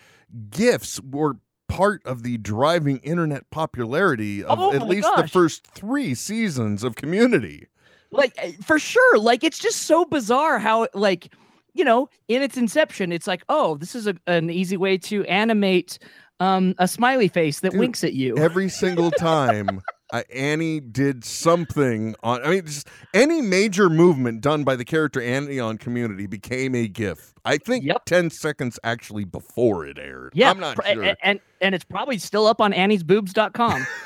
gifts 0.49 0.99
were 1.01 1.37
part 1.69 2.05
of 2.05 2.23
the 2.23 2.37
driving 2.39 2.97
internet 2.97 3.49
popularity 3.51 4.43
of 4.43 4.59
Oh 4.59 4.73
at 4.73 4.81
least 4.87 5.07
the 5.15 5.27
first 5.27 5.65
three 5.67 6.13
seasons 6.15 6.83
of 6.83 6.95
community 6.95 7.67
Like 8.11 8.33
eh, 8.37 8.51
for 8.63 8.79
sure. 8.79 9.17
Like 9.19 9.43
it's 9.43 9.59
just 9.59 9.83
so 9.83 10.03
bizarre 10.03 10.59
how 10.59 10.87
like 10.93 11.33
you 11.73 11.85
know 11.85 12.09
in 12.27 12.41
its 12.41 12.57
inception 12.57 13.11
it's 13.11 13.27
like 13.27 13.43
oh 13.47 13.77
this 13.77 13.95
is 13.95 14.07
a, 14.07 14.15
an 14.27 14.49
easy 14.49 14.75
way 14.75 14.97
to 14.97 15.23
animate 15.25 15.99
um 16.39 16.73
a 16.79 16.87
smiley 16.87 17.27
face 17.27 17.59
that 17.61 17.71
Dude, 17.71 17.79
winks 17.79 18.03
at 18.03 18.13
you. 18.13 18.37
every 18.37 18.67
single 18.69 19.11
time 19.19 19.79
uh, 20.11 20.23
annie 20.33 20.79
did 20.79 21.23
something 21.23 22.15
on 22.23 22.43
i 22.43 22.49
mean 22.49 22.65
just 22.65 22.87
any 23.13 23.41
major 23.41 23.89
movement 23.89 24.41
done 24.41 24.63
by 24.63 24.75
the 24.75 24.85
character 24.85 25.21
annie 25.21 25.59
on 25.59 25.77
community 25.77 26.25
became 26.27 26.73
a 26.75 26.87
gif 26.87 27.33
i 27.45 27.57
think 27.57 27.83
Yep. 27.85 28.05
10 28.05 28.29
seconds 28.31 28.79
actually 28.83 29.23
before 29.23 29.85
it 29.85 29.97
aired 29.99 30.31
yeah, 30.33 30.49
i'm 30.49 30.59
not 30.59 30.75
pr- 30.75 30.83
sure 30.87 31.03
and, 31.03 31.17
and 31.23 31.39
and 31.61 31.75
it's 31.75 31.83
probably 31.83 32.17
still 32.17 32.47
up 32.47 32.59
on 32.61 32.71
anniesboobs.com. 32.73 33.85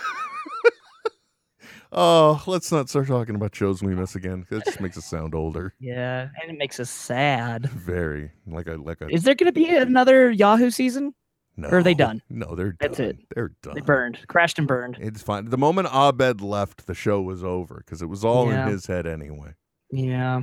oh 1.91 2.41
let's 2.47 2.71
not 2.71 2.89
start 2.89 3.07
talking 3.07 3.35
about 3.35 3.55
shows 3.55 3.83
we 3.83 3.93
miss 3.93 4.15
again. 4.15 4.45
it 4.49 4.65
just 4.65 4.81
makes 4.81 4.97
us 4.97 5.05
sound 5.05 5.35
older 5.35 5.73
yeah, 5.79 6.29
and 6.41 6.51
it 6.51 6.57
makes 6.57 6.79
us 6.79 6.89
sad. 6.89 7.67
very 7.69 8.31
like 8.47 8.67
a 8.67 8.73
like 8.75 8.99
a 9.01 9.07
Is 9.09 9.23
there 9.23 9.35
going 9.35 9.45
to 9.45 9.51
be 9.53 9.69
another 9.69 10.31
Yahoo 10.31 10.71
season? 10.71 11.13
No, 11.55 11.67
or 11.69 11.77
are 11.77 11.83
they 11.83 11.93
done? 11.93 12.21
No, 12.29 12.55
they're 12.55 12.71
done. 12.71 12.77
That's 12.79 12.97
done. 12.97 13.07
it. 13.09 13.17
They're 13.35 13.51
done. 13.61 13.75
They 13.75 13.81
burned, 13.81 14.19
crashed 14.27 14.57
and 14.57 14.67
burned. 14.67 14.97
It's 14.99 15.21
fine. 15.21 15.49
The 15.49 15.57
moment 15.57 15.87
Abed 15.93 16.41
left, 16.41 16.87
the 16.87 16.95
show 16.95 17.21
was 17.21 17.43
over 17.43 17.75
because 17.85 18.01
it 18.01 18.07
was 18.09 18.25
all 18.25 18.47
Yeah. 18.47 18.65
in 18.65 18.71
his 18.71 18.87
head 18.87 19.05
anyway. 19.05 19.53
Yeah, 19.91 20.41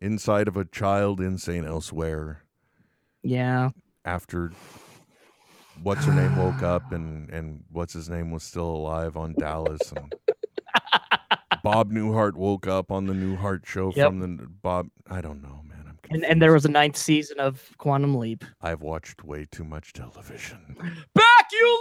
Inside 0.00 0.48
of 0.48 0.56
a 0.56 0.64
child 0.64 1.20
in 1.20 1.36
St. 1.38 1.66
Elsewhere. 1.66 2.42
yeah. 3.22 3.70
After 4.04 4.52
what's 5.82 6.04
her 6.06 6.14
name 6.14 6.36
woke 6.36 6.62
up 6.62 6.92
and 6.92 7.28
and 7.30 7.64
what's 7.70 7.92
his 7.92 8.08
name 8.08 8.30
was 8.30 8.42
still 8.42 8.64
alive 8.70 9.16
on 9.18 9.34
Dallas 9.34 9.92
and 9.92 10.14
Bob 11.62 11.92
Newhart 11.92 12.34
woke 12.34 12.66
up 12.66 12.90
on 12.90 13.06
the 13.06 13.12
Newhart 13.12 13.66
show 13.66 13.92
Yep. 13.94 14.06
from 14.08 14.20
the 14.20 14.46
Bob. 14.46 14.88
I 15.10 15.20
don't 15.20 15.42
know, 15.42 15.60
And 16.10 16.24
and 16.24 16.40
there 16.40 16.52
was 16.52 16.64
a 16.64 16.70
ninth 16.70 16.96
season 16.96 17.38
of 17.38 17.76
Quantum 17.78 18.14
Leap. 18.14 18.44
I've 18.62 18.80
watched 18.80 19.24
way 19.24 19.46
too 19.50 19.64
much 19.64 19.92
television. 19.92 20.76
Back 21.14 21.46
you 21.52 21.80